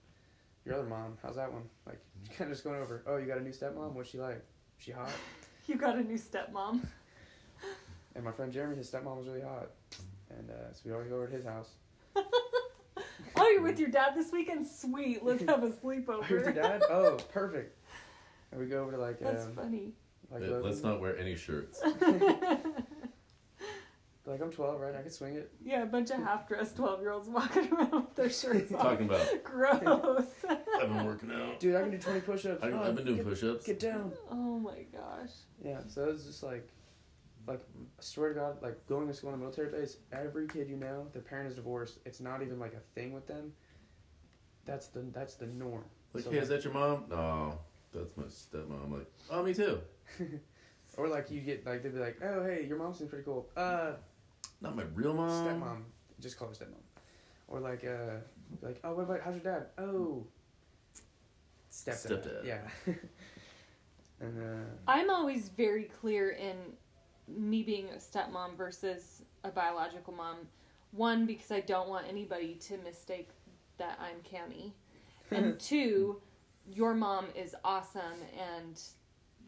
your 0.66 0.74
other 0.74 0.84
mom 0.88 1.16
how's 1.22 1.36
that 1.36 1.50
one 1.50 1.62
like 1.86 1.98
kind 2.36 2.50
of 2.50 2.56
just 2.56 2.64
going 2.64 2.76
over 2.80 3.02
oh 3.06 3.16
you 3.16 3.24
got 3.26 3.38
a 3.38 3.42
new 3.42 3.50
stepmom 3.52 3.92
what's 3.92 4.10
she 4.10 4.18
like 4.18 4.44
she 4.78 4.90
hot 4.92 5.08
You 5.68 5.74
got 5.76 5.96
a 5.96 6.02
new 6.02 6.16
stepmom. 6.18 6.80
And 8.14 8.24
my 8.24 8.30
friend 8.32 8.50
Jeremy, 8.50 8.76
his 8.76 8.90
stepmom 8.90 9.18
was 9.18 9.26
really 9.26 9.42
hot. 9.42 9.72
And 10.30 10.48
uh, 10.48 10.72
so 10.72 10.80
we 10.86 10.92
always 10.92 11.08
go 11.08 11.16
over 11.16 11.26
to 11.26 11.32
his 11.34 11.44
house. 11.44 11.70
Oh, 13.38 13.50
you're 13.50 13.60
with 13.62 13.78
your 13.78 13.90
dad 13.90 14.12
this 14.14 14.32
weekend? 14.32 14.66
Sweet. 14.66 15.22
Let's 15.22 15.42
have 15.44 15.62
a 15.62 15.68
sleepover. 15.68 16.20
With 16.20 16.30
your 16.30 16.52
dad? 16.52 16.82
Oh, 16.88 17.18
perfect. 17.32 17.76
And 18.50 18.60
we 18.60 18.66
go 18.66 18.80
over 18.82 18.92
to 18.92 18.96
like, 18.96 19.18
That's 19.20 19.44
um, 19.44 19.52
funny. 19.52 19.92
like 20.30 20.40
Let- 20.40 20.64
Let's 20.64 20.82
not 20.82 21.00
wear 21.00 21.18
any 21.18 21.34
shirts. 21.36 21.82
Like, 24.26 24.40
I'm 24.42 24.50
12, 24.50 24.80
right? 24.80 24.94
I 24.94 25.02
can 25.02 25.10
swing 25.10 25.36
it. 25.36 25.52
Yeah, 25.64 25.82
a 25.84 25.86
bunch 25.86 26.10
of 26.10 26.16
half 26.18 26.48
dressed 26.48 26.76
12 26.76 27.00
year 27.00 27.12
olds 27.12 27.28
walking 27.28 27.72
around 27.72 27.92
with 27.92 28.14
their 28.16 28.30
shirts 28.42 28.72
off. 28.72 28.82
Talking 28.82 29.06
about, 29.06 29.26
Gross. 29.44 30.26
I've 30.48 30.88
been 30.88 31.04
working 31.06 31.30
out. 31.30 31.60
Dude, 31.60 31.76
I 31.76 31.82
can 31.82 31.92
do 31.92 31.98
20 31.98 32.20
push 32.20 32.44
ups. 32.46 32.62
I, 32.62 32.72
I've 32.72 32.96
been 32.96 33.04
doing 33.04 33.16
get, 33.18 33.26
push 33.26 33.44
ups. 33.44 33.64
get 33.64 33.78
down. 33.78 34.12
oh 34.30 34.58
my 34.58 34.84
gosh. 34.92 35.30
Yeah, 35.64 35.78
so 35.86 36.04
it 36.04 36.12
was 36.12 36.24
just 36.26 36.42
like, 36.42 36.68
like, 37.46 37.60
I 37.78 38.02
swear 38.02 38.30
to 38.30 38.34
God, 38.34 38.62
like 38.62 38.84
going 38.88 39.06
to 39.06 39.14
school 39.14 39.28
on 39.30 39.36
a 39.36 39.38
military 39.38 39.70
base, 39.70 39.98
every 40.12 40.48
kid 40.48 40.68
you 40.68 40.76
know, 40.76 41.06
their 41.12 41.22
parent 41.22 41.48
is 41.48 41.54
divorced. 41.54 41.98
It's 42.04 42.20
not 42.20 42.42
even 42.42 42.58
like 42.58 42.74
a 42.74 42.80
thing 42.98 43.12
with 43.12 43.28
them. 43.28 43.52
That's 44.64 44.88
the 44.88 45.02
that's 45.12 45.34
the 45.34 45.46
norm. 45.46 45.84
Like, 46.12 46.24
So, 46.24 46.30
hey, 46.32 46.38
is 46.38 46.48
that 46.48 46.64
your 46.64 46.72
mom? 46.72 47.04
No, 47.08 47.58
that's 47.94 48.16
my 48.16 48.24
stepmom. 48.24 48.90
Like, 48.92 49.06
oh, 49.30 49.44
me 49.44 49.54
too. 49.54 49.80
Or 50.96 51.08
like 51.08 51.30
you 51.30 51.40
get 51.40 51.64
like 51.66 51.82
they'd 51.82 51.92
be 51.92 52.00
like, 52.00 52.18
oh 52.24 52.42
hey, 52.44 52.64
your 52.66 52.78
mom 52.78 52.94
seems 52.94 53.10
pretty 53.10 53.24
cool. 53.24 53.48
Uh, 53.56 53.92
Not 54.66 54.76
my 54.76 54.84
real 54.94 55.14
mom. 55.14 55.30
stepmom. 55.30 55.82
Just 56.20 56.38
call 56.38 56.48
her 56.48 56.54
stepmom. 56.54 56.82
Or 57.48 57.60
like 57.60 57.84
uh, 57.84 58.16
like 58.62 58.80
oh 58.84 58.94
what 58.94 59.02
about 59.02 59.20
how's 59.22 59.34
your 59.34 59.44
dad? 59.44 59.66
Oh, 59.78 60.26
stepdad. 61.70 62.22
Stepdad. 62.22 62.44
Yeah. 62.44 62.60
and 64.20 64.38
uh, 64.42 64.90
I'm 64.90 65.10
always 65.10 65.50
very 65.50 65.84
clear 65.84 66.30
in 66.30 66.56
me 67.28 67.62
being 67.62 67.88
a 67.90 67.96
stepmom 67.96 68.56
versus 68.56 69.22
a 69.44 69.50
biological 69.50 70.12
mom. 70.12 70.36
One, 70.92 71.26
because 71.26 71.50
I 71.50 71.60
don't 71.60 71.88
want 71.88 72.06
anybody 72.08 72.54
to 72.54 72.78
mistake 72.78 73.28
that 73.78 73.98
I'm 74.00 74.16
Cammy. 74.22 74.72
And 75.30 75.58
two, 75.60 76.20
your 76.72 76.94
mom 76.94 77.26
is 77.34 77.54
awesome 77.64 78.20
and 78.36 78.80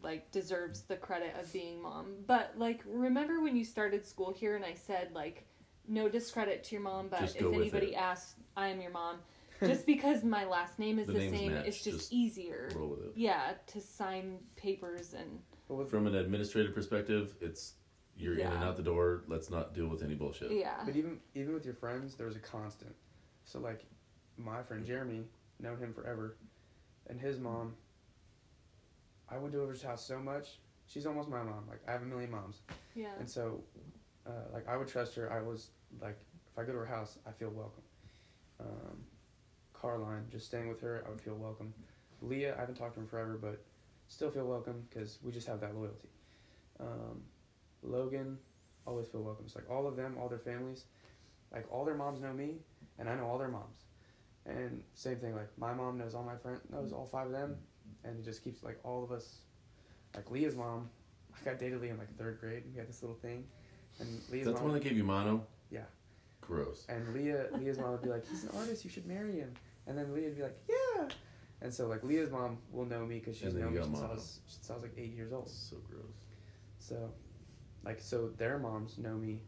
like 0.01 0.31
deserves 0.31 0.81
the 0.81 0.95
credit 0.95 1.35
of 1.39 1.51
being 1.51 1.81
mom. 1.81 2.15
But 2.25 2.53
like 2.57 2.81
remember 2.85 3.41
when 3.41 3.55
you 3.55 3.65
started 3.65 4.05
school 4.05 4.31
here 4.31 4.55
and 4.55 4.65
I 4.65 4.73
said 4.73 5.09
like 5.13 5.45
no 5.87 6.07
discredit 6.07 6.63
to 6.65 6.75
your 6.75 6.83
mom, 6.83 7.09
but 7.09 7.23
if 7.23 7.41
anybody 7.41 7.93
it. 7.93 7.95
asks, 7.95 8.35
I 8.55 8.67
am 8.67 8.79
your 8.79 8.91
mom. 8.91 9.17
Just 9.59 9.85
because 9.85 10.23
my 10.23 10.45
last 10.45 10.79
name 10.79 10.99
is 10.99 11.07
The 11.07 11.13
the, 11.13 11.29
same, 11.29 11.53
match, 11.53 11.65
it's 11.65 11.83
just, 11.83 11.97
just 11.97 12.13
easier. 12.13 12.69
Roll 12.73 12.91
with 12.91 12.99
it. 13.01 13.11
Yeah, 13.15 13.55
to 13.67 13.81
sign 13.81 14.37
papers 14.55 15.13
and 15.13 15.89
From 15.89 16.07
an 16.07 16.15
administrative 16.15 16.73
perspective, 16.73 17.35
it's 17.41 17.73
you're 18.15 18.37
in 18.39 18.47
and 18.47 18.63
out 18.63 18.77
the 18.77 18.83
door. 18.83 19.23
Let's 19.27 19.49
not 19.49 19.73
deal 19.73 19.87
with 19.87 20.01
any 20.01 20.15
bullshit. 20.15 20.51
yeah. 20.51 20.77
but 20.85 20.95
even 20.95 21.19
even 21.35 21.53
with 21.53 21.65
your 21.65 21.73
friends, 21.73 22.15
there's 22.15 22.37
a 22.37 22.39
constant. 22.39 22.95
So 23.43 23.59
like, 23.59 23.85
my 24.37 24.61
friend 24.63 24.85
Jeremy, 24.85 25.23
known 25.59 25.77
him 25.77 25.93
forever, 25.93 26.37
and 27.07 27.19
his 27.19 27.39
mom. 27.39 27.75
I 29.31 29.35
would 29.35 29.53
went 29.53 29.53
to 29.53 29.67
his 29.69 29.83
house 29.83 30.05
so 30.05 30.19
much. 30.19 30.59
She's 30.87 31.05
almost 31.05 31.29
my 31.29 31.43
mom. 31.43 31.65
Like 31.69 31.81
I 31.87 31.91
have 31.91 32.01
a 32.01 32.05
million 32.05 32.31
moms. 32.31 32.61
Yeah. 32.95 33.07
And 33.19 33.29
so, 33.29 33.63
uh, 34.25 34.31
like, 34.53 34.67
I 34.67 34.75
would 34.77 34.87
trust 34.87 35.15
her. 35.15 35.31
I 35.31 35.41
was 35.41 35.69
like, 36.01 36.17
if 36.51 36.57
I 36.57 36.63
go 36.63 36.71
to 36.71 36.79
her 36.79 36.85
house, 36.85 37.17
I 37.27 37.31
feel 37.31 37.49
welcome. 37.49 37.83
Um, 38.59 38.97
Carline, 39.73 40.25
just 40.31 40.47
staying 40.47 40.67
with 40.67 40.81
her, 40.81 41.03
I 41.05 41.09
would 41.09 41.21
feel 41.21 41.35
welcome. 41.35 41.73
Leah, 42.21 42.55
I 42.57 42.59
haven't 42.59 42.75
talked 42.75 42.95
to 42.95 43.01
her 43.01 43.05
forever, 43.05 43.37
but 43.41 43.63
still 44.07 44.29
feel 44.29 44.45
welcome 44.45 44.83
because 44.89 45.19
we 45.23 45.31
just 45.31 45.47
have 45.47 45.61
that 45.61 45.75
loyalty. 45.75 46.09
Um, 46.79 47.21
Logan, 47.81 48.37
always 48.85 49.07
feel 49.07 49.21
welcome. 49.21 49.45
It's 49.45 49.55
like 49.55 49.69
all 49.69 49.87
of 49.87 49.95
them, 49.95 50.17
all 50.19 50.27
their 50.27 50.39
families, 50.39 50.85
like 51.53 51.65
all 51.71 51.85
their 51.85 51.95
moms 51.95 52.19
know 52.19 52.33
me, 52.33 52.55
and 52.97 53.07
I 53.09 53.15
know 53.15 53.25
all 53.25 53.37
their 53.37 53.47
moms. 53.47 53.85
And 54.45 54.83
same 54.93 55.17
thing, 55.17 55.35
like 55.35 55.49
my 55.57 55.73
mom 55.73 55.97
knows 55.97 56.15
all 56.15 56.23
my 56.23 56.35
friends, 56.35 56.61
knows 56.71 56.91
all 56.91 57.05
five 57.05 57.27
of 57.27 57.31
them, 57.31 57.55
and 58.03 58.19
it 58.19 58.25
just 58.25 58.43
keeps 58.43 58.63
like 58.63 58.79
all 58.83 59.03
of 59.03 59.11
us. 59.11 59.39
Like 60.15 60.31
Leah's 60.31 60.55
mom, 60.55 60.89
I 61.39 61.45
got 61.45 61.59
dated 61.59 61.81
Leah 61.81 61.91
in 61.91 61.97
like 61.97 62.15
third 62.17 62.39
grade. 62.39 62.63
We 62.71 62.79
had 62.79 62.89
this 62.89 63.01
little 63.01 63.17
thing, 63.17 63.45
and 63.99 64.09
Leah's 64.31 64.45
That's 64.45 64.57
the 64.57 64.63
one 64.63 64.73
that 64.73 64.83
gave 64.83 64.97
you 64.97 65.03
mono. 65.03 65.45
Yeah. 65.69 65.81
Gross. 66.41 66.85
And 66.89 67.13
Leah, 67.13 67.47
Leah's 67.53 67.77
mom 67.77 67.91
would 67.91 68.01
be 68.01 68.09
like, 68.09 68.27
"He's 68.27 68.43
an 68.43 68.49
artist. 68.57 68.83
You 68.83 68.89
should 68.89 69.05
marry 69.05 69.33
him." 69.33 69.53
And 69.85 69.97
then 69.97 70.13
Leah'd 70.13 70.35
be 70.35 70.41
like, 70.41 70.57
"Yeah." 70.67 71.07
And 71.61 71.73
so 71.73 71.87
like 71.87 72.03
Leah's 72.03 72.31
mom 72.31 72.57
will 72.71 72.85
know 72.85 73.05
me 73.05 73.19
because 73.19 73.37
she's 73.37 73.53
known 73.53 73.73
me 73.73 73.81
since 73.81 73.99
I 73.99 74.07
was 74.07 74.39
since 74.47 74.69
I 74.69 74.73
was 74.73 74.83
like 74.83 74.93
eight 74.97 75.13
years 75.13 75.33
old. 75.33 75.49
So 75.49 75.77
gross. 75.89 76.03
So, 76.79 77.11
like, 77.83 77.99
so 77.99 78.29
their 78.37 78.57
moms 78.57 78.97
know 78.97 79.15
me 79.15 79.41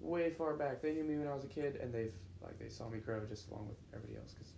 way 0.00 0.30
far 0.30 0.54
back. 0.54 0.82
They 0.82 0.92
knew 0.92 1.04
me 1.04 1.16
when 1.16 1.28
I 1.28 1.34
was 1.34 1.44
a 1.44 1.48
kid, 1.48 1.76
and 1.76 1.94
they've 1.94 2.12
like 2.42 2.58
they 2.58 2.68
saw 2.68 2.88
me 2.88 2.98
grow 2.98 3.24
just 3.26 3.48
along 3.50 3.68
with 3.68 3.78
everybody 3.94 4.18
else. 4.18 4.34
Cause 4.34 4.52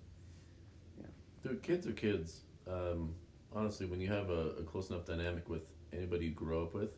yeah. 0.98 1.06
Dude, 1.42 1.62
kids 1.62 1.86
are 1.86 1.92
kids. 1.92 2.40
Um, 2.70 3.14
honestly, 3.54 3.86
when 3.86 4.00
you 4.00 4.08
have 4.08 4.30
a, 4.30 4.50
a 4.60 4.62
close 4.62 4.90
enough 4.90 5.04
dynamic 5.04 5.48
with 5.48 5.62
anybody 5.92 6.26
you 6.26 6.30
grow 6.30 6.62
up 6.62 6.74
with, 6.74 6.92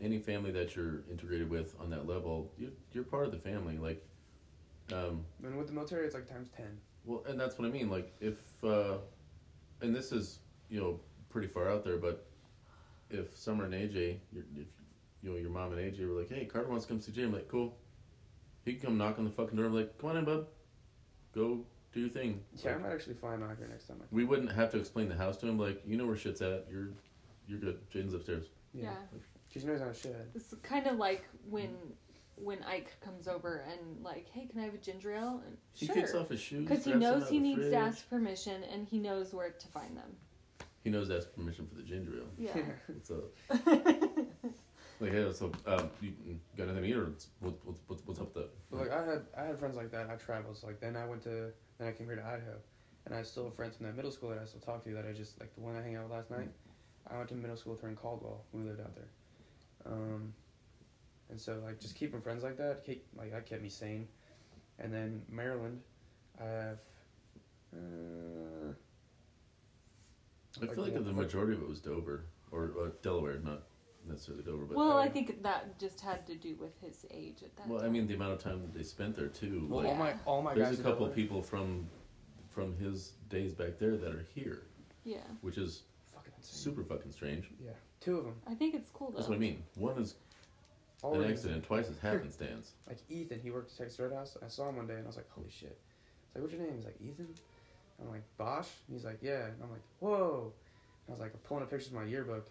any 0.00 0.18
family 0.18 0.50
that 0.52 0.76
you're 0.76 1.02
integrated 1.10 1.50
with 1.50 1.74
on 1.80 1.90
that 1.90 2.06
level, 2.06 2.52
you, 2.58 2.72
you're 2.92 3.04
part 3.04 3.26
of 3.26 3.32
the 3.32 3.38
family. 3.38 3.78
Like, 3.78 4.04
um, 4.92 5.24
and 5.42 5.56
with 5.56 5.66
the 5.66 5.72
military, 5.72 6.06
it's 6.06 6.14
like 6.14 6.28
times 6.28 6.48
ten. 6.56 6.78
well, 7.04 7.24
and 7.28 7.38
that's 7.38 7.58
what 7.58 7.66
I 7.66 7.70
mean. 7.70 7.90
Like, 7.90 8.14
if, 8.20 8.38
uh, 8.64 8.98
and 9.80 9.94
this 9.94 10.12
is, 10.12 10.38
you 10.70 10.80
know, 10.80 11.00
pretty 11.28 11.48
far 11.48 11.68
out 11.68 11.84
there, 11.84 11.96
but 11.96 12.26
if 13.10 13.36
Summer 13.36 13.64
and 13.64 13.74
AJ, 13.74 14.18
your, 14.32 14.44
if, 14.56 14.66
you 15.22 15.30
know, 15.30 15.36
your 15.36 15.50
mom 15.50 15.72
and 15.72 15.80
AJ 15.80 16.08
were 16.08 16.20
like, 16.20 16.30
hey, 16.30 16.44
Carter 16.44 16.68
wants 16.68 16.84
to 16.86 16.92
come 16.92 17.00
see 17.00 17.12
Jay, 17.12 17.24
I'm 17.24 17.32
like, 17.32 17.48
cool. 17.48 17.76
He 18.64 18.74
can 18.74 18.82
come 18.82 18.98
knock 18.98 19.18
on 19.18 19.24
the 19.24 19.30
fucking 19.30 19.56
door. 19.56 19.66
I'm 19.66 19.74
like, 19.74 19.98
come 19.98 20.10
on 20.10 20.16
in, 20.18 20.24
bub. 20.24 20.46
Go 21.34 21.64
do 21.92 22.00
your 22.00 22.08
thing. 22.08 22.40
Yeah, 22.62 22.74
I 22.74 22.78
might 22.78 22.92
actually 22.92 23.14
fly 23.14 23.34
him 23.34 23.42
out 23.42 23.56
here 23.58 23.68
next 23.68 23.86
time. 23.86 23.98
I 24.00 24.04
we 24.10 24.24
wouldn't 24.24 24.52
have 24.52 24.70
to 24.72 24.78
explain 24.78 25.08
the 25.08 25.16
house 25.16 25.36
to 25.38 25.46
him. 25.48 25.58
Like, 25.58 25.82
you 25.86 25.96
know 25.96 26.06
where 26.06 26.16
shit's 26.16 26.42
at. 26.42 26.66
You're, 26.70 26.90
you're 27.46 27.58
good. 27.58 27.78
Jaden's 27.90 28.14
upstairs. 28.14 28.46
Yeah. 28.74 28.90
She 29.48 29.60
knows 29.60 29.80
how 29.80 29.92
shit. 29.92 30.28
It's 30.34 30.54
kind 30.62 30.86
of 30.86 30.98
like 30.98 31.26
when 31.48 31.74
when 32.36 32.62
Ike 32.62 32.92
comes 33.00 33.26
over 33.26 33.64
and 33.68 34.04
like, 34.04 34.28
hey, 34.32 34.46
can 34.46 34.60
I 34.60 34.64
have 34.64 34.74
a 34.74 34.78
ginger 34.78 35.12
ale? 35.12 35.42
And 35.44 35.56
He 35.72 35.86
sure, 35.86 35.94
kicks 35.96 36.14
off 36.14 36.28
his 36.28 36.40
shoes. 36.40 36.68
because 36.68 36.84
he 36.84 36.94
knows 36.94 37.28
he 37.28 37.38
of 37.38 37.42
the 37.42 37.48
needs 37.48 37.70
to 37.70 37.76
ask 37.76 38.08
permission 38.08 38.62
and 38.72 38.86
he 38.86 38.98
knows 38.98 39.32
where 39.32 39.50
to 39.50 39.66
find 39.68 39.96
them. 39.96 40.16
He 40.84 40.90
knows 40.90 41.08
that's 41.08 41.26
permission 41.26 41.66
for 41.66 41.74
the 41.74 41.82
ginger 41.82 42.12
ale. 42.18 42.28
Yeah. 42.38 42.56
What's 42.86 43.10
up? 43.10 43.66
Like, 45.00 45.12
hey, 45.12 45.32
so 45.32 45.52
um, 45.66 45.90
you 46.00 46.12
got 46.56 46.64
anything 46.64 46.82
to 46.82 46.88
eat, 46.88 46.96
or 46.96 47.12
what, 47.38 47.54
what's 47.64 47.80
what's 47.86 48.02
what's 48.04 48.20
up 48.20 48.34
with 48.34 48.44
that? 48.44 48.50
Like 48.76 48.90
I 48.90 49.04
had 49.04 49.22
I 49.36 49.44
had 49.44 49.58
friends 49.58 49.76
like 49.76 49.92
that. 49.92 50.10
I 50.10 50.16
traveled. 50.16 50.56
So 50.56 50.66
like 50.66 50.80
then 50.80 50.96
I 50.96 51.06
went 51.06 51.22
to 51.22 51.52
then 51.78 51.88
I 51.88 51.92
came 51.92 52.06
here 52.06 52.16
to 52.16 52.24
Idaho, 52.24 52.56
and 53.06 53.14
I 53.14 53.22
still 53.22 53.44
have 53.44 53.54
friends 53.54 53.76
from 53.76 53.86
that 53.86 53.96
middle 53.96 54.10
school 54.10 54.30
that 54.30 54.38
I 54.38 54.44
still 54.44 54.60
talk 54.60 54.84
to. 54.84 54.94
That 54.94 55.06
I 55.08 55.12
just 55.12 55.38
like 55.40 55.54
the 55.54 55.60
one 55.60 55.76
I 55.76 55.82
hang 55.82 55.96
out 55.96 56.04
with 56.04 56.12
last 56.12 56.30
night. 56.30 56.48
I 57.10 57.16
went 57.16 57.28
to 57.30 57.34
middle 57.34 57.56
school 57.56 57.72
with 57.72 57.82
her 57.82 57.88
in 57.88 57.96
Caldwell 57.96 58.44
when 58.50 58.64
we 58.64 58.70
lived 58.70 58.80
out 58.80 58.94
there. 58.94 59.92
Um, 59.92 60.34
and 61.30 61.40
so 61.40 61.60
like 61.64 61.80
just 61.80 61.94
keeping 61.94 62.20
friends 62.20 62.42
like 62.42 62.56
that, 62.58 62.84
keep, 62.84 63.06
like 63.16 63.32
that 63.32 63.46
kept 63.46 63.62
me 63.62 63.68
sane. 63.68 64.08
And 64.78 64.92
then 64.92 65.22
Maryland, 65.28 65.80
I 66.40 66.44
have. 66.44 66.78
Uh, 67.74 68.72
I 70.62 70.66
feel 70.66 70.84
like 70.84 70.94
the 70.94 71.12
majority 71.12 71.52
of 71.54 71.62
it 71.62 71.68
was 71.68 71.80
Dover 71.80 72.24
or 72.50 72.72
uh, 72.80 72.88
Delaware, 73.02 73.38
not 73.44 73.62
necessarily 74.06 74.42
Dover, 74.44 74.64
but 74.64 74.76
well, 74.76 74.96
I- 74.98 75.04
I 75.04 75.08
think 75.08 75.42
that 75.42 75.78
just 75.78 76.00
had 76.00 76.26
to 76.26 76.34
do 76.34 76.54
with 76.56 76.78
his 76.80 77.04
age 77.10 77.42
at 77.42 77.54
that 77.56 77.68
well, 77.68 77.82
I 77.84 77.88
mean 77.88 78.06
the 78.06 78.14
amount 78.14 78.32
of 78.32 78.42
time 78.42 78.60
that 78.62 78.74
they 78.74 78.82
spent 78.82 79.16
there 79.16 79.28
too. 79.28 79.66
Well, 79.68 79.80
like, 79.82 79.88
all 79.88 79.94
my 79.96 80.14
all 80.26 80.42
my 80.42 80.54
there's 80.54 80.68
guys 80.68 80.80
a 80.80 80.82
couple 80.82 81.06
Delaware- 81.06 81.14
people 81.14 81.42
from 81.42 81.88
from 82.48 82.76
his 82.76 83.12
days 83.28 83.54
back 83.54 83.78
there 83.78 83.96
that 83.96 84.14
are 84.14 84.24
here, 84.34 84.62
yeah, 85.04 85.18
which 85.42 85.58
is 85.58 85.82
Fucking 86.14 86.32
insane. 86.36 86.54
super 86.72 86.82
fucking 86.84 87.12
strange. 87.12 87.50
Yeah, 87.62 87.70
two 88.00 88.18
of 88.18 88.24
them. 88.24 88.34
I 88.46 88.54
think 88.54 88.74
it's 88.74 88.90
cool 88.90 89.10
though. 89.10 89.16
That's 89.18 89.28
what 89.28 89.36
I 89.36 89.38
mean. 89.38 89.62
One 89.76 89.98
is 89.98 90.16
All 91.02 91.12
an 91.12 91.18
of 91.18 91.22
them. 91.24 91.32
accident, 91.32 91.64
twice 91.64 91.88
is 91.88 91.98
happenstance. 91.98 92.72
Like 92.86 92.98
Ethan, 93.08 93.40
he 93.40 93.50
worked 93.50 93.70
at 93.72 93.78
Texas 93.78 94.00
Roadhouse. 94.00 94.36
I 94.44 94.48
saw 94.48 94.68
him 94.68 94.76
one 94.76 94.86
day 94.86 94.94
and 94.94 95.04
I 95.04 95.06
was 95.06 95.16
like, 95.16 95.30
holy 95.30 95.50
shit. 95.50 95.78
It's 96.26 96.34
like, 96.34 96.42
what's 96.42 96.54
your 96.54 96.62
name? 96.62 96.74
He's 96.76 96.84
like, 96.86 97.00
Ethan? 97.00 97.28
I'm 98.00 98.08
like, 98.10 98.22
Bosch? 98.36 98.68
And 98.88 98.96
he's 98.96 99.04
like, 99.04 99.18
yeah. 99.22 99.46
And 99.46 99.54
I'm 99.62 99.70
like, 99.70 99.82
whoa. 100.00 100.52
And 101.06 101.08
I 101.08 101.10
was 101.12 101.20
like, 101.20 101.32
I'm 101.34 101.40
pulling 101.40 101.62
up 101.62 101.70
pictures 101.70 101.88
of 101.88 101.94
my 101.94 102.04
yearbook. 102.04 102.48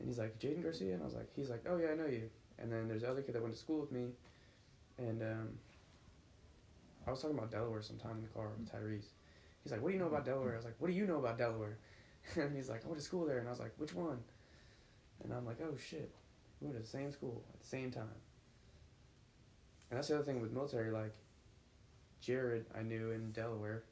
And 0.00 0.08
he's 0.08 0.18
like, 0.18 0.38
Jaden 0.40 0.62
Garcia? 0.62 0.94
And 0.94 1.02
I 1.02 1.04
was 1.04 1.14
like, 1.14 1.28
he's 1.36 1.50
like, 1.50 1.64
oh 1.68 1.76
yeah, 1.76 1.90
I 1.92 1.94
know 1.94 2.06
you. 2.06 2.28
And 2.58 2.72
then 2.72 2.88
there's 2.88 3.02
the 3.02 3.10
other 3.10 3.22
kid 3.22 3.34
that 3.34 3.42
went 3.42 3.54
to 3.54 3.60
school 3.60 3.80
with 3.80 3.92
me. 3.92 4.08
And 4.98 5.22
um, 5.22 5.48
I 7.06 7.10
was 7.10 7.20
talking 7.20 7.36
about 7.36 7.50
Delaware 7.50 7.82
sometime 7.82 8.16
in 8.16 8.22
the 8.22 8.28
car 8.28 8.48
with 8.56 8.70
Tyrese. 8.70 9.10
He's 9.62 9.72
like, 9.72 9.82
what 9.82 9.90
do 9.90 9.94
you 9.94 10.00
know 10.00 10.08
about 10.08 10.24
Delaware? 10.24 10.54
I 10.54 10.56
was 10.56 10.64
like, 10.64 10.76
what 10.78 10.88
do 10.88 10.94
you 10.94 11.06
know 11.06 11.18
about 11.18 11.38
Delaware? 11.38 11.78
and 12.36 12.54
he's 12.56 12.68
like, 12.68 12.84
I 12.84 12.88
went 12.88 12.98
to 12.98 13.04
school 13.04 13.26
there. 13.26 13.38
And 13.38 13.46
I 13.46 13.50
was 13.50 13.60
like, 13.60 13.72
which 13.76 13.94
one? 13.94 14.18
And 15.22 15.32
I'm 15.32 15.46
like, 15.46 15.58
oh 15.62 15.76
shit. 15.76 16.10
We 16.60 16.66
went 16.66 16.78
to 16.78 16.82
the 16.82 16.88
same 16.88 17.12
school 17.12 17.42
at 17.52 17.60
the 17.60 17.66
same 17.66 17.90
time. 17.90 18.08
And 19.90 19.98
that's 19.98 20.08
the 20.08 20.14
other 20.14 20.24
thing 20.24 20.40
with 20.40 20.52
military, 20.52 20.90
like 20.90 21.14
Jared 22.20 22.66
I 22.78 22.82
knew 22.82 23.10
in 23.10 23.32
Delaware 23.32 23.82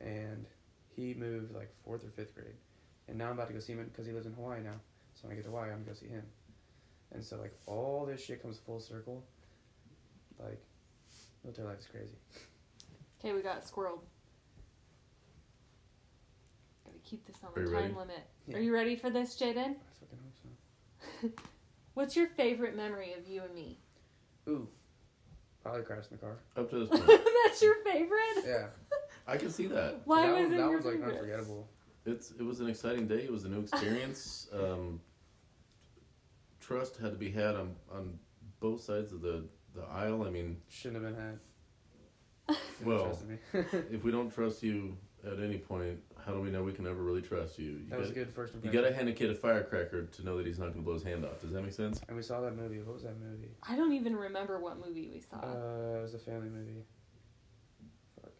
and 0.00 0.46
he 0.96 1.14
moved 1.14 1.54
like 1.54 1.70
fourth 1.84 2.04
or 2.04 2.10
fifth 2.10 2.34
grade. 2.34 2.56
And 3.08 3.16
now 3.16 3.26
I'm 3.26 3.32
about 3.32 3.48
to 3.48 3.54
go 3.54 3.60
see 3.60 3.72
him 3.72 3.84
because 3.84 4.06
he 4.06 4.12
lives 4.12 4.26
in 4.26 4.32
Hawaii 4.32 4.60
now. 4.62 4.80
So 5.20 5.26
when 5.26 5.32
I 5.32 5.36
get 5.36 5.44
to 5.44 5.50
Hawaii 5.50 5.70
I'm 5.70 5.78
gonna 5.84 5.86
go 5.86 5.92
see 5.94 6.06
him. 6.06 6.22
And 7.12 7.24
so 7.24 7.36
like 7.36 7.52
all 7.66 8.06
this 8.06 8.24
shit 8.24 8.40
comes 8.42 8.58
full 8.58 8.78
circle. 8.78 9.24
Like 10.38 10.62
military 11.42 11.66
life 11.68 11.80
is 11.80 11.86
crazy. 11.86 12.14
Okay, 13.18 13.32
we 13.34 13.42
got 13.42 13.64
squirreled. 13.64 14.00
Gotta 16.84 16.98
keep 17.02 17.26
this 17.26 17.36
on 17.42 17.50
Are 17.50 17.54
the 17.54 17.60
you 17.70 17.74
time 17.74 17.82
ready? 17.82 17.94
limit. 17.94 18.26
Yeah. 18.46 18.56
Are 18.56 18.60
you 18.60 18.72
ready 18.72 18.94
for 18.94 19.10
this, 19.10 19.34
Jaden? 19.36 19.56
I 19.56 19.76
fucking 20.00 20.18
hope 20.22 20.34
so. 21.22 21.28
What's 21.94 22.14
your 22.14 22.28
favorite 22.28 22.76
memory 22.76 23.14
of 23.18 23.26
you 23.26 23.42
and 23.42 23.52
me? 23.52 23.80
Ooh. 24.48 24.68
Probably 25.64 25.82
crashed 25.82 26.12
in 26.12 26.18
the 26.18 26.22
car. 26.22 26.36
Up 26.56 26.70
to 26.70 26.86
this 26.86 26.88
point, 27.06 27.20
That's 27.44 27.60
your 27.60 27.82
favorite? 27.82 28.44
Yeah. 28.46 28.66
I 29.26 29.36
can 29.36 29.50
see 29.50 29.66
that. 29.66 30.02
Why 30.04 30.26
that 30.26 30.32
was 30.32 30.42
one, 30.44 30.44
it 30.44 30.50
that 30.50 30.56
your 30.58 30.70
one's 30.70 30.84
like 30.84 30.94
favorite? 30.94 31.14
unforgettable. 31.14 31.68
It's 32.06 32.30
it 32.30 32.42
was 32.42 32.60
an 32.60 32.68
exciting 32.68 33.08
day. 33.08 33.24
It 33.24 33.32
was 33.32 33.44
a 33.44 33.48
new 33.48 33.60
experience. 33.60 34.46
um, 34.54 35.00
trust 36.68 36.98
had 36.98 37.12
to 37.12 37.18
be 37.18 37.30
had 37.30 37.56
on 37.56 37.74
on 37.90 38.18
both 38.60 38.82
sides 38.82 39.12
of 39.12 39.22
the 39.22 39.44
the 39.74 39.82
aisle. 39.84 40.24
I 40.24 40.30
mean, 40.30 40.58
Shouldn't 40.68 41.02
have 41.02 41.14
been 41.14 41.22
had. 41.24 42.56
well, 42.84 43.04
Trusted 43.06 43.28
me. 43.28 43.38
if 43.90 44.04
we 44.04 44.10
don't 44.10 44.32
trust 44.32 44.62
you 44.62 44.96
at 45.26 45.40
any 45.40 45.58
point, 45.58 45.98
how 46.24 46.32
do 46.32 46.40
we 46.40 46.50
know 46.50 46.62
we 46.62 46.72
can 46.72 46.86
ever 46.86 47.02
really 47.02 47.22
trust 47.22 47.58
you? 47.58 47.72
You 47.72 47.90
that 47.90 47.98
was 47.98 48.10
a 48.10 48.12
gotta, 48.12 48.24
good 48.26 48.34
first 48.34 48.54
impression. 48.54 48.76
you 48.76 48.82
gotta 48.82 48.94
hand 48.94 49.08
a 49.08 49.12
kid 49.12 49.30
a 49.30 49.34
firecracker 49.34 50.04
to 50.04 50.24
know 50.24 50.36
that 50.36 50.46
he's 50.46 50.58
not 50.58 50.70
gonna 50.70 50.82
blow 50.82 50.94
his 50.94 51.02
hand 51.02 51.24
off. 51.24 51.40
Does 51.40 51.52
that 51.52 51.62
make 51.62 51.72
sense? 51.72 52.00
And 52.08 52.16
we 52.16 52.22
saw 52.22 52.40
that 52.40 52.56
movie. 52.56 52.78
What 52.80 52.94
was 52.94 53.02
that 53.02 53.18
movie? 53.18 53.50
I 53.68 53.76
don't 53.76 53.92
even 53.92 54.16
remember 54.16 54.58
what 54.58 54.78
movie 54.84 55.08
we 55.12 55.20
saw. 55.20 55.36
Uh, 55.36 55.98
it 55.98 56.02
was 56.02 56.14
a 56.14 56.18
family 56.18 56.48
movie. 56.48 56.84
Fuck. 58.20 58.32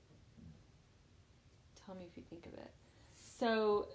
Tell 1.86 1.94
me 1.94 2.06
if 2.10 2.16
you 2.16 2.22
think 2.28 2.46
of 2.46 2.54
it. 2.54 2.70
So, 3.20 3.88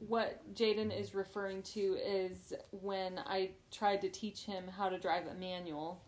what 0.00 0.42
Jaden 0.54 0.96
is 0.98 1.14
referring 1.14 1.62
to 1.62 1.96
is 2.04 2.52
when 2.70 3.18
I 3.18 3.50
tried 3.70 4.00
to 4.02 4.08
teach 4.08 4.44
him 4.44 4.64
how 4.68 4.88
to 4.88 4.98
drive 4.98 5.26
a 5.26 5.34
manual. 5.34 6.02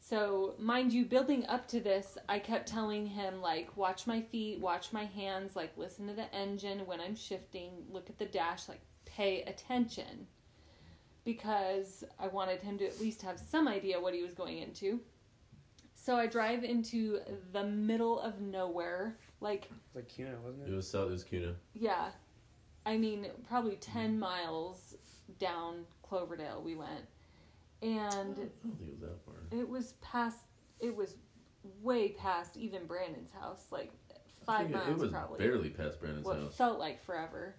So, 0.00 0.54
mind 0.58 0.92
you, 0.92 1.04
building 1.04 1.46
up 1.46 1.68
to 1.68 1.80
this, 1.80 2.18
I 2.28 2.40
kept 2.40 2.68
telling 2.68 3.06
him, 3.06 3.40
like, 3.40 3.76
watch 3.76 4.06
my 4.06 4.20
feet, 4.20 4.58
watch 4.58 4.92
my 4.92 5.04
hands, 5.04 5.54
like, 5.54 5.72
listen 5.76 6.08
to 6.08 6.12
the 6.12 6.32
engine 6.34 6.80
when 6.86 7.00
I'm 7.00 7.14
shifting, 7.14 7.70
look 7.90 8.10
at 8.10 8.18
the 8.18 8.24
dash, 8.26 8.68
like, 8.68 8.80
pay 9.04 9.42
attention. 9.42 10.26
Because 11.24 12.02
I 12.18 12.26
wanted 12.26 12.60
him 12.62 12.78
to 12.78 12.86
at 12.86 13.00
least 13.00 13.22
have 13.22 13.38
some 13.38 13.68
idea 13.68 14.00
what 14.00 14.12
he 14.12 14.22
was 14.24 14.34
going 14.34 14.58
into. 14.58 15.00
So 15.94 16.16
I 16.16 16.26
drive 16.26 16.64
into 16.64 17.20
the 17.52 17.62
middle 17.62 18.18
of 18.18 18.40
nowhere, 18.40 19.18
like 19.40 19.68
It's 19.86 19.94
like 19.94 20.08
Kuna, 20.08 20.34
wasn't 20.44 20.66
It 20.66 20.72
it? 20.72 20.74
was 20.74 20.90
south. 20.90 21.08
It 21.10 21.12
was 21.12 21.22
Kuna. 21.22 21.54
yeah, 21.74 22.10
I 22.84 22.96
mean 22.96 23.26
probably 23.48 23.76
ten 23.76 24.18
miles 24.18 24.94
down 25.38 25.84
Cloverdale 26.02 26.62
we 26.64 26.74
went, 26.74 27.06
and 27.80 27.92
I 27.92 28.12
don't 28.12 28.34
think 28.62 28.80
it 28.80 28.90
was 28.90 29.00
that 29.00 29.24
far. 29.24 29.34
it 29.58 29.68
was 29.68 29.94
past. 30.00 30.38
It 30.80 30.94
was 30.94 31.16
way 31.80 32.08
past 32.10 32.56
even 32.56 32.86
Brandon's 32.86 33.30
house, 33.30 33.66
like 33.70 33.92
five 34.44 34.66
think 34.66 34.70
it- 34.70 34.74
miles 34.78 34.88
It 34.90 34.98
was 34.98 35.10
probably. 35.10 35.38
barely 35.38 35.70
past 35.70 36.00
Brandon's 36.00 36.26
what 36.26 36.38
house. 36.38 36.56
felt 36.56 36.78
like 36.78 37.02
forever. 37.04 37.54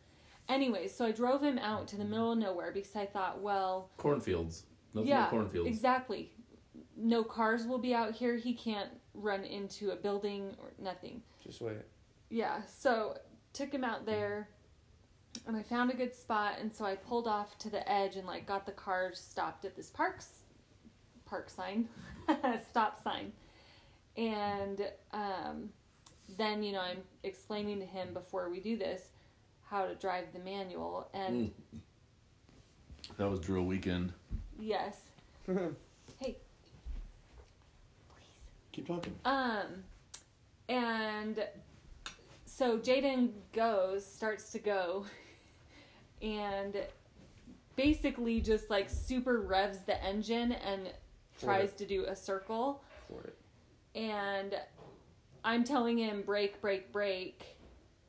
Anyway, 0.49 0.89
so 0.89 1.05
I 1.05 1.11
drove 1.13 1.41
him 1.41 1.57
out 1.57 1.87
to 1.87 1.95
the 1.95 2.03
middle 2.03 2.33
of 2.33 2.37
nowhere 2.37 2.71
because 2.73 2.93
I 2.97 3.05
thought, 3.05 3.41
well, 3.41 3.89
Cornfields. 3.97 4.65
Nothing 4.93 5.07
yeah, 5.09 5.29
cornfields. 5.29 5.69
exactly. 5.69 6.33
No 6.97 7.23
cars 7.23 7.65
will 7.65 7.77
be 7.79 7.95
out 7.95 8.13
here. 8.13 8.35
He 8.35 8.53
can't 8.53 8.89
run 9.13 9.45
into 9.45 9.91
a 9.91 9.95
building 9.95 10.53
or 10.59 10.73
nothing. 10.77 11.23
Just 11.41 11.61
wait. 11.61 11.77
Yeah, 12.29 12.61
so 12.65 13.17
took 13.53 13.73
him 13.73 13.83
out 13.85 14.05
there 14.05 14.49
and 15.47 15.55
I 15.57 15.63
found 15.63 15.91
a 15.91 15.95
good 15.95 16.15
spot 16.15 16.55
and 16.61 16.73
so 16.73 16.85
I 16.85 16.95
pulled 16.95 17.27
off 17.27 17.57
to 17.59 17.69
the 17.69 17.89
edge 17.91 18.15
and 18.15 18.25
like 18.27 18.45
got 18.45 18.65
the 18.65 18.71
car 18.71 19.11
stopped 19.13 19.65
at 19.65 19.75
this 19.75 19.89
parks 19.89 20.27
park 21.25 21.49
sign. 21.49 21.87
Stop 22.69 23.01
sign. 23.03 23.31
And 24.17 24.81
um 25.11 25.69
then, 26.37 26.63
you 26.63 26.71
know, 26.71 26.79
I'm 26.81 26.99
explaining 27.23 27.79
to 27.79 27.85
him 27.85 28.13
before 28.13 28.49
we 28.49 28.59
do 28.59 28.77
this 28.77 29.07
how 29.69 29.85
to 29.87 29.95
drive 29.95 30.25
the 30.33 30.39
manual 30.39 31.09
and 31.13 31.51
Mm. 31.51 31.79
That 33.17 33.29
was 33.29 33.39
drill 33.39 33.65
weekend. 33.65 34.13
yes. 34.59 34.97
Hey. 36.19 36.37
Please. 38.07 38.41
Keep 38.71 38.87
talking. 38.87 39.13
Um, 39.25 39.83
and 40.69 41.43
so 42.45 42.77
Jaden 42.77 43.31
goes, 43.51 44.05
starts 44.05 44.51
to 44.51 44.59
go, 44.59 45.05
and 46.23 46.77
basically 47.75 48.39
just 48.39 48.69
like 48.69 48.89
super 48.89 49.41
revs 49.41 49.79
the 49.79 50.01
engine 50.03 50.53
and 50.53 50.89
tries 51.39 51.73
to 51.73 51.85
do 51.85 52.05
a 52.05 52.15
circle. 52.15 52.81
It. 53.09 53.35
And 53.95 54.55
I'm 55.43 55.63
telling 55.63 55.97
him 55.97 56.23
brake, 56.23 56.61
brake, 56.61 56.91
brake, 56.91 57.57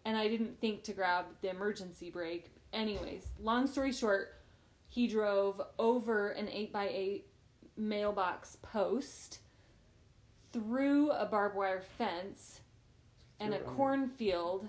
and 0.05 0.17
I 0.17 0.29
didn't 0.29 0.61
think 0.61 0.85
to 0.85 0.93
grab 0.93 1.27
the 1.43 1.51
emergency 1.51 2.11
brake. 2.11 2.51
Anyways, 2.73 3.27
long 3.41 3.67
story 3.67 3.93
short, 3.93 4.41
he 4.89 5.09
drove 5.09 5.61
over 5.79 6.31
an 6.31 6.47
8x8 6.47 7.23
mailbox 7.77 8.57
post, 8.63 9.41
through 10.53 11.11
a 11.11 11.27
barbed 11.27 11.57
wire 11.57 11.83
fence, 11.99 12.61
and 13.41 13.53
a 13.53 13.59
cornfield, 13.59 14.69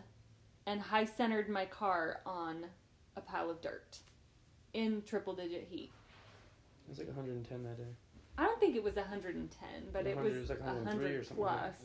and 0.66 0.82
high 0.82 1.06
centered 1.06 1.48
my 1.48 1.66
car 1.66 2.22
on 2.26 2.66
a 3.16 3.22
pile 3.22 3.50
of 3.50 3.62
dirt 3.62 4.00
in 4.74 5.02
triple 5.06 5.34
digit 5.34 5.68
heat. 5.70 5.92
It 6.88 6.90
was 6.90 6.98
like 7.00 7.08
110 7.08 7.64
that 7.64 7.78
day. 7.78 7.84
I 8.38 8.44
don't 8.44 8.60
think 8.60 8.76
it 8.76 8.84
was 8.84 8.96
110, 8.96 9.70
but 9.94 10.06
it 10.06 10.16
100 10.16 10.24
was, 10.24 10.42
was 10.42 10.50
like 10.50 10.60
100 10.60 10.86
103 10.86 11.16
or 11.16 11.24
something 11.24 11.46
like 11.46 11.60
plus. 11.60 11.76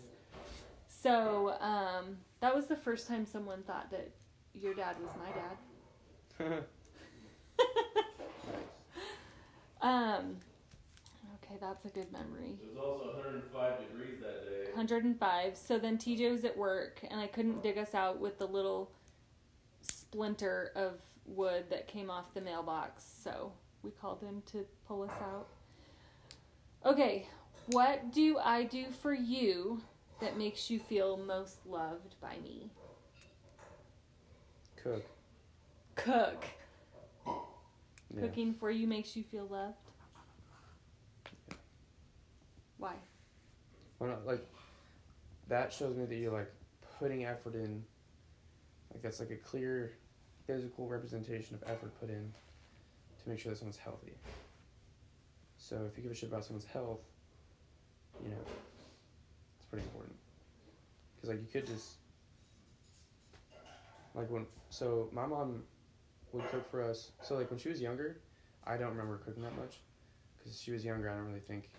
So 0.88 1.54
um, 1.60 2.16
that 2.40 2.54
was 2.54 2.66
the 2.66 2.76
first 2.76 3.06
time 3.06 3.24
someone 3.24 3.62
thought 3.62 3.90
that 3.90 4.10
your 4.52 4.74
dad 4.74 4.96
was 5.00 5.10
my 5.16 6.46
dad. 6.50 6.64
Um, 9.82 10.36
okay, 11.42 11.56
that's 11.60 11.84
a 11.84 11.88
good 11.88 12.12
memory. 12.12 12.58
It 12.62 12.76
was 12.76 12.84
also 12.84 13.16
105 13.16 13.78
degrees 13.88 14.20
that 14.20 14.44
day. 14.44 14.70
105. 14.74 15.56
So 15.56 15.78
then 15.78 15.96
TJ 15.96 16.30
was 16.30 16.44
at 16.44 16.56
work, 16.56 17.00
and 17.10 17.20
I 17.20 17.26
couldn't 17.26 17.62
dig 17.62 17.78
us 17.78 17.94
out 17.94 18.20
with 18.20 18.38
the 18.38 18.46
little 18.46 18.90
splinter 19.80 20.72
of 20.76 21.00
wood 21.30 21.64
that 21.70 21.88
came 21.88 22.10
off 22.10 22.34
the 22.34 22.40
mailbox. 22.40 23.04
So 23.22 23.52
we 23.82 23.90
called 23.90 24.20
him 24.20 24.42
to 24.52 24.66
pull 24.86 25.02
us 25.02 25.16
out. 25.20 25.48
Okay, 26.84 27.26
what 27.68 28.12
do 28.12 28.38
I 28.38 28.64
do 28.64 28.86
for 28.90 29.12
you 29.12 29.82
that 30.20 30.36
makes 30.36 30.70
you 30.70 30.78
feel 30.78 31.16
most 31.16 31.66
loved 31.66 32.14
by 32.20 32.36
me? 32.42 32.70
Cook. 34.82 35.04
Cook. 35.94 36.44
Yeah. 37.26 38.22
Cooking 38.22 38.54
for 38.54 38.70
you 38.70 38.86
makes 38.86 39.14
you 39.14 39.22
feel 39.22 39.46
loved? 39.46 39.76
Why? 42.78 42.94
Why 43.98 44.08
not, 44.08 44.26
like 44.26 44.44
that 45.48 45.72
shows 45.72 45.96
me 45.96 46.06
that 46.06 46.14
you're 46.14 46.32
like 46.32 46.50
putting 46.98 47.24
effort 47.24 47.54
in. 47.54 47.84
Like 48.92 49.02
that's 49.02 49.20
like 49.20 49.30
a 49.30 49.36
clear 49.36 49.92
physical 50.50 50.88
representation 50.88 51.54
of 51.54 51.62
effort 51.66 51.92
put 52.00 52.10
in 52.10 52.32
to 53.22 53.28
make 53.28 53.38
sure 53.38 53.52
that 53.52 53.58
someone's 53.58 53.76
healthy. 53.76 54.14
So 55.58 55.86
if 55.88 55.96
you 55.96 56.02
give 56.02 56.10
a 56.10 56.14
shit 56.14 56.28
about 56.28 56.44
someone's 56.44 56.64
health, 56.64 57.00
you 58.22 58.30
know, 58.30 58.42
it's 59.56 59.66
pretty 59.66 59.84
important. 59.84 60.16
Because 61.14 61.30
like 61.30 61.40
you 61.40 61.60
could 61.60 61.68
just 61.68 61.98
like 64.14 64.28
when 64.30 64.46
so 64.70 65.08
my 65.12 65.26
mom 65.26 65.62
would 66.32 66.48
cook 66.50 66.68
for 66.70 66.82
us. 66.82 67.12
So 67.22 67.36
like 67.36 67.50
when 67.50 67.58
she 67.58 67.68
was 67.68 67.80
younger, 67.80 68.18
I 68.66 68.76
don't 68.76 68.90
remember 68.90 69.18
cooking 69.18 69.42
that 69.44 69.56
much 69.56 69.78
because 70.38 70.60
she 70.60 70.72
was 70.72 70.84
younger. 70.84 71.10
I 71.10 71.14
don't 71.14 71.26
really 71.26 71.40
think 71.40 71.70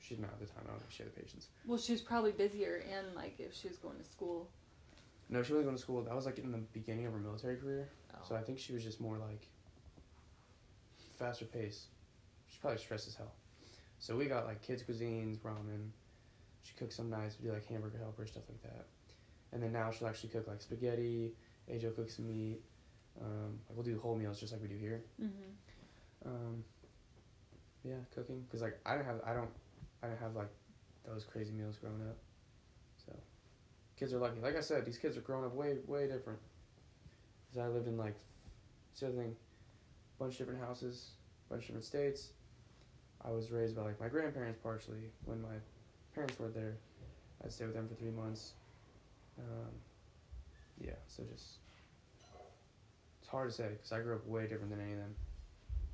she 0.00 0.16
didn't 0.16 0.28
have 0.30 0.40
the 0.40 0.46
time. 0.46 0.64
I 0.64 0.70
don't 0.70 0.80
think 0.80 0.90
she 0.90 1.02
had 1.04 1.14
the 1.14 1.20
patience. 1.20 1.48
Well, 1.66 1.78
she 1.78 1.92
was 1.92 2.00
probably 2.00 2.32
busier, 2.32 2.82
and 2.90 3.14
like 3.14 3.36
if 3.38 3.54
she 3.54 3.68
was 3.68 3.76
going 3.76 3.98
to 3.98 4.04
school. 4.04 4.48
No, 5.32 5.42
she 5.42 5.52
wasn't 5.52 5.68
going 5.68 5.76
to 5.76 5.82
school. 5.82 6.02
That 6.02 6.14
was 6.14 6.26
like 6.26 6.38
in 6.38 6.52
the 6.52 6.58
beginning 6.58 7.06
of 7.06 7.14
her 7.14 7.18
military 7.18 7.56
career. 7.56 7.88
Oh. 8.12 8.18
So 8.28 8.36
I 8.36 8.42
think 8.42 8.58
she 8.58 8.74
was 8.74 8.84
just 8.84 9.00
more 9.00 9.16
like 9.16 9.48
faster 11.18 11.46
pace. 11.46 11.86
She's 12.48 12.58
probably 12.58 12.78
stressed 12.78 13.08
as 13.08 13.14
hell. 13.14 13.32
So 13.98 14.14
we 14.14 14.26
got 14.26 14.44
like 14.44 14.60
kids 14.60 14.82
cuisines, 14.82 15.38
ramen. 15.38 15.88
She 16.62 16.74
cooks 16.74 16.96
some 16.96 17.08
nice. 17.08 17.38
We 17.40 17.48
do 17.48 17.54
like 17.54 17.66
hamburger 17.66 17.96
helper 17.96 18.26
stuff 18.26 18.42
like 18.46 18.62
that. 18.62 18.84
And 19.54 19.62
then 19.62 19.72
now 19.72 19.90
she'll 19.90 20.06
actually 20.06 20.28
cook 20.28 20.46
like 20.46 20.60
spaghetti. 20.60 21.32
AJ 21.72 21.96
cooks 21.96 22.16
some 22.16 22.28
meat. 22.28 22.60
Um, 23.18 23.58
like 23.68 23.76
we'll 23.76 23.84
do 23.84 23.98
whole 23.98 24.16
meals 24.16 24.38
just 24.38 24.52
like 24.52 24.60
we 24.60 24.68
do 24.68 24.76
here. 24.76 25.02
Mm-hmm. 25.18 26.28
Um, 26.28 26.64
yeah, 27.84 27.94
cooking 28.14 28.42
because 28.42 28.60
like 28.60 28.78
I 28.84 28.96
don't 28.96 29.06
have 29.06 29.22
I 29.24 29.32
don't 29.32 29.50
I 30.02 30.08
don't 30.08 30.20
have 30.20 30.36
like 30.36 30.50
those 31.08 31.24
crazy 31.24 31.52
meals 31.52 31.78
growing 31.78 32.02
up. 32.02 32.18
Kids 34.02 34.14
are 34.14 34.18
lucky. 34.18 34.40
Like 34.40 34.56
I 34.56 34.60
said, 34.60 34.84
these 34.84 34.98
kids 34.98 35.16
are 35.16 35.20
growing 35.20 35.44
up 35.44 35.54
way 35.54 35.76
way 35.86 36.08
different. 36.08 36.40
Because 37.46 37.64
I 37.64 37.72
lived 37.72 37.86
in 37.86 37.96
like 37.96 38.16
it's 38.90 38.98
the 38.98 39.06
other 39.06 39.16
thing, 39.16 39.36
bunch 40.18 40.32
of 40.32 40.38
different 40.38 40.60
houses, 40.60 41.10
bunch 41.48 41.60
of 41.62 41.66
different 41.68 41.84
states. 41.84 42.30
I 43.24 43.30
was 43.30 43.52
raised 43.52 43.76
by 43.76 43.82
like 43.82 44.00
my 44.00 44.08
grandparents 44.08 44.58
partially. 44.60 45.12
When 45.24 45.40
my 45.40 45.54
parents 46.16 46.36
were 46.40 46.48
there, 46.48 46.78
I'd 47.44 47.52
stay 47.52 47.64
with 47.64 47.74
them 47.74 47.86
for 47.86 47.94
three 47.94 48.10
months. 48.10 48.54
Um, 49.38 49.70
yeah, 50.80 50.98
so 51.06 51.22
just 51.32 51.58
it's 53.20 53.30
hard 53.30 53.50
to 53.50 53.54
say 53.54 53.68
because 53.68 53.92
I 53.92 54.00
grew 54.00 54.16
up 54.16 54.26
way 54.26 54.48
different 54.48 54.70
than 54.70 54.80
any 54.80 54.94
of 54.94 54.98
them. 54.98 55.14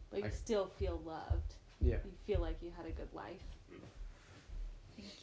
But 0.08 0.20
you 0.20 0.24
I- 0.24 0.30
still 0.30 0.70
feel 0.78 0.98
loved. 1.04 1.56
Yeah. 1.82 1.96
You 2.06 2.12
feel 2.26 2.40
like 2.40 2.56
you 2.62 2.72
had 2.74 2.86
a 2.86 2.90
good 2.90 3.12
life. 3.12 3.44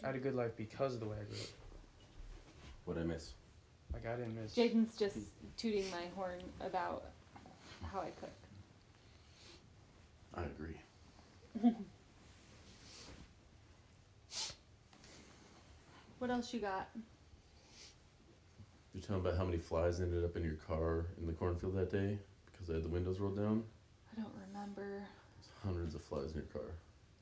I 0.03 0.05
had 0.05 0.15
a 0.15 0.19
good 0.19 0.35
life 0.35 0.51
because 0.55 0.93
of 0.93 0.99
the 0.99 1.07
way 1.07 1.17
I 1.19 1.23
grew 1.23 1.41
up. 1.41 1.64
What 2.85 2.97
I 2.97 3.03
miss? 3.03 3.33
Like 3.93 4.05
I 4.07 4.15
didn't 4.15 4.35
miss. 4.35 4.55
Jaden's 4.55 4.95
just 4.97 5.17
tooting 5.57 5.89
my 5.91 6.03
horn 6.15 6.39
about 6.61 7.05
how 7.91 7.99
I 8.01 8.11
cook. 8.19 8.31
I 10.35 10.43
agree. 10.43 11.71
What 16.19 16.31
else 16.31 16.53
you 16.53 16.59
got? 16.59 16.89
You're 18.93 19.01
talking 19.01 19.17
about 19.17 19.37
how 19.37 19.43
many 19.43 19.57
flies 19.57 19.99
ended 19.99 20.23
up 20.23 20.35
in 20.37 20.43
your 20.43 20.55
car 20.55 21.07
in 21.19 21.27
the 21.27 21.33
cornfield 21.33 21.75
that 21.75 21.91
day 21.91 22.17
because 22.51 22.69
I 22.69 22.73
had 22.75 22.83
the 22.83 22.89
windows 22.89 23.19
rolled 23.19 23.35
down. 23.35 23.63
I 24.11 24.21
don't 24.21 24.33
remember. 24.47 25.03
There's 25.37 25.49
hundreds 25.63 25.93
of 25.93 26.01
flies 26.03 26.31
in 26.31 26.37
your 26.37 26.45
car. 26.45 26.71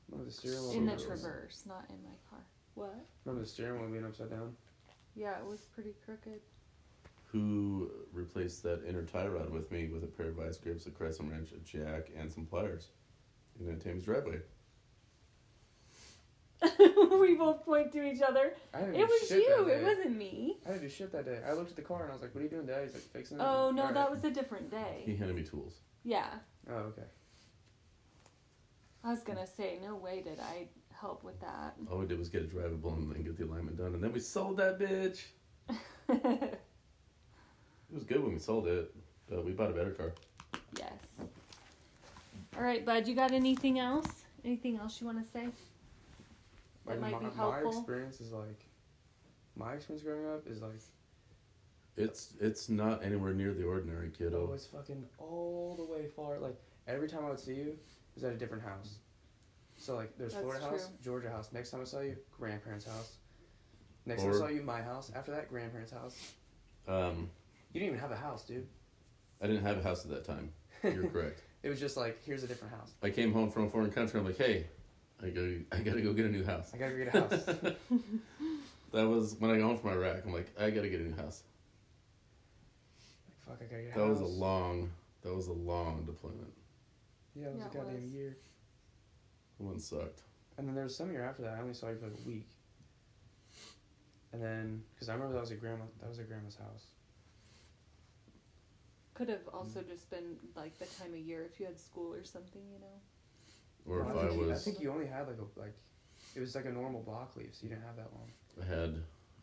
Remember 0.08 0.30
the 0.30 0.34
steering 0.34 0.62
wheel? 0.62 0.72
In 0.72 0.86
the 0.86 0.96
Traverse, 0.96 1.64
not 1.66 1.84
in 1.90 1.96
my 2.04 2.16
car. 2.30 2.38
What? 2.76 2.94
Remember 3.24 3.42
the 3.44 3.50
steering 3.50 3.80
wheel 3.80 3.90
being 3.90 4.04
upside 4.06 4.30
down? 4.30 4.54
Yeah, 5.14 5.38
it 5.38 5.44
was 5.46 5.60
pretty 5.74 5.94
crooked. 6.04 6.40
who 7.26 7.90
replaced 8.12 8.62
that 8.62 8.84
inner 8.88 9.02
tie 9.02 9.26
rod 9.26 9.50
with 9.50 9.70
me 9.72 9.88
with 9.88 10.04
a 10.04 10.06
pair 10.06 10.28
of 10.28 10.34
vice 10.34 10.56
grips, 10.56 10.86
a 10.86 10.90
crescent 10.90 11.30
wrench, 11.30 11.50
a 11.52 11.58
jack, 11.58 12.08
and 12.16 12.32
some 12.32 12.46
pliers 12.46 12.88
in 13.60 13.68
a 13.68 13.76
Thames 13.76 14.04
driveway. 14.04 14.40
we 17.20 17.34
both 17.34 17.64
point 17.64 17.92
to 17.92 18.02
each 18.04 18.22
other. 18.22 18.54
I 18.72 18.78
It 18.80 19.08
was 19.08 19.30
you. 19.30 19.66
It 19.68 19.82
wasn't 19.82 20.16
me. 20.16 20.58
I 20.64 20.70
didn't 20.70 20.82
do 20.82 20.88
shit 20.88 21.12
that 21.12 21.24
day. 21.24 21.40
I 21.46 21.52
looked 21.52 21.70
at 21.70 21.76
the 21.76 21.82
car 21.82 22.02
and 22.02 22.10
I 22.10 22.12
was 22.12 22.22
like, 22.22 22.34
"What 22.34 22.40
are 22.40 22.44
you 22.44 22.50
doing, 22.50 22.66
Dad?" 22.66 22.84
He's 22.84 22.94
like, 22.94 23.02
"Fixing 23.02 23.38
it." 23.38 23.42
Oh 23.42 23.70
no, 23.70 23.82
Alright. 23.82 23.94
that 23.94 24.10
was 24.10 24.24
a 24.24 24.30
different 24.30 24.70
day. 24.70 25.02
He 25.04 25.16
handed 25.16 25.36
me 25.36 25.42
tools. 25.42 25.74
Yeah. 26.04 26.28
Oh 26.70 26.92
okay. 26.92 27.02
I 29.02 29.10
was 29.10 29.22
gonna 29.22 29.46
say, 29.46 29.78
no 29.82 29.96
way 29.96 30.22
did 30.22 30.40
I 30.40 30.68
help 31.00 31.22
with 31.24 31.40
that. 31.40 31.74
All 31.90 31.98
we 31.98 32.06
did 32.06 32.18
was 32.18 32.28
get 32.28 32.42
it 32.42 32.54
drivable 32.54 32.96
and 32.96 33.10
then 33.14 33.22
get 33.22 33.36
the 33.36 33.44
alignment 33.44 33.76
done, 33.78 33.94
and 33.94 34.02
then 34.02 34.12
we 34.12 34.20
sold 34.20 34.56
that 34.58 34.78
bitch. 34.78 35.22
It 37.90 37.94
was 37.94 38.04
good 38.04 38.22
when 38.24 38.32
we 38.32 38.38
sold 38.40 38.66
it, 38.66 38.92
but 39.28 39.44
we 39.44 39.52
bought 39.52 39.70
a 39.70 39.74
better 39.74 39.90
car. 39.92 40.12
yes. 40.78 40.90
All 42.56 42.62
right, 42.62 42.84
bud. 42.84 43.06
You 43.06 43.14
got 43.14 43.30
anything 43.32 43.78
else? 43.78 44.06
Anything 44.44 44.78
else 44.78 45.00
you 45.00 45.06
want 45.06 45.24
to 45.24 45.30
say? 45.30 45.46
That 46.86 47.00
Like 47.00 47.00
might 47.00 47.12
my, 47.22 47.28
be 47.28 47.36
my 47.36 47.60
experience 47.68 48.20
is 48.20 48.32
like, 48.32 48.64
my 49.56 49.74
experience 49.74 50.02
growing 50.04 50.26
up 50.26 50.46
is 50.48 50.60
like, 50.60 50.72
It's 51.96 52.32
it's 52.40 52.68
not 52.68 53.04
anywhere 53.04 53.32
near 53.32 53.52
the 53.54 53.64
ordinary, 53.64 54.10
oh, 54.12 54.18
kiddo. 54.18 54.52
it's 54.54 54.66
fucking 54.66 55.04
all 55.18 55.76
the 55.76 55.84
way 55.84 56.06
far. 56.08 56.38
Like 56.38 56.56
every 56.88 57.08
time 57.08 57.24
I 57.24 57.30
would 57.30 57.38
see 57.40 57.54
you, 57.54 57.68
it 57.68 57.78
was 58.16 58.24
at 58.24 58.32
a 58.32 58.36
different 58.36 58.64
house. 58.64 58.96
So 59.76 59.96
like, 59.96 60.16
there's 60.16 60.32
That's 60.32 60.42
Florida 60.44 60.64
house, 60.64 60.86
true. 60.86 60.96
Georgia 61.02 61.30
house. 61.30 61.50
Next 61.52 61.70
time 61.70 61.80
I 61.80 61.84
saw 61.84 62.00
you, 62.00 62.16
grandparents' 62.38 62.86
house. 62.86 63.16
Next 64.06 64.22
Or- 64.22 64.32
time 64.32 64.34
I 64.34 64.38
saw 64.38 64.48
you, 64.48 64.62
my 64.62 64.80
house. 64.82 65.10
After 65.14 65.32
that, 65.32 65.48
grandparents' 65.48 65.92
house. 65.92 66.32
Um, 66.86 67.30
You 67.72 67.80
didn't 67.80 67.88
even 67.94 67.98
have 68.00 68.10
a 68.12 68.16
house, 68.16 68.44
dude. 68.44 68.66
I 69.42 69.46
didn't 69.46 69.62
have 69.62 69.78
a 69.78 69.82
house 69.82 70.04
at 70.04 70.10
that 70.12 70.24
time. 70.24 70.52
You're 70.82 71.06
correct. 71.10 71.42
It 71.62 71.68
was 71.70 71.80
just 71.80 71.96
like, 71.96 72.22
here's 72.24 72.42
a 72.44 72.46
different 72.46 72.74
house. 72.74 72.92
I 73.02 73.10
came 73.10 73.32
home 73.32 73.50
from 73.50 73.64
a 73.64 73.70
foreign 73.70 73.90
country. 73.90 74.20
I'm 74.20 74.26
like, 74.26 74.38
hey, 74.38 74.66
I 75.22 75.30
go, 75.30 75.58
I 75.72 75.78
gotta 75.80 76.02
go 76.02 76.12
get 76.12 76.26
a 76.26 76.28
new 76.28 76.44
house. 76.44 76.70
I 76.74 76.76
gotta 76.78 76.94
get 76.94 77.14
a 77.14 77.20
house. 77.20 77.74
That 78.92 79.08
was 79.08 79.34
when 79.40 79.50
I 79.50 79.56
got 79.58 79.64
home 79.64 79.78
from 79.78 79.90
Iraq. 79.90 80.18
I'm 80.24 80.32
like, 80.32 80.46
I 80.56 80.70
gotta 80.70 80.88
get 80.88 81.00
a 81.00 81.02
new 81.02 81.16
house. 81.16 81.42
Like, 83.26 83.58
fuck, 83.58 83.66
I 83.66 83.70
gotta 83.70 83.82
get 83.82 83.90
a 83.90 83.94
house. 83.94 84.00
That 84.00 84.06
house. 84.06 84.20
was 84.20 84.30
a 84.36 84.38
long, 84.40 84.90
that 85.22 85.34
was 85.34 85.46
a 85.48 85.52
long 85.52 86.04
deployment. 86.04 86.52
Yeah, 87.34 87.46
it 87.46 87.54
was 87.54 87.58
Yeah, 87.58 87.64
a 87.64 87.66
it 87.66 87.74
goddamn 87.74 88.02
was. 88.04 88.12
year. 88.12 88.36
That 89.58 89.64
one 89.64 89.78
sucked. 89.78 90.22
And 90.56 90.68
then 90.68 90.74
there 90.74 90.84
was 90.84 90.96
some 90.96 91.10
year 91.10 91.24
after 91.24 91.42
that. 91.42 91.54
I 91.58 91.60
only 91.60 91.74
saw 91.74 91.88
you 91.88 91.96
for 91.96 92.06
like 92.06 92.18
a 92.24 92.28
week. 92.28 92.48
And 94.32 94.42
then, 94.42 94.82
because 94.94 95.08
I 95.08 95.14
remember 95.14 95.34
that 95.34 95.40
was 95.40 95.50
a 95.52 95.56
grandma. 95.56 95.84
That 96.00 96.08
was 96.08 96.18
a 96.18 96.24
grandma's 96.24 96.56
house. 96.56 96.86
Could 99.14 99.28
have 99.28 99.46
mm-hmm. 99.46 99.56
also 99.56 99.82
just 99.82 100.10
been 100.10 100.36
like 100.56 100.76
the 100.78 100.86
time 100.86 101.12
of 101.12 101.18
year 101.18 101.44
if 101.44 101.60
you 101.60 101.66
had 101.66 101.78
school 101.78 102.12
or 102.12 102.24
something, 102.24 102.62
you 102.72 102.80
know. 102.80 103.00
Or 103.86 104.04
No, 104.04 104.10
if 104.10 104.16
I 104.16 104.18
I 104.18 104.28
think 104.28 104.40
you- 104.40 104.44
I 104.44 104.48
was, 104.48 104.64
think 104.64 104.80
you 104.80 104.90
only 104.90 105.06
had 105.06 105.28
like 105.28 105.38
a 105.38 105.60
like, 105.60 105.74
it 106.34 106.40
was 106.40 106.54
like 106.54 106.64
a 106.64 106.72
normal 106.72 107.02
block 107.02 107.36
leave, 107.36 107.50
so 107.52 107.62
you 107.62 107.68
didn't 107.68 107.84
have 107.84 107.96
that 107.96 108.12
long. 108.12 108.30
I 108.60 108.64
had, 108.64 108.94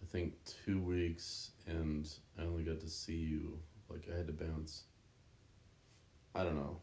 I 0.01 0.05
think 0.07 0.33
two 0.65 0.81
weeks, 0.81 1.51
and 1.67 2.09
I 2.37 2.43
only 2.43 2.63
got 2.63 2.81
to 2.81 2.89
see 2.89 3.15
you. 3.15 3.59
Like 3.89 4.07
I 4.13 4.17
had 4.17 4.27
to 4.27 4.33
bounce. 4.33 4.83
I 6.35 6.43
don't 6.43 6.55
know. 6.55 6.77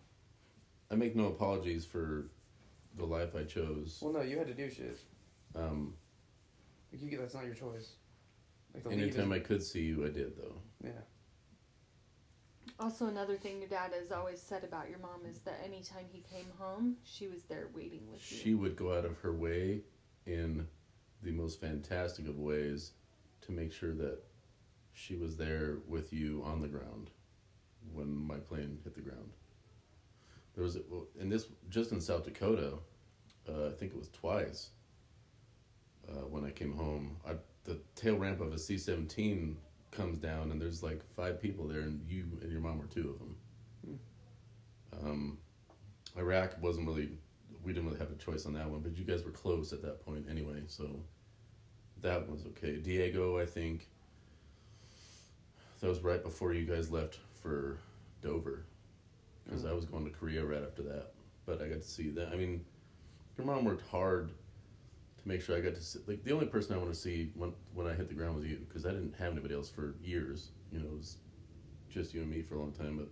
I 0.90 0.94
make 0.94 1.14
no 1.16 1.26
apologies 1.26 1.84
for 1.84 2.30
the 2.99 3.07
life 3.07 3.34
I 3.36 3.44
chose. 3.44 3.99
Well, 4.03 4.12
no, 4.12 4.20
you 4.22 4.38
had 4.38 4.46
to 4.49 4.55
do 4.55 4.68
shit. 4.70 4.99
Um, 5.55 5.94
Like 6.92 7.03
you 7.03 7.09
get 7.11 7.20
that's 7.20 7.34
not 7.34 7.44
your 7.46 7.55
choice. 7.55 7.92
Like 8.74 8.82
the 8.82 8.90
leave 8.90 8.99
anytime 9.03 9.32
is, 9.32 9.36
I 9.36 9.40
could 9.40 9.62
see 9.62 9.82
you, 9.82 10.05
I 10.05 10.09
did 10.11 10.36
though. 10.36 10.57
yeah. 10.84 10.90
Also, 12.80 13.07
another 13.07 13.36
thing 13.36 13.59
your 13.59 13.68
dad 13.68 13.92
has 13.99 14.12
always 14.12 14.40
said 14.40 14.62
about 14.62 14.88
your 14.88 14.99
mom 15.01 15.22
is 15.28 15.40
that 15.40 15.61
anytime 15.64 16.05
he 16.12 16.20
came 16.32 16.46
home, 16.59 16.96
she 17.03 17.26
was 17.26 17.42
there 17.44 17.68
waiting 17.74 18.03
with 18.11 18.20
you. 18.30 18.38
She 18.38 18.51
you. 18.51 18.59
would 18.59 18.76
go 18.76 18.96
out 18.96 19.05
of 19.05 19.18
her 19.18 19.32
way 19.32 19.80
in 20.26 20.66
the 21.22 21.32
most 21.32 21.61
fantastic 21.61 22.28
of 22.28 22.38
ways 22.38 22.92
to 23.40 23.53
make 23.53 23.72
sure 23.72 23.94
that 23.94 24.18
she 24.92 25.16
was 25.16 25.36
there 25.36 25.78
with 25.88 26.12
you 26.12 26.42
on 26.44 26.61
the 26.61 26.68
ground 26.68 27.11
when 27.92 28.14
my 28.14 28.36
plane 28.36 28.78
hit 28.84 28.94
the 28.94 29.01
ground. 29.01 29.32
There 30.55 30.62
was, 30.62 30.76
a, 30.76 30.80
and 31.18 31.32
this 31.32 31.46
just 31.70 31.90
in 31.92 32.01
South 32.01 32.24
Dakota, 32.24 32.74
uh, 33.49 33.68
I 33.68 33.72
think 33.72 33.92
it 33.92 33.99
was 33.99 34.11
twice. 34.11 34.70
Uh, 36.09 36.26
when 36.28 36.44
I 36.44 36.51
came 36.51 36.72
home, 36.72 37.16
I, 37.26 37.32
the 37.64 37.78
tail 37.94 38.16
ramp 38.16 38.40
of 38.40 38.53
a 38.53 38.59
C 38.59 38.78
seventeen 38.78 39.57
comes 39.90 40.18
down, 40.18 40.51
and 40.51 40.61
there's 40.61 40.82
like 40.82 41.03
five 41.16 41.40
people 41.40 41.66
there, 41.66 41.80
and 41.80 42.01
you 42.09 42.24
and 42.42 42.51
your 42.51 42.61
mom 42.61 42.78
were 42.78 42.86
two 42.86 43.11
of 43.11 43.18
them. 43.18 43.36
Um, 45.01 45.38
Iraq 46.16 46.61
wasn't 46.61 46.86
really 46.86 47.11
we 47.64 47.72
didn't 47.72 47.88
really 47.88 47.99
have 47.99 48.11
a 48.11 48.14
choice 48.14 48.46
on 48.46 48.55
that 48.55 48.68
one, 48.68 48.80
but 48.80 48.96
you 48.96 49.05
guys 49.05 49.24
were 49.24 49.30
close 49.30 49.72
at 49.72 49.82
that 49.82 50.05
point 50.05 50.26
anyway, 50.30 50.62
so 50.66 51.01
that 52.01 52.28
was 52.30 52.46
okay. 52.46 52.76
Diego, 52.76 53.38
I 53.38 53.46
think 53.46 53.88
that 55.80 55.88
was 55.88 56.01
right 56.01 56.22
before 56.22 56.55
you 56.55 56.64
guys 56.64 56.90
left 56.90 57.18
for 57.42 57.78
Dover, 58.22 58.64
because 59.44 59.64
I 59.64 59.72
was 59.72 59.84
going 59.84 60.05
to 60.05 60.11
Korea 60.11 60.44
right 60.44 60.62
after 60.62 60.82
that. 60.84 61.12
But 61.44 61.61
I 61.61 61.68
got 61.68 61.82
to 61.82 61.88
see 61.88 62.11
that. 62.11 62.28
I 62.28 62.36
mean, 62.36 62.64
your 63.39 63.47
mom 63.47 63.64
worked 63.64 63.89
hard 63.89 64.30
to 65.22 65.28
make 65.28 65.41
sure 65.41 65.57
I 65.57 65.61
got 65.61 65.74
to 65.76 65.80
see. 65.80 66.01
Like 66.07 66.24
the 66.24 66.32
only 66.32 66.47
person 66.47 66.74
I 66.74 66.78
want 66.78 66.93
to 66.93 66.99
see 66.99 67.30
when 67.34 67.53
when 67.72 67.86
I 67.86 67.95
hit 67.95 68.09
the 68.09 68.14
ground 68.14 68.36
was 68.36 68.45
you, 68.45 68.59
because 68.68 68.84
I 68.84 68.91
didn't 68.91 69.14
have 69.18 69.32
anybody 69.32 69.55
else 69.55 69.70
for 69.70 69.95
years. 70.03 70.51
You 70.72 70.80
know, 70.80 70.86
it 70.86 70.97
was 70.97 71.16
just 71.89 72.12
you 72.12 72.20
and 72.20 72.30
me 72.30 72.43
for 72.43 72.57
a 72.57 72.59
long 72.59 72.72
time, 72.72 72.99
but 72.99 73.09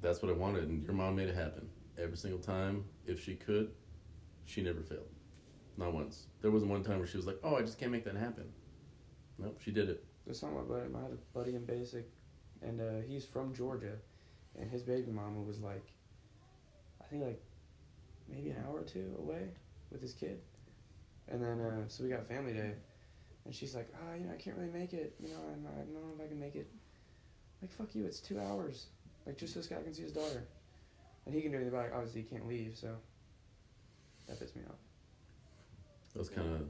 that's 0.00 0.22
what 0.22 0.30
I 0.32 0.34
wanted, 0.34 0.64
and 0.64 0.82
your 0.82 0.94
mom 0.94 1.14
made 1.14 1.28
it 1.28 1.36
happen 1.36 1.68
every 1.96 2.16
single 2.16 2.40
time. 2.40 2.84
If 3.06 3.22
she 3.22 3.34
could, 3.34 3.70
she 4.46 4.62
never 4.62 4.80
failed, 4.80 5.08
not 5.76 5.92
once. 5.92 6.26
There 6.40 6.50
wasn't 6.50 6.72
one 6.72 6.82
time 6.82 6.98
where 6.98 7.06
she 7.06 7.18
was 7.18 7.26
like, 7.26 7.38
"Oh, 7.44 7.56
I 7.56 7.60
just 7.60 7.78
can't 7.78 7.92
make 7.92 8.04
that 8.04 8.16
happen." 8.16 8.50
Nope, 9.38 9.60
she 9.62 9.70
did 9.70 9.88
it. 9.88 10.04
There's 10.24 10.40
something 10.40 10.58
about 10.58 10.82
it. 10.82 10.92
I 10.96 11.02
had 11.02 11.12
a 11.12 11.38
buddy 11.38 11.54
in 11.54 11.64
basic, 11.64 12.08
and 12.62 12.80
uh, 12.80 13.06
he's 13.06 13.24
from 13.24 13.54
Georgia, 13.54 13.96
and 14.58 14.70
his 14.70 14.82
baby 14.82 15.10
mama 15.10 15.40
was 15.40 15.60
like, 15.60 15.84
I 17.00 17.04
think 17.04 17.22
like 17.22 17.42
maybe 18.32 18.50
an 18.50 18.56
hour 18.66 18.80
or 18.80 18.84
two 18.84 19.14
away 19.18 19.48
with 19.90 20.00
his 20.00 20.14
kid, 20.14 20.40
and 21.28 21.42
then 21.42 21.60
uh, 21.60 21.88
so 21.88 22.02
we 22.02 22.10
got 22.10 22.26
family 22.26 22.52
day, 22.52 22.72
and 23.44 23.54
she's 23.54 23.74
like, 23.74 23.88
ah, 23.94 24.14
you 24.14 24.24
know, 24.24 24.32
I 24.32 24.36
can't 24.36 24.56
really 24.56 24.70
make 24.70 24.92
it. 24.92 25.14
You 25.20 25.28
know, 25.28 25.40
I'm, 25.52 25.66
I 25.66 25.78
don't 25.80 25.92
know 25.92 26.14
if 26.18 26.24
I 26.24 26.28
can 26.28 26.40
make 26.40 26.54
it. 26.54 26.68
Like 27.60 27.72
fuck 27.72 27.94
you, 27.94 28.04
it's 28.06 28.20
two 28.20 28.40
hours. 28.40 28.86
Like 29.26 29.38
just 29.38 29.52
so 29.54 29.60
this 29.60 29.68
guy 29.68 29.82
can 29.82 29.94
see 29.94 30.02
his 30.02 30.12
daughter, 30.12 30.44
and 31.26 31.34
he 31.34 31.42
can 31.42 31.50
do 31.52 31.58
anything 31.58 31.72
about 31.72 31.86
it. 31.86 31.92
Obviously, 31.94 32.22
he 32.22 32.28
can't 32.28 32.48
leave, 32.48 32.76
so 32.76 32.96
that 34.28 34.40
pissed 34.40 34.56
me 34.56 34.62
off. 34.68 34.76
That 36.12 36.18
was 36.18 36.28
kind 36.28 36.54
of. 36.54 36.62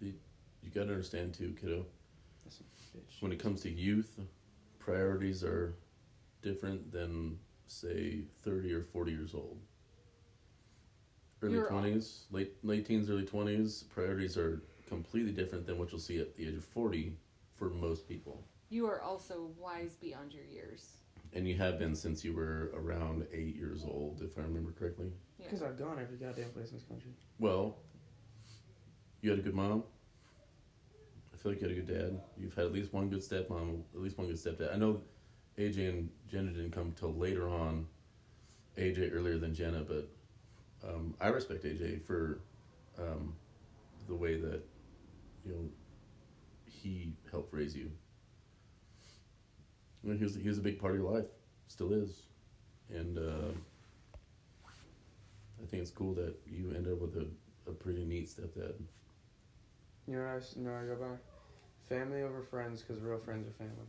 You, 0.00 0.12
you 0.62 0.70
got 0.70 0.84
to 0.84 0.90
understand 0.92 1.34
too, 1.34 1.54
kiddo. 1.60 1.86
That's 2.44 2.60
a 2.60 2.62
bitch. 2.96 3.20
When 3.20 3.32
it 3.32 3.38
comes 3.38 3.62
to 3.62 3.70
youth, 3.70 4.20
priorities 4.78 5.42
are 5.42 5.74
different 6.42 6.92
than 6.92 7.38
say 7.66 8.20
thirty 8.42 8.72
or 8.72 8.82
forty 8.82 9.10
years 9.10 9.34
old. 9.34 9.58
Early 11.42 11.54
You're- 11.54 11.68
twenties, 11.68 12.24
late 12.30 12.52
late 12.64 12.86
teens, 12.86 13.10
early 13.10 13.24
twenties, 13.26 13.84
priorities 13.84 14.36
are 14.36 14.62
completely 14.88 15.32
different 15.32 15.66
than 15.66 15.78
what 15.78 15.90
you'll 15.92 16.00
see 16.00 16.18
at 16.18 16.36
the 16.36 16.48
age 16.48 16.54
of 16.54 16.64
forty 16.64 17.16
for 17.52 17.68
most 17.70 18.08
people. 18.08 18.42
You 18.70 18.86
are 18.86 19.00
also 19.00 19.50
wise 19.58 19.94
beyond 19.96 20.32
your 20.32 20.44
years. 20.44 20.96
And 21.34 21.46
you 21.46 21.56
have 21.56 21.78
been 21.78 21.94
since 21.94 22.24
you 22.24 22.32
were 22.32 22.70
around 22.74 23.26
eight 23.32 23.54
years 23.56 23.84
old, 23.84 24.22
if 24.22 24.38
I 24.38 24.42
remember 24.42 24.72
correctly. 24.72 25.12
Yeah. 25.38 25.46
Because 25.46 25.62
I've 25.62 25.78
gone 25.78 25.98
every 26.00 26.16
goddamn 26.16 26.50
place 26.50 26.70
in 26.70 26.76
this 26.76 26.84
country. 26.84 27.10
Well, 27.38 27.76
you 29.20 29.30
had 29.30 29.38
a 29.38 29.42
good 29.42 29.54
mom. 29.54 29.82
I 31.34 31.36
feel 31.36 31.52
like 31.52 31.60
you 31.60 31.68
had 31.68 31.76
a 31.76 31.80
good 31.80 31.92
dad. 31.94 32.20
You've 32.38 32.54
had 32.54 32.66
at 32.66 32.72
least 32.72 32.92
one 32.92 33.10
good 33.10 33.20
stepmom, 33.20 33.82
at 33.94 34.00
least 34.00 34.16
one 34.16 34.28
good 34.28 34.36
stepdad. 34.36 34.72
I 34.72 34.76
know 34.78 35.02
AJ 35.58 35.88
and 35.90 36.08
Jenna 36.30 36.50
didn't 36.52 36.70
come 36.72 36.92
till 36.92 37.12
later 37.12 37.48
on. 37.48 37.86
AJ 38.78 39.14
earlier 39.14 39.38
than 39.38 39.54
Jenna, 39.54 39.82
but 39.86 40.08
um, 40.84 41.14
I 41.20 41.28
respect 41.28 41.64
AJ 41.64 41.98
for 42.06 42.40
um, 42.98 43.34
the 44.08 44.14
way 44.14 44.36
that 44.40 44.62
you 45.44 45.52
know 45.52 45.68
he 46.66 47.14
helped 47.30 47.52
raise 47.52 47.76
you. 47.76 47.90
I 50.04 50.08
mean, 50.08 50.18
he 50.18 50.24
was 50.24 50.34
he 50.34 50.48
was 50.48 50.58
a 50.58 50.62
big 50.62 50.78
part 50.80 50.94
of 50.94 51.00
your 51.00 51.10
life, 51.10 51.26
still 51.68 51.92
is, 51.92 52.22
and 52.90 53.18
uh, 53.18 53.52
I 55.62 55.66
think 55.66 55.82
it's 55.82 55.90
cool 55.90 56.14
that 56.14 56.34
you 56.46 56.72
end 56.76 56.86
up 56.86 57.00
with 57.00 57.16
a, 57.16 57.26
a 57.68 57.72
pretty 57.74 58.04
neat 58.04 58.28
stepdad. 58.28 58.74
You 60.06 60.14
know 60.16 60.22
what 60.22 60.30
I, 60.34 60.36
s- 60.36 60.54
you 60.56 60.62
know 60.64 60.70
what 60.72 60.82
I 60.82 60.86
go 60.86 60.94
by? 60.96 61.16
Family 61.88 62.22
over 62.22 62.42
friends 62.42 62.82
because 62.82 63.02
real 63.02 63.18
friends 63.18 63.48
are 63.48 63.52
family. 63.52 63.88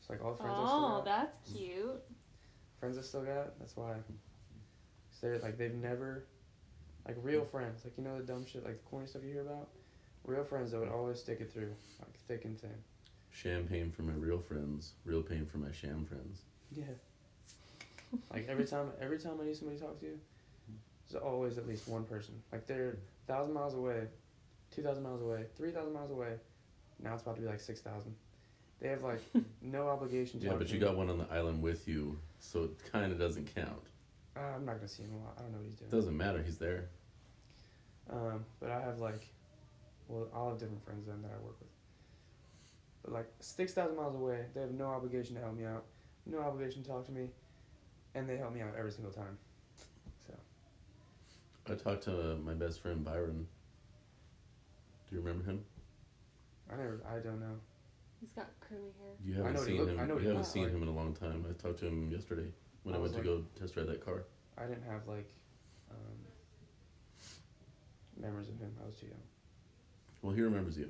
It's 0.00 0.10
like 0.10 0.22
all 0.24 0.32
the 0.32 0.38
friends 0.42 0.58
I 0.58 0.66
still 0.66 0.98
Oh, 0.98 1.02
that's 1.04 1.38
cute. 1.50 2.02
friends 2.80 2.98
I 2.98 3.02
still 3.02 3.22
got. 3.22 3.58
That's 3.58 3.76
why. 3.76 3.94
They're 5.22 5.38
like 5.38 5.56
they've 5.56 5.74
never, 5.74 6.24
like 7.06 7.16
real 7.22 7.42
hmm. 7.42 7.50
friends. 7.50 7.84
Like 7.84 7.96
you 7.96 8.04
know 8.04 8.18
the 8.18 8.24
dumb 8.24 8.44
shit, 8.44 8.64
like 8.64 8.82
the 8.82 8.88
corny 8.90 9.06
stuff 9.06 9.22
you 9.24 9.32
hear 9.32 9.42
about. 9.42 9.68
Real 10.24 10.44
friends 10.44 10.70
that 10.72 10.80
would 10.80 10.88
always 10.88 11.18
stick 11.18 11.40
it 11.40 11.52
through, 11.52 11.74
like 12.00 12.16
thick 12.28 12.44
and 12.44 12.60
thin. 12.60 12.74
Champagne 13.30 13.90
for 13.90 14.02
my 14.02 14.12
real 14.12 14.38
friends, 14.38 14.92
real 15.04 15.22
pain 15.22 15.46
for 15.46 15.58
my 15.58 15.72
sham 15.72 16.04
friends. 16.04 16.42
Yeah. 16.70 16.84
like 18.32 18.46
every 18.48 18.66
time, 18.66 18.90
every 19.00 19.18
time 19.18 19.38
I 19.40 19.46
need 19.46 19.56
somebody 19.56 19.78
to 19.78 19.84
talk 19.84 19.98
to, 20.00 20.18
there's 21.10 21.22
always 21.22 21.58
at 21.58 21.66
least 21.66 21.88
one 21.88 22.04
person. 22.04 22.34
Like 22.52 22.66
they're 22.66 22.98
thousand 23.26 23.54
miles 23.54 23.74
away, 23.74 24.06
two 24.70 24.82
thousand 24.82 25.02
miles 25.02 25.22
away, 25.22 25.46
three 25.56 25.70
thousand 25.70 25.92
miles 25.92 26.10
away. 26.10 26.34
Now 27.02 27.14
it's 27.14 27.22
about 27.22 27.36
to 27.36 27.42
be 27.42 27.48
like 27.48 27.60
six 27.60 27.80
thousand. 27.80 28.14
They 28.80 28.88
have 28.88 29.02
like 29.02 29.20
no 29.62 29.88
obligation 29.88 30.40
to. 30.40 30.46
Yeah, 30.46 30.54
but 30.54 30.70
you 30.70 30.78
got 30.78 30.96
one 30.96 31.08
on 31.08 31.18
the 31.18 31.26
island 31.32 31.62
with 31.62 31.88
you, 31.88 32.18
so 32.38 32.64
it 32.64 32.92
kind 32.92 33.12
of 33.12 33.18
doesn't 33.18 33.54
count. 33.54 33.82
Uh, 34.36 34.40
I'm 34.56 34.64
not 34.64 34.76
gonna 34.76 34.88
see 34.88 35.02
him 35.02 35.12
a 35.14 35.18
lot. 35.18 35.34
I 35.38 35.42
don't 35.42 35.52
know 35.52 35.58
what 35.58 35.66
he's 35.66 35.74
doing. 35.76 35.90
Doesn't 35.90 36.16
matter. 36.16 36.42
He's 36.42 36.58
there. 36.58 36.88
Um, 38.10 38.44
but 38.60 38.70
I 38.70 38.80
have 38.80 38.98
like, 38.98 39.26
well, 40.08 40.28
I'll 40.34 40.48
have 40.50 40.58
different 40.58 40.84
friends 40.84 41.06
then 41.06 41.22
that 41.22 41.30
I 41.30 41.44
work 41.44 41.58
with. 41.60 41.68
But 43.04 43.12
like 43.12 43.28
six 43.40 43.72
thousand 43.74 43.96
miles 43.96 44.14
away, 44.14 44.44
they 44.54 44.60
have 44.62 44.72
no 44.72 44.86
obligation 44.86 45.34
to 45.36 45.40
help 45.42 45.54
me 45.56 45.64
out, 45.64 45.84
no 46.26 46.38
obligation 46.40 46.82
to 46.82 46.88
talk 46.88 47.04
to 47.06 47.12
me, 47.12 47.28
and 48.14 48.28
they 48.28 48.36
help 48.36 48.52
me 48.54 48.60
out 48.62 48.74
every 48.78 48.92
single 48.92 49.12
time. 49.12 49.36
So 50.26 50.34
I 51.72 51.76
talked 51.76 52.04
to 52.04 52.36
my 52.44 52.54
best 52.54 52.80
friend 52.82 53.04
Byron. 53.04 53.46
Do 55.08 55.16
you 55.16 55.20
remember 55.20 55.44
him? 55.48 55.64
I 56.72 56.76
never, 56.76 57.00
I 57.08 57.18
don't 57.18 57.38
know. 57.40 57.56
He's 58.20 58.30
got 58.32 58.46
curly 58.60 58.92
hair. 58.98 59.10
You 59.24 59.34
haven't 59.34 59.52
know 59.54 59.60
what 59.60 59.68
he 59.68 59.76
seen 59.76 59.84
look- 59.84 59.94
him. 59.94 60.00
I 60.00 60.04
know 60.06 60.14
what 60.14 60.22
you 60.22 60.28
he 60.28 60.34
haven't 60.34 60.50
seen 60.50 60.62
like. 60.64 60.72
him 60.72 60.82
in 60.82 60.88
a 60.88 60.92
long 60.92 61.12
time. 61.14 61.44
I 61.48 61.52
talked 61.60 61.80
to 61.80 61.86
him 61.86 62.10
yesterday 62.10 62.48
when 62.82 62.94
I 62.94 62.98
I, 62.98 63.00
was 63.00 63.12
went 63.12 63.24
to 63.24 63.30
go 63.30 63.44
test 63.58 63.74
drive 63.74 63.86
that 63.86 64.04
car. 64.04 64.24
I 64.58 64.62
didn't 64.66 64.84
have 64.84 65.06
like 65.06 65.28
um, 65.90 66.18
memories 68.20 68.48
of 68.48 68.58
him. 68.58 68.72
I 68.82 68.86
was 68.86 68.96
too 68.96 69.06
young. 69.06 69.16
Well, 70.22 70.34
he 70.34 70.42
remembers 70.42 70.76
you. 70.78 70.88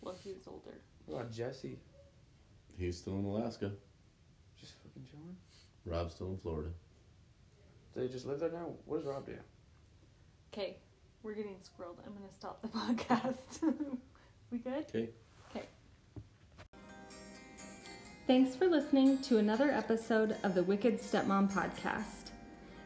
Well, 0.00 0.16
he 0.22 0.32
was 0.32 0.46
older. 0.46 0.78
What 1.06 1.20
about 1.20 1.32
Jesse? 1.32 1.78
He's 2.76 2.96
still 2.96 3.14
in 3.18 3.24
Alaska. 3.24 3.72
Just 4.60 4.74
fucking 4.82 5.04
chilling. 5.10 5.36
Rob's 5.84 6.14
still 6.14 6.28
in 6.28 6.38
Florida. 6.38 6.70
Do 7.94 8.00
they 8.00 8.08
just 8.08 8.26
live 8.26 8.40
there 8.40 8.50
now? 8.50 8.72
What 8.84 8.98
does 8.98 9.06
Rob 9.06 9.26
do? 9.26 9.34
Okay, 10.52 10.76
we're 11.22 11.34
getting 11.34 11.56
squirreled. 11.56 11.98
I'm 12.06 12.12
gonna 12.14 12.32
stop 12.32 12.62
the 12.62 12.68
podcast. 12.78 13.74
we 14.50 14.58
good? 14.58 14.84
Okay. 14.88 15.10
Thanks 18.28 18.54
for 18.54 18.68
listening 18.68 19.18
to 19.22 19.38
another 19.38 19.70
episode 19.70 20.36
of 20.42 20.54
the 20.54 20.62
Wicked 20.62 21.00
Stepmom 21.00 21.50
podcast. 21.50 22.28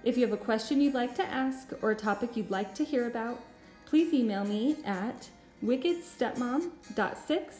If 0.04 0.16
you 0.16 0.24
have 0.24 0.32
a 0.32 0.36
question 0.36 0.80
you'd 0.80 0.94
like 0.94 1.16
to 1.16 1.24
ask 1.24 1.72
or 1.82 1.90
a 1.90 1.96
topic 1.96 2.36
you'd 2.36 2.52
like 2.52 2.72
to 2.76 2.84
hear 2.84 3.08
about, 3.08 3.40
please 3.84 4.14
email 4.14 4.44
me 4.44 4.76
at 4.84 5.28
wickedstepmom.6 5.64 7.54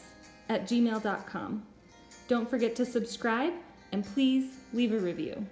at 0.47 0.63
gmail.com. 0.63 1.65
Don't 2.29 2.49
forget 2.49 2.73
to 2.77 2.85
subscribe 2.85 3.51
and 3.91 4.05
please 4.05 4.59
leave 4.71 4.93
a 4.93 4.99
review. 4.99 5.45